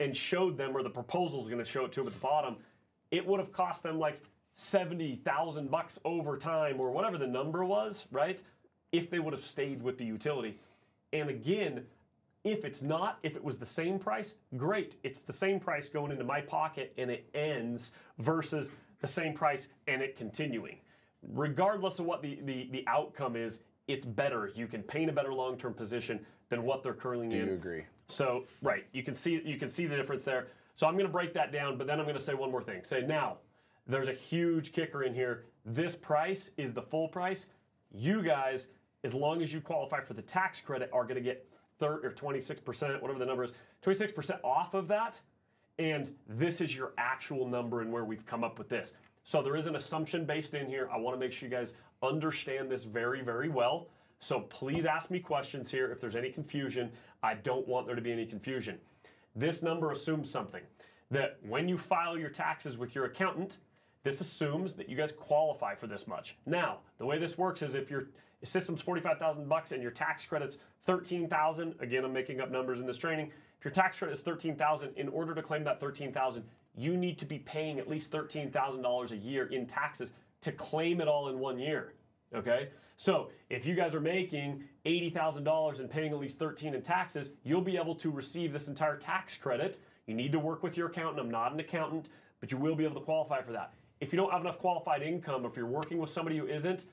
[0.00, 2.56] and showed them, or the proposal is gonna show it to them at the bottom,
[3.10, 4.20] it would have cost them like
[4.54, 8.42] 70,000 bucks over time or whatever the number was, right?
[8.92, 10.58] If they would have stayed with the utility.
[11.12, 11.84] And again,
[12.44, 14.96] if it's not, if it was the same price, great.
[15.02, 18.70] It's the same price going into my pocket and it ends versus
[19.00, 20.78] the same price and it continuing.
[21.34, 24.52] Regardless of what the, the, the outcome is, it's better.
[24.54, 27.46] You can paint a better long-term position than what they're currently Do in.
[27.48, 27.84] you agree?
[28.08, 30.48] So right, you can see you can see the difference there.
[30.74, 32.62] So I'm going to break that down, but then I'm going to say one more
[32.62, 32.82] thing.
[32.84, 33.38] Say now,
[33.86, 35.44] there's a huge kicker in here.
[35.66, 37.46] This price is the full price.
[37.92, 38.68] You guys,
[39.04, 41.46] as long as you qualify for the tax credit, are going to get
[41.78, 43.52] 30 or 26%, whatever the number is,
[43.82, 45.20] 26% off of that.
[45.78, 48.92] And this is your actual number and where we've come up with this.
[49.22, 50.88] So there is an assumption based in here.
[50.92, 53.88] I want to make sure you guys understand this very, very well.
[54.18, 56.90] So please ask me questions here if there's any confusion.
[57.22, 58.78] I don't want there to be any confusion.
[59.34, 60.62] This number assumes something
[61.10, 63.56] that when you file your taxes with your accountant,
[64.02, 66.36] this assumes that you guys qualify for this much.
[66.46, 68.08] Now, the way this works is if your
[68.46, 72.96] system's 45,000 bucks and your tax credit's 13,000, again, I'm making up numbers in this
[72.96, 73.30] training.
[73.58, 76.42] If your tax credit is 13,000, in order to claim that 13,000,
[76.74, 81.08] you need to be paying at least $13,000 a year in taxes to claim it
[81.08, 81.92] all in one year.
[82.34, 82.70] Okay?
[82.96, 87.60] So if you guys are making $80,000 and paying at least 13 in taxes, you'll
[87.60, 89.78] be able to receive this entire tax credit.
[90.06, 91.20] You need to work with your accountant.
[91.20, 92.08] I'm not an accountant,
[92.40, 93.74] but you will be able to qualify for that.
[94.00, 96.86] If you don't have enough qualified income, if you're working with somebody who isn't,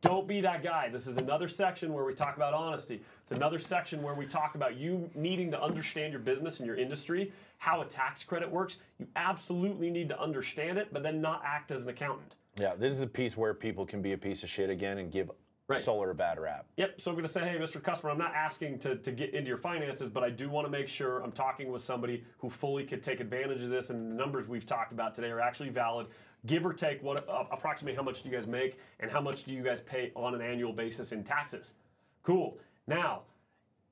[0.00, 0.88] Don't be that guy.
[0.88, 3.02] This is another section where we talk about honesty.
[3.20, 6.76] It's another section where we talk about you needing to understand your business and your
[6.76, 8.78] industry, how a tax credit works.
[8.98, 12.36] You absolutely need to understand it, but then not act as an accountant.
[12.58, 15.12] Yeah, this is the piece where people can be a piece of shit again and
[15.12, 15.30] give
[15.66, 15.80] Right.
[15.80, 16.66] solar a bad rap.
[16.76, 17.00] Yep.
[17.00, 17.82] So I'm going to say, hey, Mr.
[17.82, 20.70] Customer, I'm not asking to, to get into your finances, but I do want to
[20.70, 24.14] make sure I'm talking with somebody who fully could take advantage of this, and the
[24.14, 26.08] numbers we've talked about today are actually valid.
[26.46, 29.44] Give or take, what uh, approximately how much do you guys make, and how much
[29.44, 31.74] do you guys pay on an annual basis in taxes?
[32.22, 32.58] Cool.
[32.86, 33.22] Now,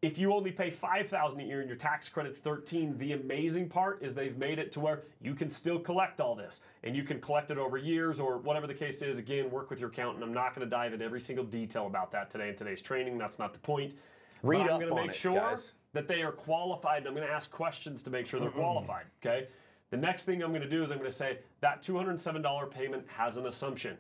[0.03, 4.03] if you only pay 5000 a year and your tax credit's 13 the amazing part
[4.03, 6.61] is they've made it to where you can still collect all this.
[6.83, 9.19] And you can collect it over years or whatever the case is.
[9.19, 10.25] Again work with your accountant.
[10.25, 13.17] I'm not going to dive into every single detail about that today in today's training.
[13.17, 13.95] That's not the point.
[14.43, 15.73] Read but i'm going to make it, sure guys.
[15.93, 16.99] that they are qualified.
[16.99, 19.47] And i'm going to ask questions to make sure they're qualified okay
[19.93, 23.05] the next thing i'm going to do is i'm going to say that $207 payment
[23.07, 23.97] has an assumption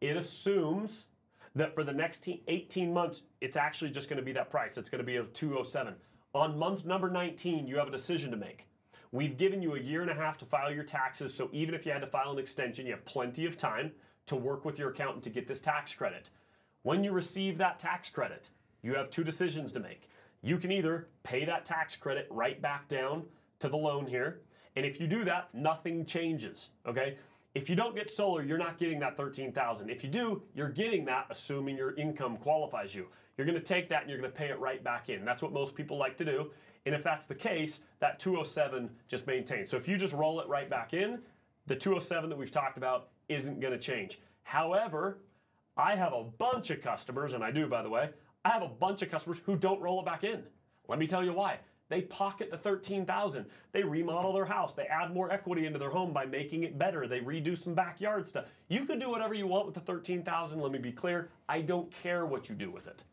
[0.00, 1.06] it assumes
[1.54, 4.78] that for the next 18 months, it's actually just going to be that price.
[4.78, 5.94] It's going to be a 207.
[6.34, 8.66] On month number 19, you have a decision to make.
[9.10, 11.86] We've given you a year and a half to file your taxes, so even if
[11.86, 13.90] you had to file an extension, you have plenty of time
[14.26, 16.28] to work with your accountant to get this tax credit.
[16.82, 18.50] When you receive that tax credit,
[18.82, 20.10] you have two decisions to make.
[20.42, 23.24] You can either pay that tax credit right back down
[23.60, 24.42] to the loan here,
[24.78, 27.16] and if you do that, nothing changes, okay?
[27.56, 29.90] If you don't get solar, you're not getting that 13,000.
[29.90, 33.08] If you do, you're getting that assuming your income qualifies you.
[33.36, 35.24] You're going to take that and you're going to pay it right back in.
[35.24, 36.52] That's what most people like to do.
[36.86, 39.68] And if that's the case, that 207 just maintains.
[39.68, 41.18] So if you just roll it right back in,
[41.66, 44.20] the 207 that we've talked about isn't going to change.
[44.44, 45.18] However,
[45.76, 48.10] I have a bunch of customers, and I do, by the way,
[48.44, 50.44] I have a bunch of customers who don't roll it back in.
[50.86, 51.58] Let me tell you why.
[51.88, 53.46] They pocket the 13,000.
[53.72, 54.74] They remodel their house.
[54.74, 57.06] They add more equity into their home by making it better.
[57.06, 58.46] They redo some backyard stuff.
[58.68, 60.60] You can do whatever you want with the 13,000.
[60.60, 61.30] Let me be clear.
[61.48, 63.04] I don't care what you do with it.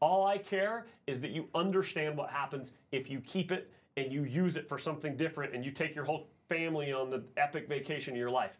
[0.00, 4.24] All I care is that you understand what happens if you keep it and you
[4.24, 8.14] use it for something different and you take your whole family on the epic vacation
[8.14, 8.58] of your life.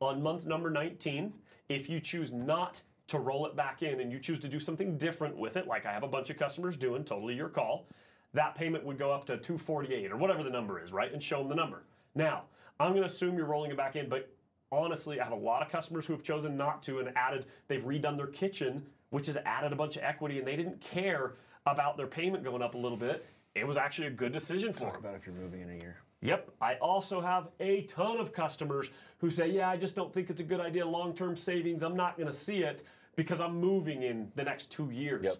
[0.00, 1.32] On month number 19,
[1.68, 4.96] if you choose not to roll it back in and you choose to do something
[4.96, 7.86] different with it, like I have a bunch of customers doing, totally your call,
[8.34, 11.12] that payment would go up to 248 or whatever the number is, right?
[11.12, 11.82] And show them the number.
[12.14, 12.44] Now,
[12.80, 14.30] I'm going to assume you're rolling it back in, but
[14.70, 17.82] honestly, I have a lot of customers who have chosen not to and added, they've
[17.82, 21.34] redone their kitchen, which has added a bunch of equity, and they didn't care
[21.66, 23.26] about their payment going up a little bit.
[23.54, 24.96] It was actually a good decision for them.
[24.96, 25.96] about if you're moving in a year.
[26.22, 26.50] Yep.
[26.60, 30.40] I also have a ton of customers who say, yeah, I just don't think it's
[30.40, 30.86] a good idea.
[30.86, 32.84] Long term savings, I'm not going to see it
[33.16, 35.24] because I'm moving in the next two years.
[35.24, 35.36] Yep.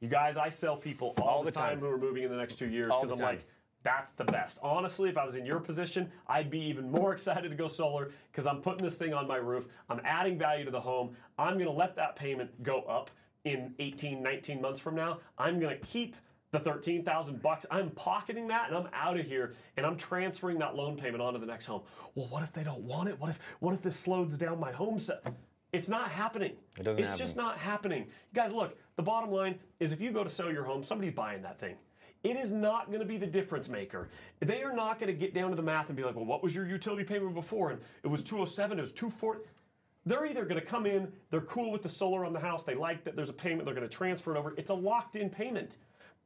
[0.00, 1.80] You guys, I sell people all, All the, the time, time.
[1.80, 3.36] who are moving in the next two years because I'm time.
[3.36, 3.46] like,
[3.82, 4.58] that's the best.
[4.62, 8.10] Honestly, if I was in your position, I'd be even more excited to go solar
[8.30, 9.68] because I'm putting this thing on my roof.
[9.88, 11.16] I'm adding value to the home.
[11.38, 13.10] I'm going to let that payment go up
[13.44, 15.18] in 18, 19 months from now.
[15.38, 16.16] I'm going to keep
[16.50, 17.64] the 13,000 bucks.
[17.70, 21.38] I'm pocketing that and I'm out of here and I'm transferring that loan payment onto
[21.38, 21.82] the next home.
[22.14, 23.18] Well, what if they don't want it?
[23.20, 25.22] What if what if this slows down my home set?
[25.72, 26.52] It's not happening.
[26.78, 28.02] It doesn't It's just not happening.
[28.04, 31.12] You Guys, look, the bottom line is if you go to sell your home, somebody's
[31.12, 31.76] buying that thing.
[32.24, 34.08] It is not going to be the difference maker.
[34.40, 36.42] They are not going to get down to the math and be like, well, what
[36.42, 37.70] was your utility payment before?
[37.70, 39.40] And it was 207, it was 240.
[40.06, 42.74] They're either going to come in, they're cool with the solar on the house, they
[42.74, 44.54] like that there's a payment, they're going to transfer it over.
[44.56, 45.78] It's a locked in payment.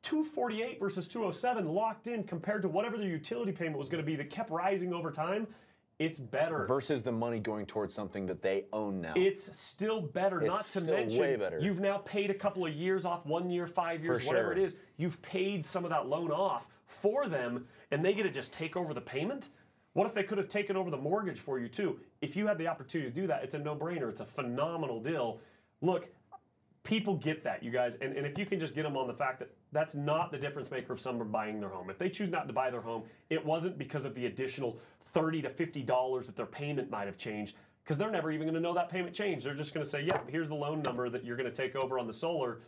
[0.02, 4.16] 248 versus 207 locked in compared to whatever the utility payment was going to be
[4.16, 5.46] that kept rising over time.
[6.00, 6.64] It's better.
[6.64, 9.12] Versus the money going towards something that they own now.
[9.16, 10.40] It's still better.
[10.40, 11.58] not to still mention, way better.
[11.60, 14.56] you've now paid a couple of years off, one year, five years, For whatever it
[14.56, 14.64] sure.
[14.64, 14.76] is.
[14.96, 18.78] You've paid some of that loan off for them, and they get to just take
[18.78, 19.50] over the payment.
[19.92, 22.00] What if they could have taken over the mortgage for you too?
[22.22, 24.08] If you had the opportunity to do that, it's a no-brainer.
[24.08, 25.38] It's a phenomenal deal.
[25.82, 26.08] Look,
[26.82, 29.12] people get that, you guys, and, and if you can just get them on the
[29.12, 31.90] fact that that's not the difference maker of someone buying their home.
[31.90, 34.78] If they choose not to buy their home, it wasn't because of the additional
[35.12, 38.54] thirty to fifty dollars that their payment might have changed, because they're never even going
[38.54, 39.44] to know that payment changed.
[39.46, 41.76] They're just going to say, yeah, here's the loan number that you're going to take
[41.76, 42.60] over on the solar,"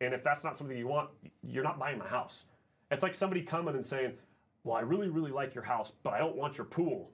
[0.00, 1.10] and if that's not something you want,
[1.42, 2.44] you're not buying my house.
[2.90, 4.12] It's like somebody coming and saying,
[4.64, 7.10] "Well, I really, really like your house, but I don't want your pool."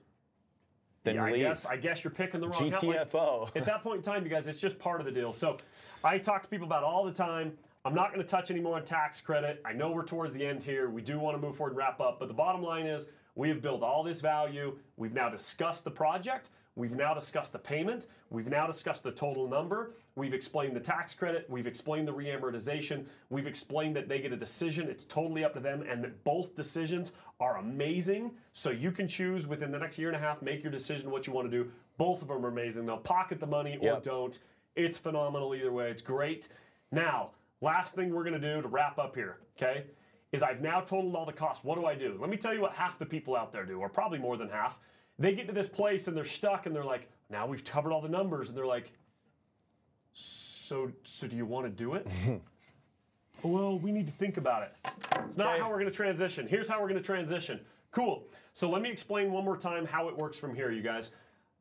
[1.07, 2.83] then Yeah, I guess I guess you're picking the wrong house.
[2.83, 3.57] Like, GTFO.
[3.57, 5.33] at that point in time, you guys, it's just part of the deal.
[5.33, 5.57] So
[6.05, 7.57] I talk to people about all the time.
[7.85, 9.63] I'm not going to touch any more on tax credit.
[9.65, 10.91] I know we're towards the end here.
[10.91, 12.19] We do want to move forward and wrap up.
[12.19, 13.07] But the bottom line is
[13.37, 14.77] we have built all this value.
[14.97, 16.49] We've now discussed the project.
[16.75, 18.07] We've now discussed the payment.
[18.29, 19.93] We've now discussed the total number.
[20.15, 21.49] We've explained the tax credit.
[21.49, 23.05] We've explained the reamortization.
[23.31, 24.89] We've explained that they get a decision.
[24.89, 28.33] It's totally up to them, and that both decisions are amazing.
[28.53, 31.27] So you can choose within the next year and a half, make your decision what
[31.27, 31.71] you want to do.
[31.97, 32.85] Both of them are amazing.
[32.85, 34.03] They'll pocket the money or Yep.
[34.03, 34.39] don't.
[34.75, 35.91] It's phenomenal either way.
[35.91, 36.49] It's great.
[36.93, 37.31] Now,
[37.63, 39.85] last thing we're going to do to wrap up here, okay,
[40.33, 41.65] is I've now totaled all the costs.
[41.65, 42.17] What do I do?
[42.21, 44.49] Let me tell you what half the people out there do, or probably more than
[44.49, 44.79] half.
[45.19, 48.03] They get to this place and they're stuck and they're like, now we've covered all
[48.03, 48.49] the numbers.
[48.49, 48.93] And they're like,
[50.13, 52.07] so, so do you want to do it?
[53.43, 54.75] well, we need to think about it.
[55.25, 55.63] It's not Okay.
[55.63, 56.47] how we're going to transition.
[56.47, 57.61] Here's how we're going to transition.
[57.93, 58.25] Cool.
[58.53, 61.11] So let me explain one more time how it works from here, you guys.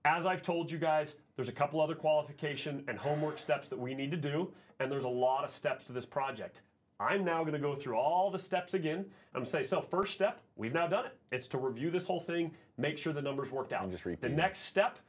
[0.03, 3.95] As I've told you guys, there's a couple other qualification and homework steps that we
[3.95, 6.61] need to do, and there's a lot of steps to this project.
[6.99, 8.99] I'm now going to go through all the steps again.
[9.33, 11.17] I'm going to say, so first step, we've now done it.
[11.31, 13.89] It's to review this whole thing, make sure the numbers worked out.
[13.91, 14.99] just the next step,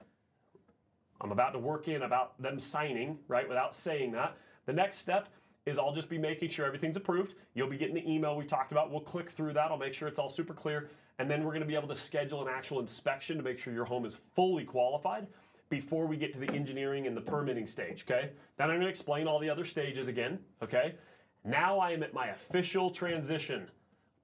[1.20, 4.36] I'm about to work in about them signing, right, without saying that.
[4.66, 5.28] The next step
[5.64, 7.34] is I'll just be making sure everything's approved.
[7.54, 8.90] You'll be getting the email we talked about.
[8.90, 9.70] We'll click through that.
[9.70, 10.90] I'll make sure it's all super clear.
[11.18, 13.72] And then we're going to be able to schedule an actual inspection to make sure
[13.72, 15.26] your home is fully qualified
[15.68, 18.30] before we get to the engineering and the permitting stage, okay?
[18.56, 20.94] Then I'm going to explain all the other stages again, okay?
[21.46, 23.68] Now I am at my official transition.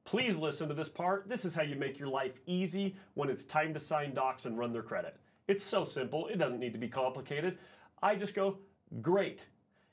[0.05, 1.29] Please listen to this part.
[1.29, 4.59] This is how you make your life easy when it's time to sign docs and
[4.59, 5.17] run their credit.
[5.47, 7.59] It's so simple, it doesn't need to be complicated.
[8.03, 8.59] I just go,
[9.01, 9.47] great.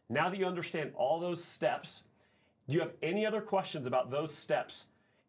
[0.10, 2.02] Now that you understand all those steps,
[2.68, 4.86] do you have any other questions about those steps?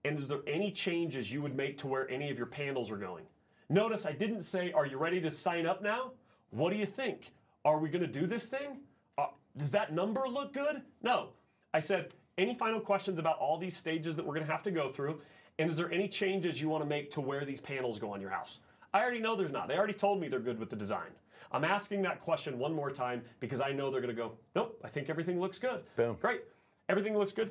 [0.07, 2.97] And is there any changes you would make to where any of your panels are
[2.97, 3.25] going?
[3.69, 6.13] Notice I didn't say, Are you ready to sign up now?
[6.49, 7.33] What do you think?
[7.67, 8.79] Are we going to do this thing?
[9.19, 9.27] Uh,
[9.59, 10.81] does that number look good?
[11.03, 11.29] No.
[11.75, 14.71] I said, Any final questions about all these stages that we're going to have to
[14.71, 15.21] go through?
[15.59, 18.21] And is there any changes you want to make to where these panels go on
[18.21, 18.61] your house?
[18.95, 19.69] I already know there's not.
[19.69, 21.11] They already told me they're good with the design.
[21.53, 24.81] I'm asking that question one more time because I know they're going to go, Nope,
[24.85, 25.83] I think everything looks good.
[25.97, 26.17] Boom.
[26.21, 26.43] Great.
[26.89, 27.51] Everything looks good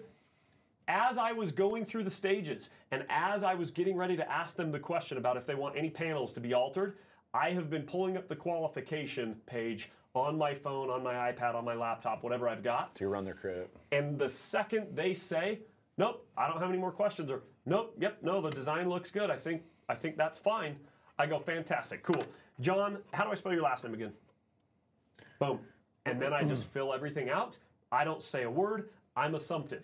[0.90, 4.56] as I was going through the stages and as I was getting ready to ask
[4.56, 6.98] them the question about if they want any panels to be altered,
[7.32, 11.64] I have been pulling up the qualification page on my phone, on my iPad, on
[11.64, 12.96] my laptop, whatever I've got.
[12.96, 13.70] To run their credit.
[13.92, 15.60] And the second they say,
[15.98, 19.30] "Nope, I don't have any more questions," or "Nope, yep, no, the design looks good.
[19.30, 20.78] I think I think that's fine,"
[21.18, 22.24] I go, "Fantastic, cool."
[22.60, 24.14] John, how do I spell your last name again?
[25.40, 25.60] Boom.
[26.06, 27.58] And then I just fill everything out.
[27.92, 28.90] I don't say a word.
[29.16, 29.84] I'm assumptive.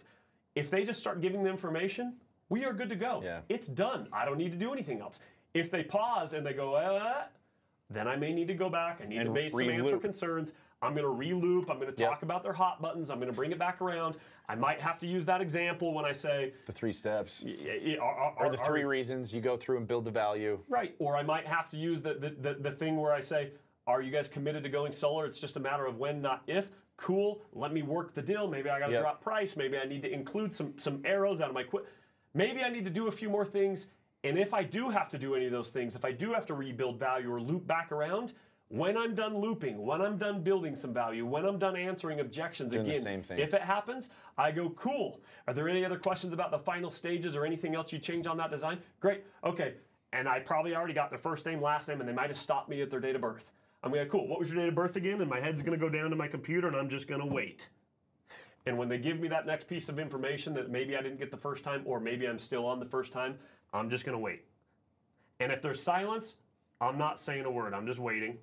[0.56, 2.16] If they just start giving the information,
[2.50, 3.22] we are good to go.
[3.24, 3.42] Yeah.
[3.50, 4.08] It's done.
[4.12, 5.20] I don't need to do anything else.
[5.54, 7.26] If they pause and they go, uh,
[7.90, 8.99] then I may need to go back.
[9.03, 10.53] I need to And base some answer concerns.
[10.82, 11.70] I'm going to re-loop.
[11.70, 12.10] I'm going to Yep.
[12.10, 13.10] talk about their hot buttons.
[13.10, 14.18] I'm going to bring it back around.
[14.49, 17.44] I might have to use that example when I say, The three steps.
[17.45, 20.60] are, are, Or the are- three reasons you go through and build the value.
[20.68, 20.95] Right.
[20.99, 23.52] Or I might have to use the, the, the, the thing where I say,
[23.88, 25.26] Are you guys committed to going solar?
[25.26, 26.70] It's just a matter of when, not if.
[26.98, 27.41] Cool.
[27.53, 28.48] Let me work the deal.
[28.48, 29.02] Maybe I got to Yep.
[29.02, 29.56] drop price.
[29.56, 31.86] Maybe I need to include some, some arrows out of my quit.
[32.34, 33.88] Maybe I need to do a few more things.
[34.26, 36.48] And if I do have to do any of those things, if I do have
[36.48, 38.34] to rebuild value or loop back around,
[38.70, 42.74] when I'm done looping, when I'm done building some value, when I'm done answering objections
[42.74, 43.38] Doing the again, same thing.
[43.38, 45.22] if it happens, I go, cool.
[45.48, 48.36] Are there any other questions about the final stages or anything else you change on
[48.38, 48.80] that design?
[49.00, 49.24] Great.
[49.44, 49.76] Okay.
[50.12, 52.68] And I probably already got their first name, last name, and they might have stopped
[52.68, 53.52] me at their date of birth.
[53.84, 54.28] I'm going, cool.
[54.28, 55.22] What was your date of birth again?
[55.22, 57.28] And my head's going to go down to my computer and I'm just going to
[57.28, 57.70] wait.
[58.66, 61.30] And when they give me that next piece of information that maybe I didn't get
[61.30, 63.38] the first time, or maybe I'm still on the first time,
[63.76, 64.44] I'm just going to wait.
[65.40, 66.36] And if there's silence,
[66.82, 67.74] I'm not saying a word.
[67.74, 68.38] I'm just waiting.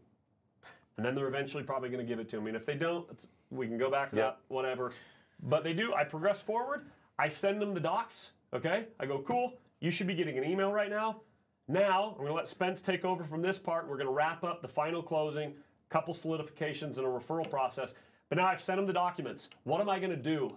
[0.97, 2.49] And then they're eventually probably going to give it to me.
[2.49, 4.25] And if they don't, it's, we can go back to Yep.
[4.25, 4.93] that, whatever.
[5.43, 5.95] But they do.
[5.95, 6.87] I progress forward.
[7.19, 8.33] I send them the docs.
[8.53, 8.87] Okay.
[9.01, 9.55] I go, cool.
[9.81, 11.23] You should be getting an email right now.
[11.69, 13.89] Now, I'm going to let Spence take over from this part.
[13.89, 15.55] We're going to wrap up the final closing,
[15.89, 17.95] couple solidifications, and a referral process.
[18.29, 19.49] But now I've sent them the documents.
[19.65, 20.51] What am I going to do?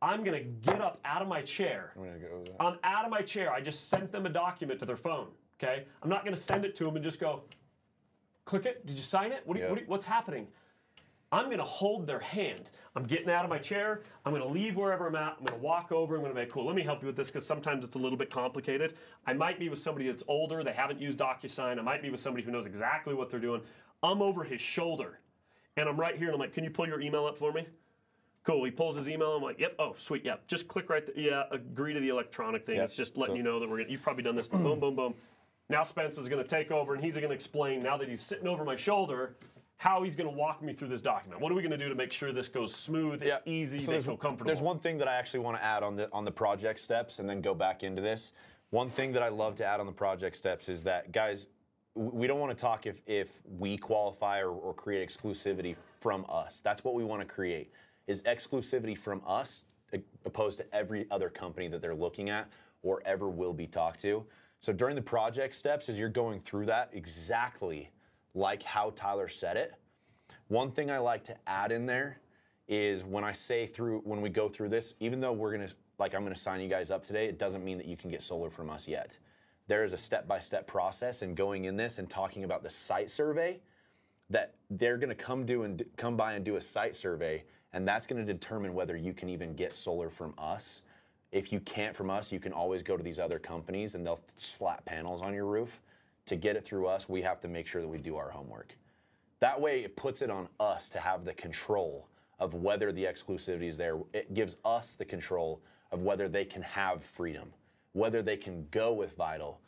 [0.00, 1.92] I'm going to get up out of my chair.
[1.96, 2.44] I'm gonna go.
[2.60, 3.52] I'm out of my chair.
[3.52, 5.28] I just sent them a document to their phone.
[5.60, 5.84] Okay.
[6.02, 7.42] I'm not going to send it to them and just go,
[8.44, 8.86] click it.
[8.86, 9.42] Did you sign it?
[9.44, 9.70] What do you, Yeah.
[9.70, 10.46] what do you- what's happening?
[11.30, 12.70] I'm going to hold their hand.
[12.96, 14.00] I'm getting out of my chair.
[14.24, 15.36] I'm going to leave wherever I'm at.
[15.38, 16.16] I'm going to walk over.
[16.16, 16.64] I'm to be cool.
[16.64, 18.94] Let me help you with this because sometimes it's a little bit complicated.
[19.26, 20.64] I might be with somebody that's older.
[20.64, 21.78] They haven't used DocuSign.
[21.78, 23.60] I might be with somebody who knows exactly what they're doing.
[24.02, 25.18] I'm over his shoulder,
[25.76, 26.28] and I'm right here.
[26.28, 27.66] And I'm like, "Can you pull your email up for me?"
[28.48, 28.64] Cool.
[28.64, 29.32] He pulls his email.
[29.36, 29.74] I'm like, "Yep.
[29.78, 30.24] Oh, sweet.
[30.24, 30.46] Yep.
[30.46, 31.14] Just click right there.
[31.18, 31.42] Yeah.
[31.50, 32.76] Agree to the electronic thing.
[32.76, 32.84] Yep.
[32.84, 33.90] It's just letting So- you know that we're gonna.
[33.90, 34.48] You've probably done this.
[34.48, 35.14] boom, boom, boom.
[35.68, 38.22] Now Spence is going to take over, and he's going to explain now that he's
[38.22, 39.36] sitting over my shoulder
[39.76, 41.42] how he's going to walk me through this document.
[41.42, 43.22] What are we going to do to make sure this goes smooth?
[43.22, 43.78] It's easy.
[43.78, 44.46] So they feel comfortable.
[44.46, 47.18] there's one thing that I actually want to add on the on the project steps,
[47.18, 48.32] and then go back into this.
[48.70, 51.48] One thing that I love to add on the project steps is that guys,
[51.94, 56.62] we don't want to talk if if we qualify or, or create exclusivity from us.
[56.62, 57.70] That's what we want to create
[58.08, 59.62] is exclusivity from us,
[60.24, 62.48] opposed to every other company that they're looking at
[62.82, 64.24] or ever will be talked to.
[64.60, 67.90] So during the project steps, as you're going through that, exactly
[68.34, 69.74] like how Tyler said it,
[70.48, 72.20] One thing I like to add in there
[72.66, 75.68] is when I say through when we go through this, even though we're gonna
[75.98, 78.22] like I'm gonna sign you guys up today, it doesn't mean that you can get
[78.22, 79.18] solar from us yet.
[79.66, 83.60] There is a step-by-step process in going in this and talking about the site survey
[84.30, 88.06] that they're to come do and come by and do a site survey and that's
[88.06, 90.82] going to determine whether you can even get solar from us.
[91.32, 94.20] If you can't from us you can always go to these other companies and they'll
[94.36, 95.80] slap panels on your roof.
[96.26, 98.76] To get it through us we have to make sure that we do our homework.
[99.40, 102.08] That way it puts it on us to have the control
[102.38, 103.98] of whether the exclusivity is there.
[104.12, 107.52] It gives us the control of whether they can have freedom
[107.92, 109.60] whether they can go with vital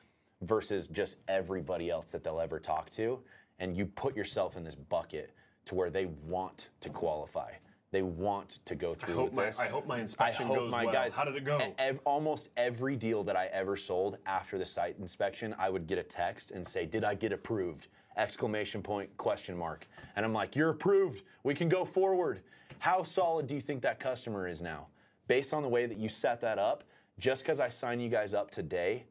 [0.43, 3.19] versus just everybody else that they'll ever talk to.
[3.59, 5.33] And you put yourself in this bucket
[5.67, 7.53] to where they want to qualify
[7.93, 10.93] they want to go through hope with my- this I hope my inspection goes well.
[10.93, 11.59] Guys, How did it go?
[11.79, 15.99] ev- almost every deal that I ever sold after the site inspection, I would get
[15.99, 19.87] a text and say, "Did I get approved?" Exclamation point question mark.
[20.15, 21.25] And I'm like, "You're approved.
[21.43, 22.43] We can go forward."
[22.79, 24.89] How solid do you think that customer is now?
[25.27, 26.85] Based on the way that you set that up,
[27.19, 29.05] just because I sign you guys up today,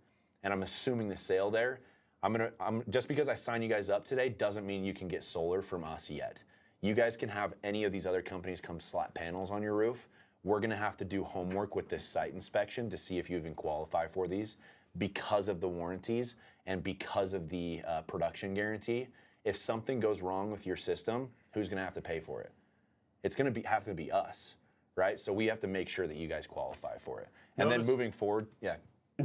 [0.43, 1.81] and I'm assuming the sale there,
[2.23, 2.51] I'm gonna.
[2.59, 5.61] I'm just because I sign you guys up today doesn't mean you can get solar
[5.61, 6.43] from us yet.
[6.81, 10.07] You guys can have any of these other companies come slap panels on your roof.
[10.43, 13.53] We're gonna have to do homework with this site inspection to see if you even
[13.53, 14.57] qualify for these
[14.97, 16.35] because of the warranties
[16.65, 19.07] and because of the uh, production guarantee.
[19.43, 22.51] If something goes wrong with your system, who's gonna have to pay for it?
[23.23, 24.55] It's gonna be have to be us,
[24.95, 25.19] right?
[25.19, 27.27] So we have to make sure that you guys qualify for it.
[27.57, 28.77] And Notice- then moving forward, yeah,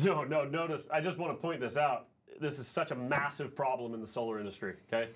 [0.03, 2.09] No, no, notice, I just want to point this out.
[2.41, 5.11] This is such a massive problem in the solar industry, okay?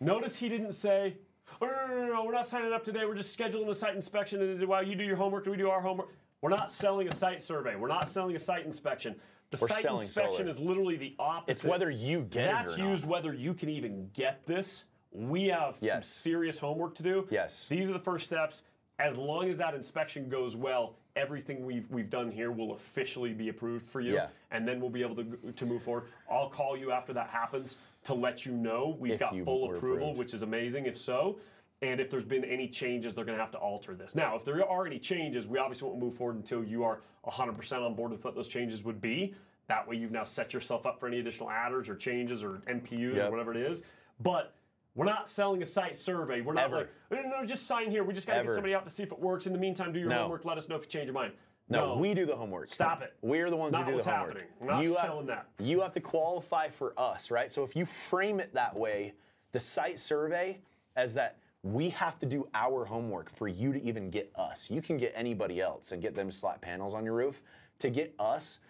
[0.00, 1.16] Notice he didn't say,
[1.60, 3.04] oh, no, no, no, no, we're not signing up today.
[3.04, 4.40] We're just scheduling a site inspection.
[4.42, 6.08] And while you do your homework, and we do our homework.
[6.42, 7.76] We're not selling a site survey.
[7.76, 9.16] We're not selling a site inspection.
[9.50, 10.48] The We're site inspection solar.
[10.50, 11.50] is literally the opposite.
[11.50, 12.88] it's whether you get That's it not.
[12.90, 14.84] used whether you can even get this.
[15.12, 17.26] We have some serious homework to do.
[17.30, 17.66] Yes.
[17.68, 18.62] These are the first steps.
[18.98, 23.48] As long as that inspection goes well, everything we've we've done here will officially be
[23.48, 24.28] approved for you, Yeah.
[24.50, 26.04] and then we'll be able to to move forward.
[26.30, 27.76] I'll call you after that happens
[28.06, 30.18] to let you know we've If got full approval, approved.
[30.18, 30.86] which is amazing.
[30.86, 31.38] If so.
[31.82, 34.14] And if there's been any changes, they're going to have to alter this.
[34.14, 37.84] Now, if there are any changes, we obviously won't move forward until you are 100%
[37.84, 39.34] on board with what those changes would be.
[39.68, 43.22] That way, you've now set yourself up for any additional adders or changes or MPUs
[43.26, 43.82] or whatever it is.
[44.20, 44.54] But
[44.94, 46.40] we're not selling a site survey.
[46.40, 46.76] We're not Ever.
[46.76, 48.04] like, no, no, no, just sign here.
[48.04, 49.46] We just got to get somebody out to see if it works.
[49.46, 50.22] In the meantime, do your No.
[50.22, 50.46] homework.
[50.46, 51.34] Let us know if you change your mind.
[51.68, 52.72] No, we do the homework.
[52.72, 53.14] Stop it.
[53.22, 54.36] We're the ones who do what's the homework.
[54.36, 54.48] happening.
[54.60, 55.64] We're not you selling have, that.
[55.64, 57.50] You have to qualify for us, right?
[57.50, 59.14] So if you frame it that way,
[59.52, 60.60] the site survey
[60.94, 64.70] as that we have to do our homework for you to even get us.
[64.70, 67.42] You can get anybody else and get them slap panels on your roof.
[67.80, 68.60] To get us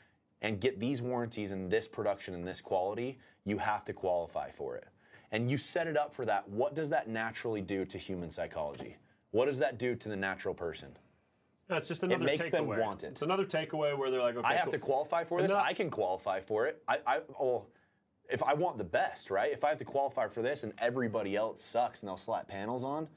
[0.40, 4.77] and get these warranties and this production and this quality, you have to qualify for
[4.77, 4.89] it.
[5.32, 6.48] And you set it up for that.
[6.48, 8.97] What does that naturally do to human psychology?
[9.32, 10.97] What does that do to the natural person?
[11.69, 13.09] That's just another makes them want it.
[13.09, 14.73] It's another takeaway where they're like, okay, I have cool.
[14.73, 15.51] to qualify for this.
[15.51, 16.83] I can qualify for it.
[16.87, 17.21] I, I
[18.29, 19.53] if I want the best, right?
[19.53, 22.85] If I have to qualify for this and everybody else sucks and they'll slap panels
[22.85, 23.09] on,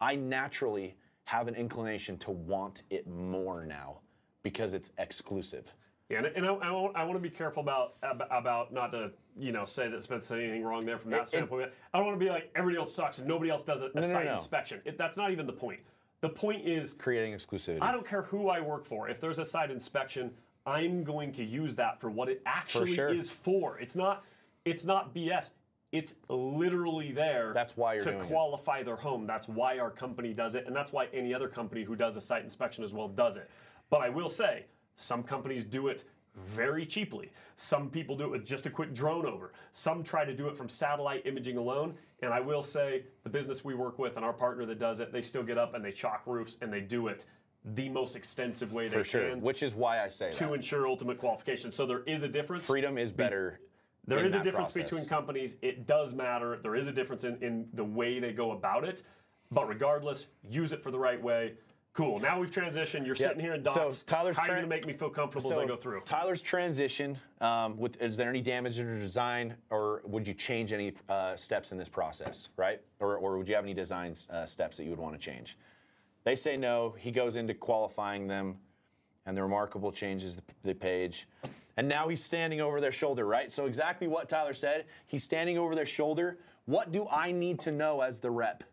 [0.00, 3.98] I naturally have an inclination to want it more now
[4.42, 5.72] because it's exclusive.
[6.08, 9.10] Yeah, and, and I, I, want, I want to be careful about about not to
[9.36, 11.70] you know say that Spence said anything wrong there from that It- it- standpoint.
[11.92, 14.00] I don't want to be like everybody else sucks and nobody else does a, a
[14.00, 14.32] no, site no.
[14.32, 14.80] inspection.
[14.84, 15.80] It, that's not even the point.
[16.26, 17.78] The point is Creating exclusivity.
[17.80, 19.08] I don't care who I work for.
[19.08, 20.32] If there's a site inspection,
[20.66, 23.08] I'm going to use that for what it actually sure.
[23.08, 23.78] is for.
[23.78, 24.24] It's not
[24.64, 25.50] it's not BS.
[25.92, 28.26] It's literally there That's why you're to doing it.
[28.26, 29.24] qualify their home.
[29.24, 32.20] That's why our company does it, and that's why any other company who does a
[32.20, 33.48] site inspection as well does it.
[33.88, 34.64] But I will say,
[34.96, 36.02] some companies do it
[36.36, 37.32] very cheaply.
[37.56, 39.52] Some people do it with just a quick drone over.
[39.72, 41.94] Some try to do it from satellite imaging alone.
[42.22, 45.12] And I will say, the business we work with and our partner that does it,
[45.12, 47.24] they still get up and they chalk roofs and they do it
[47.74, 49.30] the most extensive way they for sure.
[49.30, 50.54] can Which is why I say to that.
[50.54, 51.72] ensure ultimate qualification.
[51.72, 52.64] So there is a difference.
[52.64, 53.60] Freedom is better.
[54.06, 54.90] There is a difference process.
[54.90, 55.56] between companies.
[55.62, 56.60] It does matter.
[56.62, 59.02] There is a difference in, in the way they go about it.
[59.50, 61.54] But regardless, use it for the right way.
[61.96, 62.20] Cool.
[62.20, 63.06] Now we've transitioned.
[63.06, 64.02] You're sitting here in So docs.
[64.02, 66.02] Tyler's How are you going to make me feel comfortable as I go through?
[66.02, 67.16] Tyler's transition.
[67.40, 71.36] Um, with, is there any damage in your design, or would you change any uh,
[71.36, 72.82] steps in this process, right?
[73.00, 75.56] Or, or would you have any design uh, steps that you would want to change?
[76.24, 76.94] They say no.
[76.98, 78.58] He goes into qualifying them,
[79.24, 81.26] and the remarkable changes the, the page.
[81.78, 83.50] And now he's standing over their shoulder, right?
[83.50, 84.84] So exactly what Tyler said.
[85.06, 86.36] He's standing over their shoulder.
[86.66, 88.64] What do I need to know as the rep?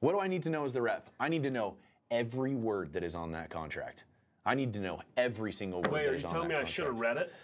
[0.00, 1.10] What do I need to know as the rep?
[1.20, 1.76] I need to know
[2.10, 4.04] every word that is on that contract.
[4.44, 6.60] I need to know every single word Wait, that are you on telling that me
[6.60, 7.32] I should have read it?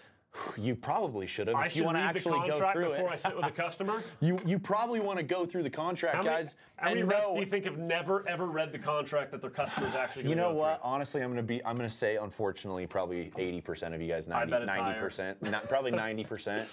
[0.57, 1.55] You probably should have.
[1.55, 3.11] I If you want to actually go contract through before it.
[3.11, 4.01] I sit with a customer.
[4.19, 7.21] You you probably want to go through the contract, How many, guys, how many reps
[7.21, 7.33] know.
[7.35, 10.27] do you think have never ever read the contract that their customer's actually?
[10.27, 10.81] You know what?
[10.81, 10.89] through?
[10.89, 11.63] Honestly, I'm gonna be.
[11.63, 14.99] I'm gonna say, unfortunately, probably 80% of you guys, 90, bet it's higher.
[14.99, 15.91] percent, not probably
[16.25, 16.65] 90%.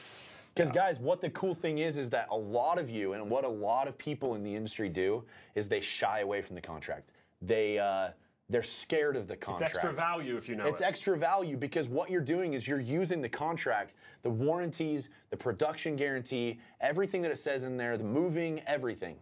[0.54, 3.44] Because guys, what the cool thing is, is that a lot of you and what
[3.44, 5.22] a lot of people in the industry do
[5.54, 7.12] is they shy away from the contract.
[7.42, 8.10] They uh,
[8.48, 9.74] they're scared of the contract.
[9.74, 10.84] It's extra value if you know It's it.
[10.86, 15.96] extra value because what you're doing is you're using the contract, the warranties, the production
[15.96, 19.16] guarantee, everything that it says in there, the moving, everything.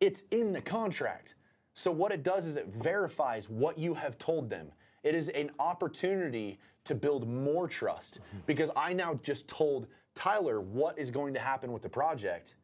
[0.00, 1.34] It's in the contract.
[1.74, 4.70] So what it does is it verifies what you have told them.
[5.02, 10.98] It is an opportunity to build more trust because I now just told Tyler what
[10.98, 12.54] is going to happen with the project.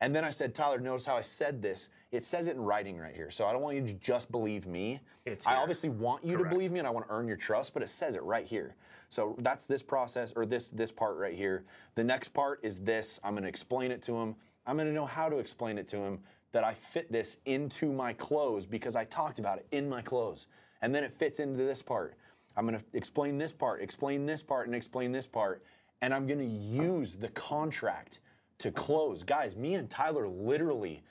[0.00, 1.88] And then I said, Tyler, notice how I said this.
[2.12, 3.30] It says it in writing right here.
[3.30, 5.00] So I don't want you to just believe me.
[5.26, 6.50] It's I obviously want you Correct.
[6.50, 8.46] to believe me and I want to earn your trust, but it says it right
[8.46, 8.76] here.
[9.08, 11.64] So that's this process or this this part right here.
[11.96, 13.20] The next part is this.
[13.24, 14.36] I'm going to explain it to him.
[14.66, 16.20] I'm going to know how to explain it to him
[16.52, 20.46] that I fit this into my clothes because I talked about it in my clothes.
[20.80, 22.14] And then it fits into this part.
[22.56, 25.62] I'm going to explain this part, explain this part and explain this part
[26.00, 28.20] and I'm going to use the contract
[28.58, 29.22] to close.
[29.22, 31.02] Guys, me and Tyler literally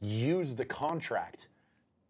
[0.00, 1.48] use the contract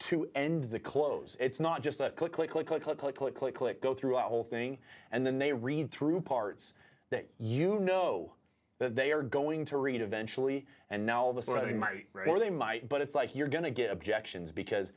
[0.01, 1.37] to end the close.
[1.39, 4.15] It's not just a click, click, click, click, click, click, click, click, click, go through
[4.15, 4.79] that whole thing,
[5.13, 6.75] and then they read through parts
[7.11, 8.33] that you know
[8.79, 12.07] that they are going to read eventually, and now all of a they sudden, might,
[12.15, 12.27] right?
[12.27, 14.93] or they might, but it's like you're gonna get objections because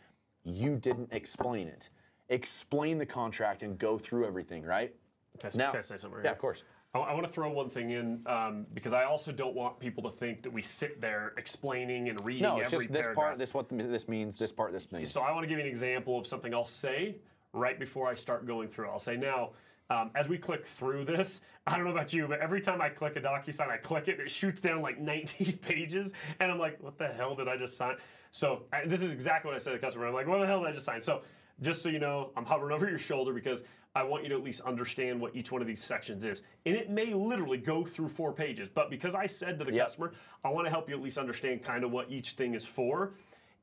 [0.45, 1.89] you didn't explain it.
[2.29, 4.95] Explain the contract and go through everything, right?
[5.39, 6.33] Can I Now, can I say something right yeah, here?
[6.33, 6.63] of course.
[7.01, 10.11] I, want to throw one thing in um, because I also don't want people to
[10.11, 13.25] think that we sit there explaining and reading No, it's every just this paragraph.
[13.29, 15.09] part, this what this means, this part, this means.
[15.09, 17.17] So I want to give you an example of something I'll say
[17.51, 18.89] right before I start going through.
[18.89, 19.51] I'll say now,
[19.89, 22.89] um, as we click through this, I don't know about you, but every time I
[22.89, 26.59] click a DocuSign, I click it, and it shoots down like 19 pages, and I'm
[26.59, 27.95] like, what the hell did I just sign?
[28.29, 30.05] So I, this is exactly what I said to the customer.
[30.05, 31.01] I'm like, what the hell did I just sign?
[31.01, 31.23] So
[31.61, 33.63] just so you know, I'm hovering over your shoulder because
[33.95, 36.41] I want you to at least understand what each one of these sections is.
[36.65, 39.85] And it may literally go through four pages, but because I said to the Yep.
[39.85, 40.13] customer,
[40.43, 43.13] I want to help you at least understand kind of what each thing is for.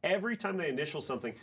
[0.04, 1.34] Every time they initial something,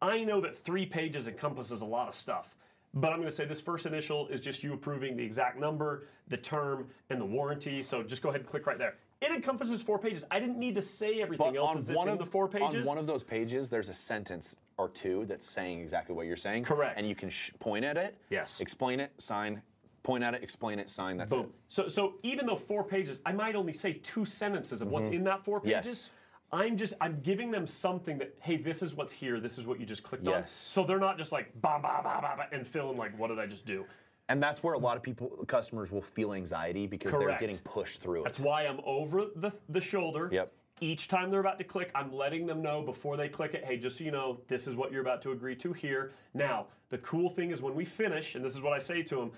[0.00, 2.56] I know that three pages encompasses a lot of stuff.
[2.94, 6.06] But I'm going to say this first initial is just you approving the exact number,
[6.28, 7.82] the term, and the warranty.
[7.82, 8.96] So just go ahead and click right there.
[9.20, 10.24] It encompasses four pages.
[10.30, 12.86] I didn't need to say everything But else on one in of the four pages.
[12.86, 16.36] On one of those pages, there's a sentence or two that's saying exactly what you're
[16.36, 16.64] saying.
[16.64, 16.94] Correct.
[16.96, 18.16] And you can sh- point at it.
[18.30, 18.60] Yes.
[18.60, 19.12] Explain it.
[19.18, 19.60] Sign.
[20.02, 20.42] Point at it.
[20.42, 20.88] Explain it.
[20.88, 21.18] Sign.
[21.18, 21.52] That's Boom.
[21.68, 25.18] So, so even though four pages, I might only say two sentences of what's mm-hmm.
[25.18, 25.86] in that four pages.
[25.86, 26.10] Yes.
[26.52, 29.38] I'm just I'm giving them something that hey, this is what's here.
[29.38, 30.34] This is what you just clicked on.
[30.34, 30.50] Yes.
[30.52, 33.38] So they're not just like ba ba ba ba ba and feeling like what did
[33.38, 33.84] I just do?
[34.30, 37.40] And that's where a lot of people, customers, will feel anxiety because Correct.
[37.40, 38.24] they're getting pushed through it.
[38.24, 40.30] That's why I'm over the the shoulder.
[40.32, 40.52] Yep.
[40.80, 43.76] Each time they're about to click, I'm letting them know before they click it, hey,
[43.76, 46.12] just so you know, this is what you're about to agree to here.
[46.32, 49.16] Now, the cool thing is when we finish, and this is what I say to
[49.16, 49.32] them,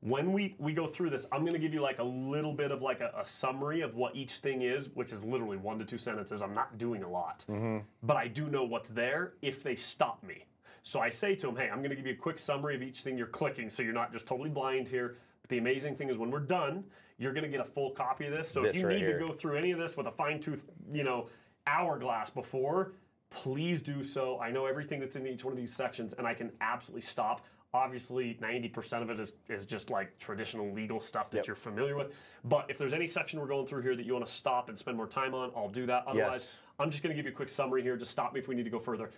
[0.00, 2.72] when we, we go through this, I'm going to give you like a little bit
[2.72, 5.84] of like a, a summary of what each thing is, which is literally one to
[5.84, 6.42] two sentences.
[6.42, 7.78] I'm not doing a lot, mm-hmm.
[8.02, 10.46] but I do know what's there if they stop me.
[10.82, 12.82] So I say to them, hey, I'm going to give you a quick summary of
[12.82, 15.16] each thing you're clicking so you're not just totally blind here.
[15.40, 16.84] But the amazing thing is when we're done,
[17.18, 18.48] you're going to get a full copy of this.
[18.48, 19.18] So if you right need here.
[19.18, 21.28] to go through any of this with a fine tooth, you know,
[21.68, 22.92] hourglass before,
[23.30, 24.40] please do so.
[24.40, 27.46] I know everything that's in each one of these sections and I can absolutely stop.
[27.74, 31.46] Obviously, 90% of it is, is just like traditional legal stuff that Yep.
[31.46, 32.12] you're familiar with.
[32.44, 34.76] But if there's any section we're going through here that you want to stop and
[34.76, 36.04] spend more time on, I'll do that.
[36.06, 36.58] Otherwise, Yes.
[36.78, 37.96] I'm just going to give you a quick summary here.
[37.96, 39.10] Just stop me if we need to go further.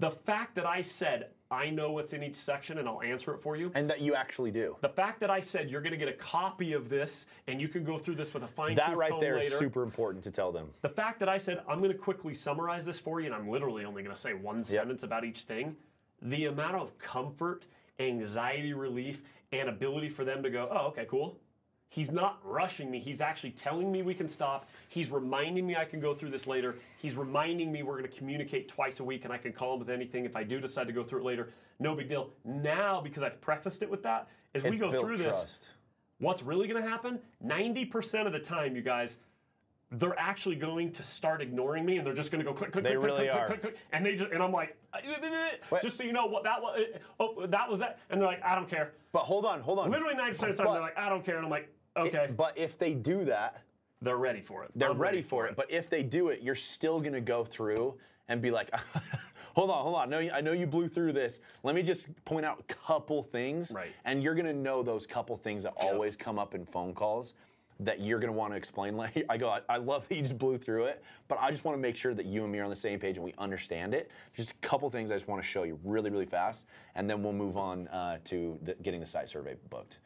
[0.00, 3.40] The fact that I said I know what's in each section and I'll answer it
[3.40, 3.70] for you.
[3.74, 4.76] and that you actually do.
[4.80, 7.68] The fact that I said you're going to get a copy of this and you
[7.68, 10.50] can go through this with a fine That right there is super important to tell
[10.50, 10.70] them.
[10.82, 13.48] The fact that I said I'm going to quickly summarize this for you, and I'm
[13.48, 15.76] literally only going to say one sentence about each thing,
[16.22, 17.66] the amount of comfort,
[18.00, 19.22] anxiety relief,
[19.52, 21.38] and ability for them to go, oh, okay, cool.
[21.94, 22.98] He's not rushing me.
[22.98, 24.68] He's actually telling me we can stop.
[24.88, 26.74] He's reminding me I can go through this later.
[27.00, 29.78] He's reminding me we're going to communicate twice a week and I can call him
[29.78, 31.50] with anything if I do decide to go through it later.
[31.78, 32.30] No big deal.
[32.44, 34.26] Now, because I've prefaced it with that,
[34.56, 35.70] as we go through this.
[36.18, 37.20] What's really going to happen?
[37.46, 39.18] 90% of the time, you guys,
[39.92, 42.82] they're actually going to start ignoring me and they're just going to go click, click,
[42.82, 43.46] They click, really click, click, are.
[43.46, 44.98] click, click, and they just, and I'm like, uh,
[45.70, 45.82] Wait.
[45.82, 46.80] just so you know what that was,
[47.20, 48.00] oh, that was that.
[48.10, 48.92] And they're like, I don't care.
[49.12, 49.92] But hold on, hold on.
[49.92, 51.36] Literally 90% of the time, But- they're like, I don't care.
[51.36, 53.62] And I'm like, okay, But if they do that,
[54.02, 54.70] they're ready for it.
[54.74, 55.56] they're I'm ready for it.
[55.56, 57.98] But if they do it, you're still gonna go through
[58.28, 58.70] and be like,
[59.54, 60.02] Hold on, hold on.
[60.02, 61.40] I know, you, I know you blew through this.
[61.62, 63.72] Let me just point out a couple things.
[63.72, 63.92] Right.
[64.04, 67.34] And you're going to know those couple things that always come up in phone calls
[67.80, 68.96] that you're going to want to explain.
[69.04, 71.64] Like I go, I, I love that you just blew through it, but I just
[71.64, 73.32] want to make sure that you and me are on the same page and we
[73.38, 74.10] understand it.
[74.36, 76.66] Just a couple things I just want to show you really, really fast,
[76.96, 79.98] and then we'll move on uh, to the, getting the site survey booked.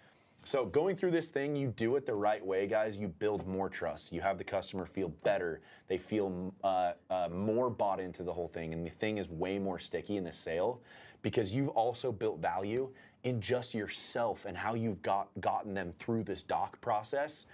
[0.45, 2.97] So going through this thing, you do it the right way, guys.
[2.97, 4.13] You build more trust.
[4.13, 5.61] You have the customer feel better.
[5.89, 9.59] They feel uh, uh, more bought into the whole thing, and the thing is way
[9.59, 10.81] more sticky in the sale
[11.23, 12.89] because you've also built value
[13.25, 17.47] in just yourself and how you've got gotten them through this doc process.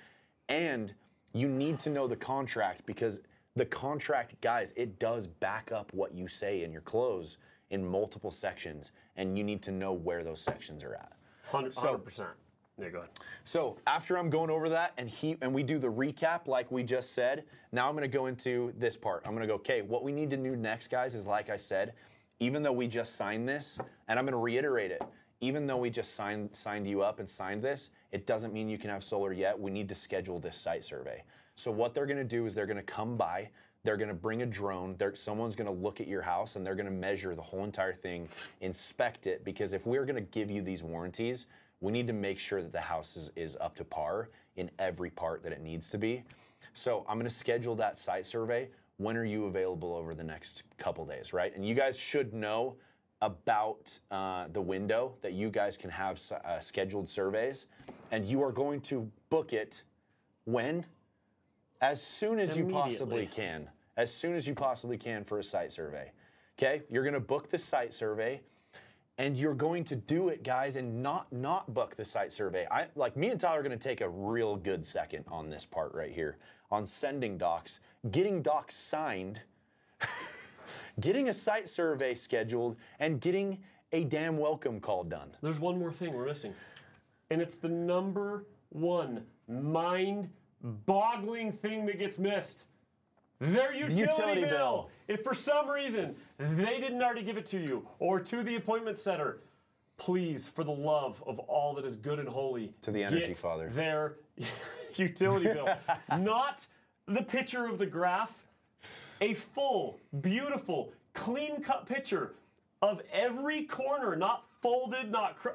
[0.48, 0.94] And
[1.32, 3.20] you need to know the contract because
[3.56, 7.38] the contract, guys, it does back up what you say in your close
[7.70, 11.12] in multiple sections, and you need to know where those sections are at.
[11.50, 12.30] 100 percent.
[12.80, 13.10] Yeah, go ahead.
[13.44, 16.82] So after I'm going over that and he and we do the recap like we
[16.82, 19.22] just said, now I'm gonna go into this part.
[19.24, 21.92] I'm gonna go, okay, what we need to do next, guys, is like I said,
[22.40, 23.78] even though we just signed this,
[24.08, 25.04] and I'm gonna reiterate it,
[25.40, 28.78] even though we just signed signed you up and signed this, it doesn't mean you
[28.78, 29.58] can have solar yet.
[29.58, 31.22] We need to schedule this site survey.
[31.54, 33.50] So what they're gonna do is they're gonna come by,
[33.84, 37.36] they're gonna bring a drone, someone's gonna look at your house and they're gonna measure
[37.36, 38.28] the whole entire thing,
[38.62, 41.46] inspect it, because if we're gonna give you these warranties,
[41.84, 45.10] we need to make sure that the house is, is up to par in every
[45.10, 46.24] part that it needs to be.
[46.72, 48.70] So I'm going to schedule that site survey.
[48.96, 51.54] When are you available over the next couple days, right?
[51.54, 52.76] And you guys should know
[53.20, 57.66] about uh, the window that you guys can have uh, scheduled surveys,
[58.10, 59.82] and you are going to book it
[60.44, 60.86] when?
[61.82, 63.68] As soon as you possibly can.
[63.98, 66.12] As soon as you possibly can for a site survey.
[66.58, 66.82] Okay?
[66.88, 68.40] You're going to book the site survey
[69.18, 72.86] and you're going to do it guys and not not book the site survey i
[72.96, 75.94] like me and tyler are going to take a real good second on this part
[75.94, 76.36] right here
[76.70, 77.80] on sending docs
[78.10, 79.40] getting docs signed
[81.00, 83.58] getting a site survey scheduled and getting
[83.92, 86.52] a damn welcome call done There's one more thing we're missing,
[87.30, 92.66] and it's the number one mind-boggling thing that gets missed.
[93.40, 94.50] Their utility, utility bill.
[94.50, 94.90] bill.
[95.08, 98.98] If for some reason they didn't already give it to you or to the appointment
[98.98, 99.38] center,
[99.96, 103.68] please, for the love of all that is good and holy, To the Energy Father.
[103.70, 104.16] Their
[104.94, 105.68] utility bill,
[106.18, 106.66] not
[107.06, 108.46] the picture of the graph,
[109.20, 112.34] a full, beautiful, clean-cut picture
[112.82, 115.50] of every corner, not folded, not cr-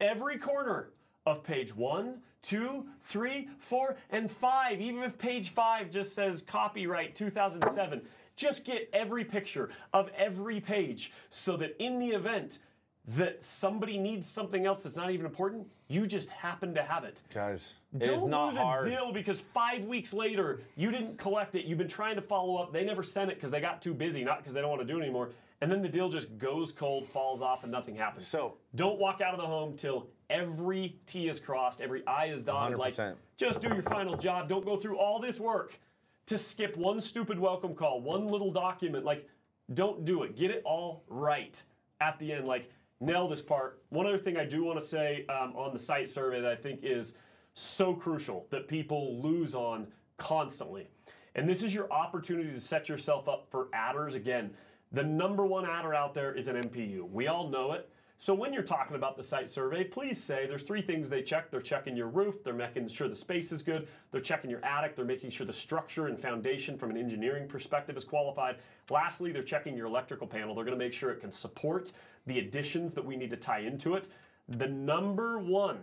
[0.00, 0.90] every corner
[1.26, 4.80] of page one, two, three, four, and five.
[4.80, 8.02] Even if page five just says copyright 2007,
[8.36, 12.58] just get every picture of every page so that in the event
[13.06, 17.20] that somebody needs something else that's not even important, you just happen to have it.
[17.32, 21.18] guys it Don't is not lose hard a deal because five weeks later you didn't
[21.18, 21.64] collect it.
[21.66, 22.72] You've been trying to follow up.
[22.72, 24.86] They never sent it because they got too busy, not because they don't want to
[24.86, 25.30] do it anymore.
[25.60, 28.26] And then the deal just goes cold, falls off, and nothing happens.
[28.26, 32.42] So- don't walk out of the home till every T is crossed, every I is
[32.42, 32.78] dotted.
[32.78, 33.14] Like 100%.
[33.36, 34.48] just do your final job.
[34.48, 35.78] Don't go through all this work
[36.26, 39.04] to skip one stupid welcome call, one little document.
[39.04, 39.28] Like,
[39.74, 40.36] don't do it.
[40.36, 41.62] Get it all right
[42.00, 42.46] at the end.
[42.46, 42.70] Like,
[43.00, 43.82] nail this part.
[43.90, 46.56] One other thing I do want to say um, on the site survey that I
[46.56, 47.14] think is
[47.54, 49.86] so crucial that people lose on
[50.16, 50.88] constantly.
[51.34, 54.14] And this is your opportunity to set yourself up for adders.
[54.14, 54.50] Again,
[54.92, 57.10] the number one adder out there is an MPU.
[57.10, 57.90] We all know it.
[58.16, 61.50] So when you're talking about the site survey, please say there's three things they check.
[61.50, 64.94] They're checking your roof, they're making sure the space is good, they're checking your attic,
[64.94, 68.56] they're making sure the structure and foundation from an engineering perspective is qualified.
[68.88, 70.54] Lastly, they're checking your electrical panel.
[70.54, 71.90] They're going to make sure it can support
[72.26, 74.08] the additions that we need to tie into it.
[74.48, 75.80] The number one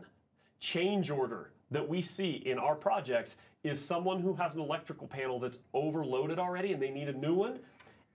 [0.60, 5.40] change order that we see in our projects is someone who has an electrical panel
[5.40, 7.60] that's overloaded already and they need a new one.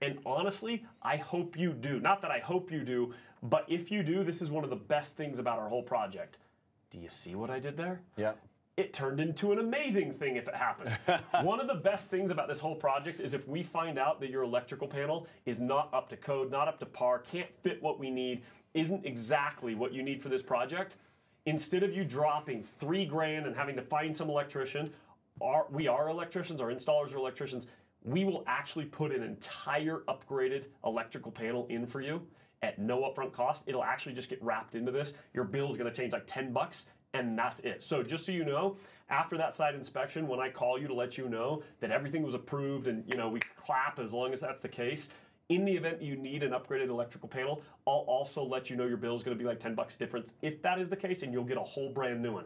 [0.01, 1.99] And honestly, I hope you do.
[1.99, 3.13] Not that I hope you do,
[3.43, 6.37] but if you do, this is one of the best things about our whole project.
[6.89, 8.01] Do you see what I did there?
[8.15, 8.33] yeah
[8.77, 10.95] it turned into an amazing thing if it happened.
[11.41, 14.29] One of the best things about this whole project is if we find out that
[14.29, 17.99] your electrical panel is not up to code, not up to par, can't fit what
[17.99, 18.43] we need,
[18.75, 20.97] isn't exactly what you need for this project,
[21.47, 24.93] instead of you dropping three grand and having to find some electrician,
[25.41, 27.65] our, we are electricians, our installers are electricians,
[28.03, 32.21] we will actually put an entire upgraded electrical panel in for you
[32.61, 33.63] at no upfront cost.
[33.67, 35.13] It'll actually just get wrapped into this.
[35.33, 37.81] Your bill is going to change like 10 bucks and that's it.
[37.81, 38.75] So just so you know,
[39.09, 42.35] after that site inspection, when I call you to let you know that everything was
[42.35, 45.09] approved and you know we clap as long as that's the case,
[45.49, 48.85] in the event that you need an upgraded electrical panel, I'll also let you know
[48.85, 51.23] your bill is going to be like 10 bucks difference if that is the case
[51.23, 52.45] and you'll get a whole brand new one.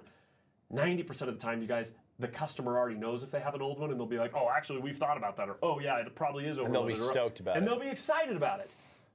[0.72, 3.80] 90% of the time, you guys, the customer already knows if they have an old
[3.80, 5.50] one and they'll be like, oh, actually, we've thought about that.
[5.50, 6.92] Or, oh, yeah, it probably is overloaded.
[6.92, 7.72] And they'll be stoked about and it.
[7.72, 8.72] And they'll be excited about it.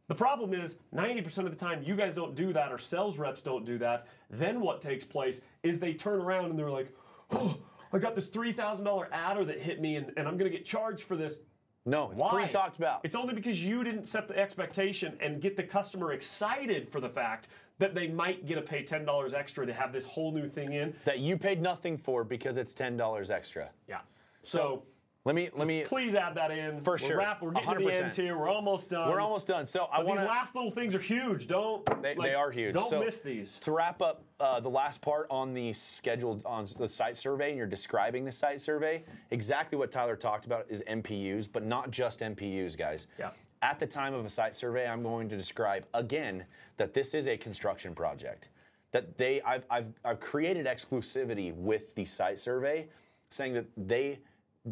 [0.09, 3.43] The problem is 90% of the time you guys don't do that or sales reps
[3.43, 4.07] don't do that.
[4.31, 6.95] Then what takes place is they turn around and they're like,
[7.33, 7.57] oh,
[7.93, 11.03] I got this $3,000 adder that hit me and, and I'm going to get charged
[11.05, 11.39] for this.
[11.87, 12.31] No, it's Why?
[12.31, 13.01] pre-talked about.
[13.05, 17.09] It's only because you didn't set the expectation and get the customer excited for the
[17.09, 20.73] fact that they might get to pay $10 extra to have this whole new thing
[20.73, 20.95] in.
[21.05, 23.71] that you paid nothing for because it's ten dollars extra.
[23.89, 23.99] Yeah.
[24.43, 24.83] So,
[25.27, 25.83] Let me let me.
[25.83, 26.81] please add that in.
[26.83, 27.19] For we're sure.
[27.19, 28.39] Wrap, we're getting to the end here.
[28.39, 29.11] We're almost done.
[29.11, 29.67] We're almost done.
[29.67, 31.49] So I want these last little things are huge.
[31.49, 32.75] Don't They, like, they are huge.
[32.75, 33.59] Don't So, miss these.
[33.59, 37.59] To wrap up uh, the last part on the scheduled on the site survey, and
[37.59, 42.21] you're describing the site survey, exactly what Tyler talked about is MPUs, but not just
[42.21, 43.09] MPUs, guys.
[43.19, 43.31] Yeah.
[43.63, 46.45] At the time of a site survey, I'm going to describe again
[46.77, 48.49] that this is a construction project.
[48.93, 52.87] That they, I've, I've, I've created exclusivity with the site survey,
[53.29, 54.21] saying that they,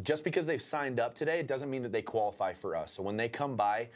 [0.03, 2.93] just because they've signed up today, it doesn't mean that they qualify for us.
[2.93, 3.89] So when they come by,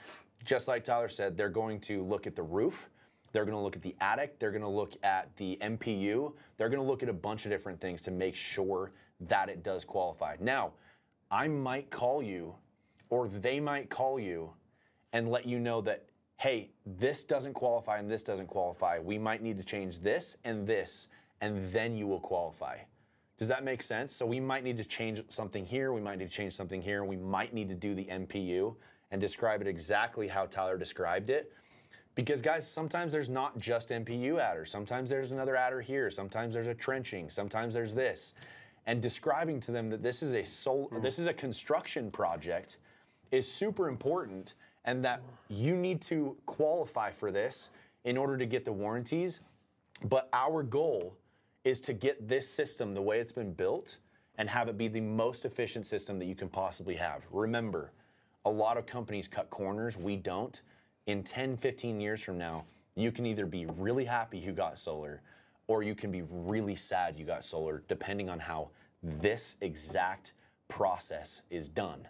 [0.44, 2.88] just like Tyler said, they're going to look at the roof,
[3.32, 6.68] they're going to look at the attic, they're going to look at the MPU, they're
[6.68, 9.84] going to look at a bunch of different things to make sure that it does
[9.84, 10.36] qualify.
[10.40, 10.72] Now,
[11.30, 12.54] I might call you,
[13.10, 14.52] or they might call you
[15.12, 16.04] and let you know that,
[16.36, 18.98] hey, this doesn't qualify and this doesn't qualify.
[18.98, 21.08] We might need to change this and this,
[21.40, 22.78] and then you will qualify.
[23.38, 24.14] Does that make sense?
[24.14, 27.04] So we might need to change something here, we might need to change something here,
[27.04, 28.74] we might need to do the MPU
[29.10, 31.52] and describe it exactly how Tyler described it.
[32.14, 34.72] Because guys, sometimes there's not just MPU adders.
[34.72, 36.10] Sometimes there's another adder here.
[36.10, 37.30] Sometimes there's a trenching.
[37.30, 38.34] Sometimes there's this.
[38.86, 41.00] And describing to them that this is a sol- hmm.
[41.00, 42.78] this is a construction project
[43.30, 44.54] is super important
[44.84, 47.70] and that you need to qualify for this
[48.02, 49.40] in order to get the warranties.
[50.02, 51.14] But our goal
[51.64, 53.98] is to get this system the way it's been built
[54.36, 57.22] and have it be the most efficient system that you can possibly have.
[57.32, 57.92] Remember,
[58.44, 60.60] a lot of companies cut corners, we don't.
[61.06, 62.64] In 10, 15 years from now,
[62.94, 65.20] you can either be really happy you got solar
[65.66, 68.70] or you can be really sad you got solar, depending on how
[69.02, 70.32] this exact
[70.68, 72.06] process is done.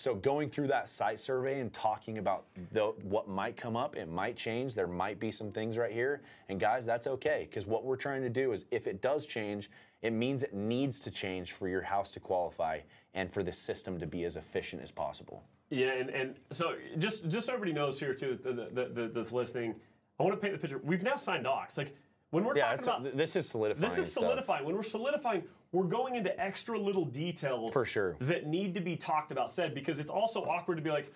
[0.00, 4.08] So going through that site survey and talking about the, what might come up, it
[4.08, 4.74] might change.
[4.74, 8.22] There might be some things right here, and guys, that's okay because what we're trying
[8.22, 9.70] to do is, if it does change,
[10.00, 12.78] it means it needs to change for your house to qualify
[13.12, 15.42] and for the system to be as efficient as possible.
[15.68, 19.32] Yeah, and, and so just just so everybody knows here too, the, the, the, that's
[19.32, 19.74] listening,
[20.18, 20.80] I want to paint the picture.
[20.82, 21.76] We've now signed docs.
[21.76, 21.94] Like
[22.30, 23.86] when we're Yeah, talking about this is solidifying.
[23.86, 24.24] This is stuff.
[24.24, 24.64] solidifying.
[24.64, 28.16] When we're solidifying, we're going into extra little details For sure.
[28.20, 31.12] that need to be talked about, said because it's also awkward to be like,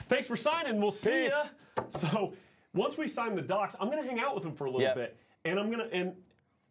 [0.00, 0.80] "Thanks for signing.
[0.80, 1.32] We'll see Peace.
[1.76, 2.32] ya." So
[2.74, 4.94] once we sign the docs, I'm gonna hang out with them for a little Yep.
[4.96, 6.14] bit, and I'm gonna and.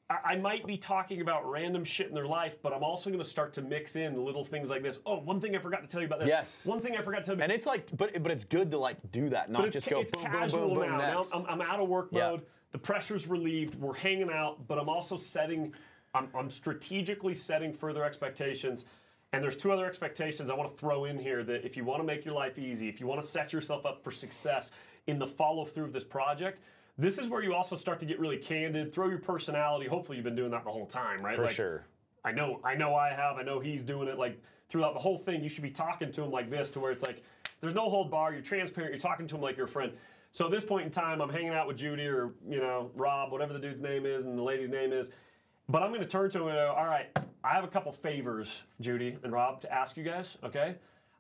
[0.10, 3.22] I I might be talking about random shit in their life, but I'm also going
[3.24, 5.00] to start to mix in little things like this.
[5.06, 6.28] Oh, one thing I forgot to tell you about this.
[6.28, 6.66] Yes.
[6.66, 7.44] One thing I forgot to tell you.
[7.44, 10.12] And it's like, but but it's good to like do that, not just go it's
[10.12, 10.98] boom, casual boom, boom, now.
[10.98, 11.24] Now.
[11.34, 12.32] I'm, I'm out of work Yeah.
[12.32, 12.42] mode.
[12.74, 13.76] The pressure's relieved.
[13.76, 15.74] We're hanging out, but I'm also setting.
[16.14, 18.86] I'm, I'm strategically setting further expectations.
[19.34, 22.02] And there's two other expectations I want to throw in here that if you want
[22.02, 24.72] to make your life easy, if you want to set yourself up for success
[25.08, 26.60] in the follow through of this project,
[26.98, 29.88] this is where you also start to get really candid, throw your personality.
[29.88, 31.38] Hopefully, you've been doing that the whole time, right?
[31.38, 31.86] For Like, sure.
[32.26, 33.38] I know, I know I have.
[33.38, 34.40] I know he's doing it like
[34.70, 35.42] throughout the whole thing.
[35.42, 37.24] You should be talking to him like this, to where it's like
[37.62, 38.34] there's no hold bar.
[38.34, 38.94] You're transparent.
[38.94, 39.94] You're talking to him like you're friend.
[40.32, 43.32] So at this point in time, I'm hanging out with Judy or you know Rob,
[43.32, 45.10] whatever the dude's name is and the lady's name is.
[45.72, 47.08] But I'm going to turn to him and go, all right,
[47.46, 50.38] I have a couple favors, Judy and Rob, to ask you guys.
[50.44, 50.76] Okay,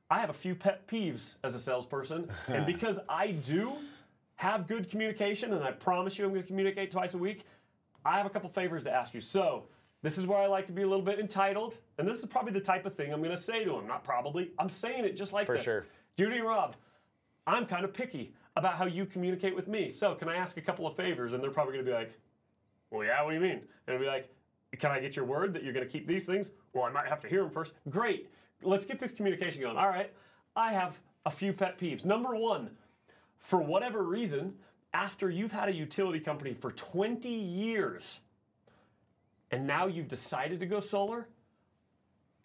[0.10, 3.72] I have a few pet peeves as a salesperson, and because I do
[4.36, 7.46] have good communication, and I promise you I'm going to communicate twice a week,
[8.04, 9.22] I have a couple favors to ask you.
[9.22, 9.64] So,
[10.04, 12.52] this is where I like to be a little bit entitled, and this is probably
[12.52, 13.88] the type of thing I'm going to say to him.
[13.88, 15.64] Not probably, I'm saying it just like For this.
[15.64, 15.86] sure.
[16.18, 16.76] Judy and Rob,
[17.48, 19.90] I'm kind of picky about how you communicate with me.
[19.90, 21.32] So, can I ask a couple of favors?
[21.32, 22.20] And they're probably going to be like,
[22.90, 23.62] well, yeah, what do you mean?
[23.88, 24.30] And I'll be like,
[24.80, 26.52] can I get your word that you're going to keep these things?
[26.74, 27.74] Well, I might have to hear them first.
[27.90, 28.30] Great.
[28.64, 29.78] Let's get this communication going.
[29.78, 30.12] All right.
[30.56, 32.06] I have a few pet peeves.
[32.06, 32.72] Number one,
[33.38, 34.54] for whatever reason,
[34.94, 38.20] after you've had a utility company for 20 years
[39.52, 41.28] and now you've decided to go solar,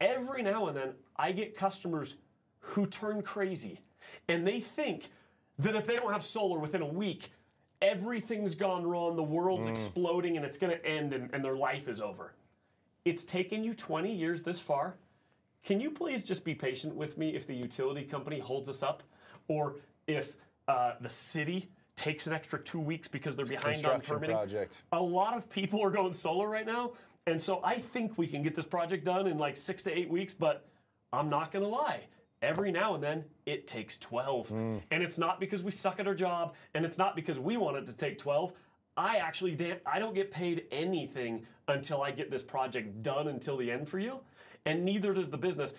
[0.00, 2.16] every now and then I get customers
[2.58, 3.80] who turn crazy
[4.28, 5.10] and they think
[5.58, 7.30] that if they don't have solar within a week,
[7.82, 11.88] everything's gone wrong, the world's exploding, and it's going to end and, and their life
[11.88, 12.32] is over.
[13.04, 14.96] It's taken you 20 years this far.
[15.62, 19.02] Can you please just be patient with me if the utility company holds us up
[19.48, 19.76] or
[20.06, 20.32] if
[20.68, 24.36] uh, the city takes an extra two weeks because they're behind on permitting?
[24.36, 24.82] project.
[24.92, 26.92] A lot of people are going solar right now,
[27.26, 30.08] and so I think we can get this project done in like six to eight
[30.08, 30.64] weeks, but
[31.12, 32.02] I'm not going to lie.
[32.42, 34.48] Every now and then, it takes 12.
[34.48, 34.82] Mm.
[34.90, 37.76] And it's not because we suck at our job, and it's not because we want
[37.76, 38.52] it to take 12.
[38.96, 43.56] I actually, Dan, I don't get paid anything until I get this project done until
[43.56, 44.20] the end for you,
[44.64, 45.74] and neither does the business.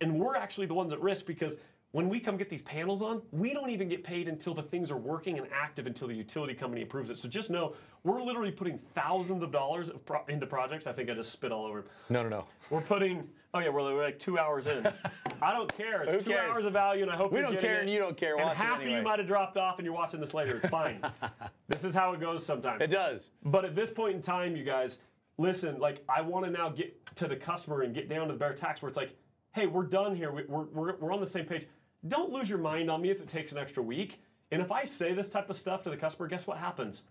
[0.00, 1.56] And we're actually the ones at risk because
[1.92, 4.90] when we come get these panels on, we don't even get paid until the things
[4.90, 7.16] are working and active until the utility company approves it.
[7.16, 7.74] So just know
[8.04, 10.86] we're literally putting thousands of dollars of pro- into projects.
[10.86, 11.86] I think I just spit all over.
[12.10, 12.44] No, no, no.
[12.68, 13.26] We're putting.
[13.56, 14.86] Oh yeah, we're like, we're like two hours in.
[15.42, 16.02] I don't care.
[16.02, 16.42] It's two cares?
[16.54, 17.80] hours of value, and I hope We don't care it.
[17.82, 18.36] and you don't care.
[18.38, 20.56] And half of you might have dropped off, and you're watching this later.
[20.56, 21.00] It's fine.
[21.68, 22.82] this is how it goes sometimes.
[22.82, 23.30] It does.
[23.44, 24.98] But at this point in time, you guys,
[25.38, 28.38] listen, like, I want to now get to the customer and get down to the
[28.38, 29.16] bare tax where it's like,
[29.54, 30.32] hey, we're done here.
[30.32, 31.66] We, we're, we're, we're on the same page.
[32.08, 34.20] Don't lose your mind on me if it takes an extra week.
[34.52, 37.02] And if I say this type of stuff to the customer, guess what happens?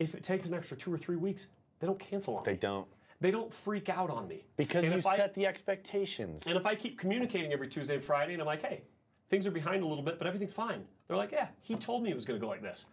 [0.00, 1.46] If it takes an extra two or three weeks,
[1.78, 2.58] they don't cancel on They me.
[2.58, 2.88] don't.
[3.20, 4.44] They don't freak out on me.
[4.56, 6.46] Because And you if I- set the expectations.
[6.46, 8.82] and if I keep communicating every Tuesday and Friday, and I'm like, hey,
[9.28, 10.86] things are behind a little bit, but everything's fine.
[11.06, 12.86] They're like, yeah, he told me it was going to go like this.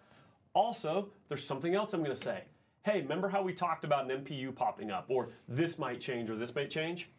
[0.53, 2.43] Also, there's something else I'm going to say.
[2.83, 6.35] Hey, remember how we talked about an MPU popping up, or this might change, or
[6.35, 7.09] this might change?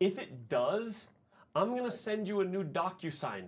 [0.00, 1.08] If it does,
[1.54, 3.44] I'm going to send you a new DocuSign.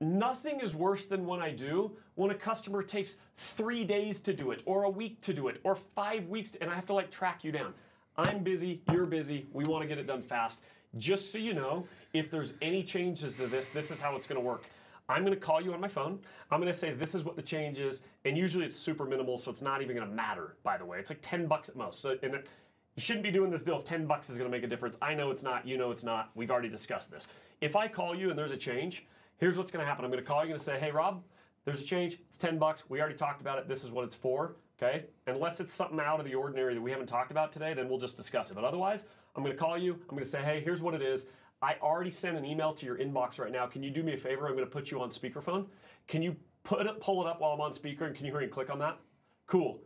[0.00, 4.50] Nothing is worse than when I do when a customer takes three days to do
[4.50, 6.94] it, or a week to do it, or five weeks, to, and I have to
[6.94, 7.72] like track you down.
[8.18, 10.60] I'm busy, you're busy, we want to get it done fast.
[10.96, 14.40] Just so you know, if there's any changes to this, this is how it's going
[14.40, 14.64] to work.
[15.08, 16.18] I'm going to call you on my phone.
[16.50, 19.36] I'm going to say this is what the change is, and usually it's super minimal,
[19.36, 20.56] so it's not even going to matter.
[20.62, 22.00] By the way, it's like 10 bucks at most.
[22.00, 22.46] So, and it,
[22.96, 24.96] you shouldn't be doing this deal if 10 bucks is going to make a difference.
[25.02, 25.66] I know it's not.
[25.66, 26.30] You know it's not.
[26.34, 27.28] We've already discussed this.
[27.60, 29.04] If I call you and there's a change,
[29.36, 30.04] here's what's going to happen.
[30.04, 31.22] I'm going to call you and say, hey, Rob,
[31.66, 32.18] there's a change.
[32.26, 32.84] It's 10 bucks.
[32.88, 33.68] We already talked about it.
[33.68, 34.56] This is what it's for.
[34.80, 35.04] Okay.
[35.26, 37.98] Unless it's something out of the ordinary that we haven't talked about today, then we'll
[37.98, 38.54] just discuss it.
[38.54, 39.04] But otherwise,
[39.34, 39.94] I'm going to call you.
[39.94, 41.26] I'm going to say, hey, here's what it is.
[41.62, 43.66] I already sent an email to your inbox right now.
[43.66, 44.46] Can you do me a favor?
[44.46, 45.66] I'm going to put you on speakerphone.
[46.06, 48.04] Can you put it, pull it up while I'm on speaker?
[48.04, 48.98] And can you hear me click on that?
[49.46, 49.80] Cool.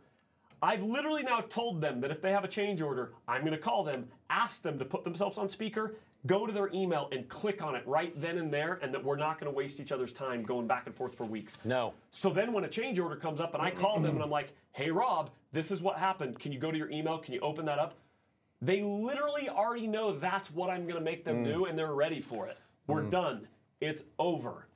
[0.61, 3.57] I've literally now told them that if they have a change order, I'm going to
[3.57, 5.95] call them, ask them to put themselves on speaker,
[6.27, 9.15] go to their email and click on it right then and there, and that we're
[9.15, 11.57] not going to waste each other's time going back and forth for weeks.
[11.63, 11.93] No.
[12.11, 14.53] So then when a change order comes up and I call them and I'm like,
[14.71, 16.39] hey, Rob, this is what happened.
[16.39, 17.17] Can you go to your email?
[17.17, 17.95] Can you open that up?
[18.61, 21.53] They literally already know that's what I'm going to make them mm.
[21.53, 22.57] do and they're ready for it.
[22.87, 23.09] We're mm.
[23.09, 23.47] done.
[23.79, 24.67] It's over.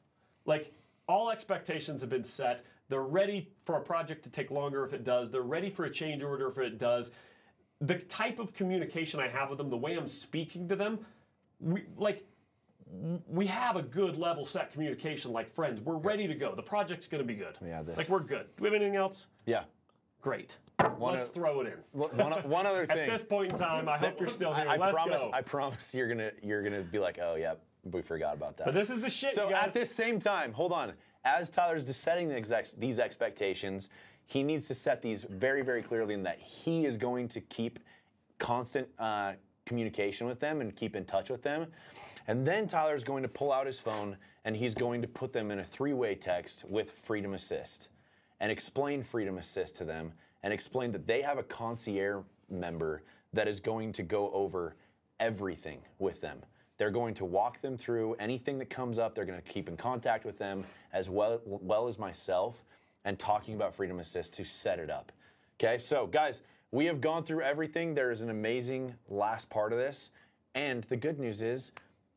[0.45, 0.73] Like
[1.07, 2.63] all expectations have been set.
[2.89, 5.31] They're ready for a project to take longer if it does.
[5.31, 7.11] They're ready for a change order if it does.
[7.81, 10.99] The type of communication I have with them, the way I'm speaking to them,
[11.59, 12.25] we like
[13.27, 15.81] we have a good level set communication like friends.
[15.81, 16.53] We're ready to go.
[16.55, 17.57] The project's going to be good.
[17.65, 18.47] Yeah, this- Like we're good.
[18.55, 19.27] Do we have anything else?
[19.45, 19.63] Yeah.
[20.25, 20.57] Great.
[20.97, 21.73] One Let's o- throw it in.
[21.91, 22.97] One, one other thing.
[22.97, 24.65] At this point in time, I hope you're still here.
[24.67, 25.21] I, I Let's promise.
[25.21, 25.29] go.
[25.31, 27.53] I promise you're gonna you're gonna be like, oh yeah,
[27.83, 28.65] we forgot about that.
[28.65, 30.93] but this is the shit, so at this same time, hold on.
[31.25, 33.89] As Tyler's setting the these expectations,
[34.25, 37.77] he needs to set these very, very clearly in that he is going to keep
[38.39, 39.33] constant uh,
[39.67, 41.67] communication with them and keep in touch with them.
[42.27, 45.51] And then Tyler's going to pull out his phone and he's going to put them
[45.51, 47.89] in a three-way text with Freedom Assist
[48.39, 50.13] and explain Freedom Assist to them
[50.43, 53.03] and explain that they have a concierge member
[53.33, 54.75] that is going to go over
[55.19, 56.39] everything with them.
[56.77, 59.15] They're going to walk them through anything that comes up.
[59.15, 60.63] They're going to keep in contact with them
[60.93, 62.63] as well, well as myself
[63.05, 65.11] and talking about Freedom Assist to set it up.
[65.57, 66.41] Okay, so guys,
[66.71, 67.93] we have gone through everything.
[67.93, 70.11] There is an amazing last part of this.
[70.53, 71.71] And the good news is,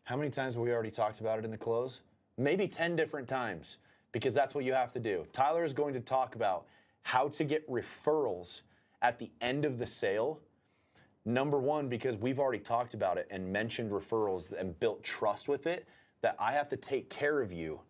[0.04, 2.00] how many times have we already talked about it in the close?
[2.36, 3.78] Maybe 10 different times,
[4.12, 5.26] because that's what you have to do.
[5.32, 6.66] Tyler is going to talk about
[7.02, 8.62] how to get referrals
[9.02, 10.40] at the end of the sale
[11.28, 15.66] Number one, because we've already talked about it and mentioned referrals and built trust with
[15.66, 15.86] it,
[16.22, 17.80] that I have to take care of you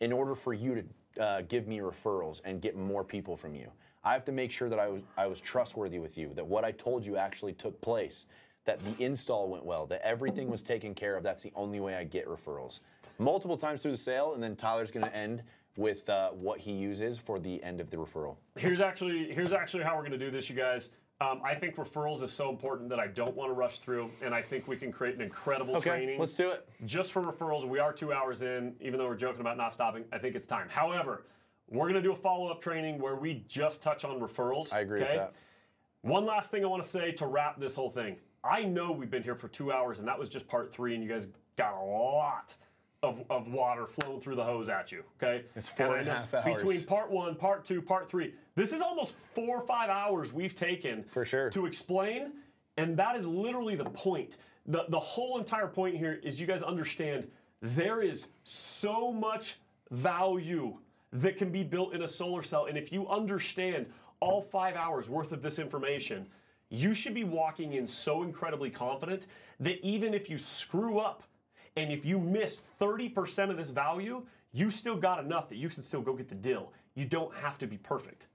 [0.00, 0.74] in order for you
[1.16, 3.70] to uh, give me referrals and get more people from you.
[4.04, 6.62] I have to make sure that I was I was trustworthy with you, that what
[6.62, 8.26] I told you actually took place,
[8.66, 11.22] that the install went well, that everything was taken care of.
[11.22, 12.80] That's the only way I get referrals.
[13.18, 15.42] Multiple times through the sale, and then Tyler's going to end
[15.76, 18.36] with uh, what he uses for the end of the referral.
[18.56, 20.90] here's actually here's actually how we're going to do this, you guys.
[21.20, 24.34] Um, I think referrals is so important that I don't want to rush through, and
[24.34, 26.18] I think we can create an incredible training.
[26.18, 26.68] let's do it.
[26.86, 27.66] just for referrals.
[27.66, 30.04] We are two hours in, even though we're joking about not stopping.
[30.12, 30.68] I think it's time.
[30.68, 31.24] However,
[31.68, 34.72] we're going to do a follow up training where we just touch on referrals.
[34.72, 35.10] I agree okay?
[35.10, 35.34] with that.
[36.02, 38.16] One last thing I want to say to wrap this whole thing.
[38.42, 41.02] I know we've been here for two hours, and that was just part three, and
[41.02, 42.54] you guys got a lot
[43.04, 45.04] of, of water flowing through the hose at you.
[45.22, 46.56] Okay, It's four I and a half hours.
[46.56, 48.34] between part one, part two, part three.
[48.54, 51.50] This is almost four or five hours we've taken For sure.
[51.50, 52.32] to explain,
[52.76, 54.38] and that is literally the point.
[54.66, 57.28] The, the whole entire point here is you guys understand
[57.60, 59.58] there is so much
[59.90, 60.76] value
[61.12, 62.66] that can be built in a solar cell.
[62.66, 63.86] And if you understand
[64.20, 66.26] all five hours worth of this information,
[66.70, 69.26] you should be walking in so incredibly confident
[69.60, 71.22] that even if you screw up
[71.76, 74.22] and if you miss 30% of this value,
[74.52, 76.72] you still got enough that you can still go get the deal.
[76.94, 78.26] You don't have to be perfect,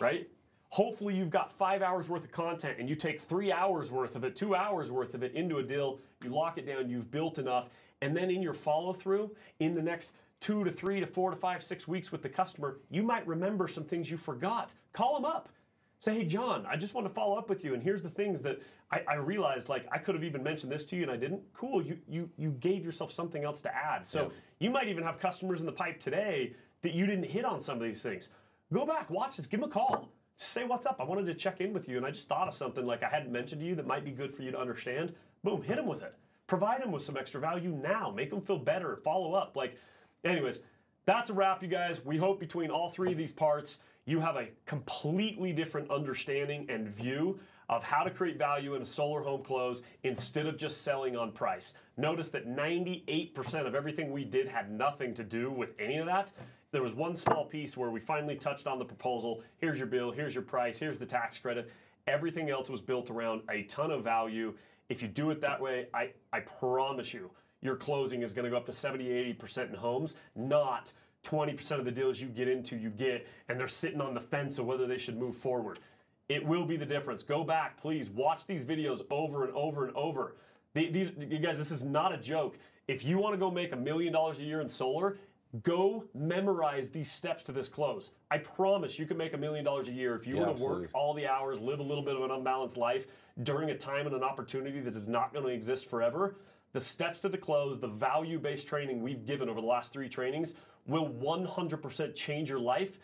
[0.00, 0.28] right?
[0.70, 4.24] Hopefully, you've got five hours worth of content and you take three hours worth of
[4.24, 7.38] it, two hours worth of it into a deal, you lock it down, you've built
[7.38, 7.68] enough,
[8.02, 9.30] and then in your follow through,
[9.60, 12.78] in the next two to three to four to five, six weeks with the customer,
[12.90, 14.74] you might remember some things you forgot.
[14.92, 15.48] Call them up.
[16.00, 18.40] Say, hey, John, I just want to follow up with you, and here's the things
[18.42, 18.60] that
[18.90, 19.68] I, I realized.
[19.68, 21.42] Like, I could have even mentioned this to you, and I didn't.
[21.52, 24.06] Cool, you you you gave yourself something else to add.
[24.06, 27.60] So you might even have customers in the pipe today that you didn't hit on
[27.60, 28.30] some of these things.
[28.72, 30.10] Go back, watch this, give them a call.
[30.38, 30.96] Just say what's up.
[31.00, 33.08] I wanted to check in with you, and I just thought of something like I
[33.08, 35.14] hadn't mentioned to you that might be good for you to understand.
[35.42, 36.14] Boom, hit them with it.
[36.46, 38.10] Provide them with some extra value now.
[38.10, 38.96] Make them feel better.
[38.96, 39.56] Follow up.
[39.56, 39.76] Like,
[40.24, 40.60] anyways,
[41.04, 42.04] that's a wrap, you guys.
[42.04, 46.88] We hope between all three of these parts, you have a completely different understanding and
[46.88, 47.38] view
[47.68, 51.32] of how to create value in a solar home close instead of just selling on
[51.32, 51.74] price.
[51.96, 56.32] Notice that 98% of everything we did had nothing to do with any of that.
[56.70, 59.42] There was one small piece where we finally touched on the proposal.
[59.58, 61.70] Here's your bill, here's your price, here's the tax credit.
[62.06, 64.54] Everything else was built around a ton of value.
[64.88, 67.30] If you do it that way, I, I promise you,
[67.60, 70.92] your closing is going to go up to 70, 80% in homes, not
[71.24, 74.58] 20% of the deals you get into, you get, and they're sitting on the fence
[74.58, 75.80] of whether they should move forward.
[76.28, 77.22] It will be the difference.
[77.22, 78.10] Go back, please.
[78.10, 80.36] Watch these videos over and over and over.
[80.74, 82.58] These, you guys, this is not a joke.
[82.86, 85.16] If you want to go make a million dollars a year in solar,
[85.62, 88.10] go memorize these steps to this close.
[88.30, 90.52] I promise you can make a million dollars a year if you Yeah, were to
[90.52, 90.80] absolutely.
[90.82, 93.06] work all the hours, live a little bit of an unbalanced life
[93.42, 96.36] during a time and an opportunity that is not going to exist forever.
[96.74, 100.10] The steps to the close, the value based training we've given over the last three
[100.10, 100.54] trainings
[100.86, 102.98] will 100% change your life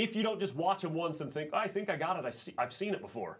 [0.00, 2.24] if you don't just watch them once and think, "Oh, I think I got it.
[2.24, 3.38] I see, I've seen it before.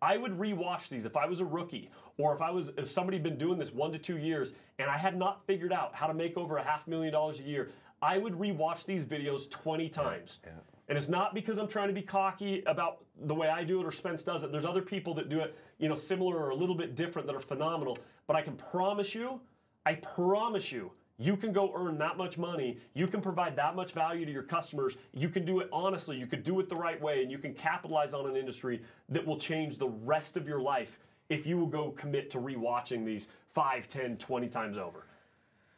[0.00, 3.16] I would rewatch these if I was a rookie or if I was if somebody
[3.16, 6.06] had been doing this one to two years and I had not figured out how
[6.06, 7.70] to make over a half million dollars a year.
[8.02, 10.38] I would rewatch these videos 20 times.
[10.88, 13.86] And it's not because I'm trying to be cocky about the way I do it
[13.86, 14.52] or Spence does it.
[14.52, 17.34] There's other people that do it, you know, similar or a little bit different that
[17.34, 17.96] are phenomenal.
[18.26, 19.40] But I can promise you,
[19.86, 22.78] I promise you, you can go earn that much money.
[22.94, 24.96] You can provide that much value to your customers.
[25.14, 26.16] You can do it honestly.
[26.16, 29.26] You could do it the right way, and you can capitalize on an industry that
[29.26, 30.98] will change the rest of your life
[31.28, 35.06] if you will go commit to rewatching these 5, 10, 20 times over.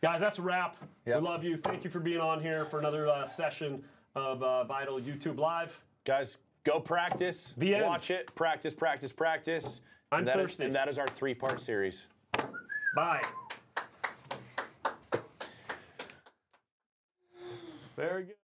[0.03, 0.77] Guys, that's a wrap.
[1.07, 1.21] Yep.
[1.21, 1.57] We love you.
[1.57, 3.83] Thank you for being on here for another uh, session
[4.15, 5.81] of uh, Vital YouTube Live.
[6.05, 7.55] Guys, go practice.
[7.57, 7.85] The end.
[7.85, 8.33] Watch it.
[8.35, 9.81] Practice, practice, practice.
[10.13, 10.65] I'm and that is- thirsty.
[10.65, 12.07] and that is our three part series.
[12.95, 13.23] Bye.
[17.99, 18.48] Very good.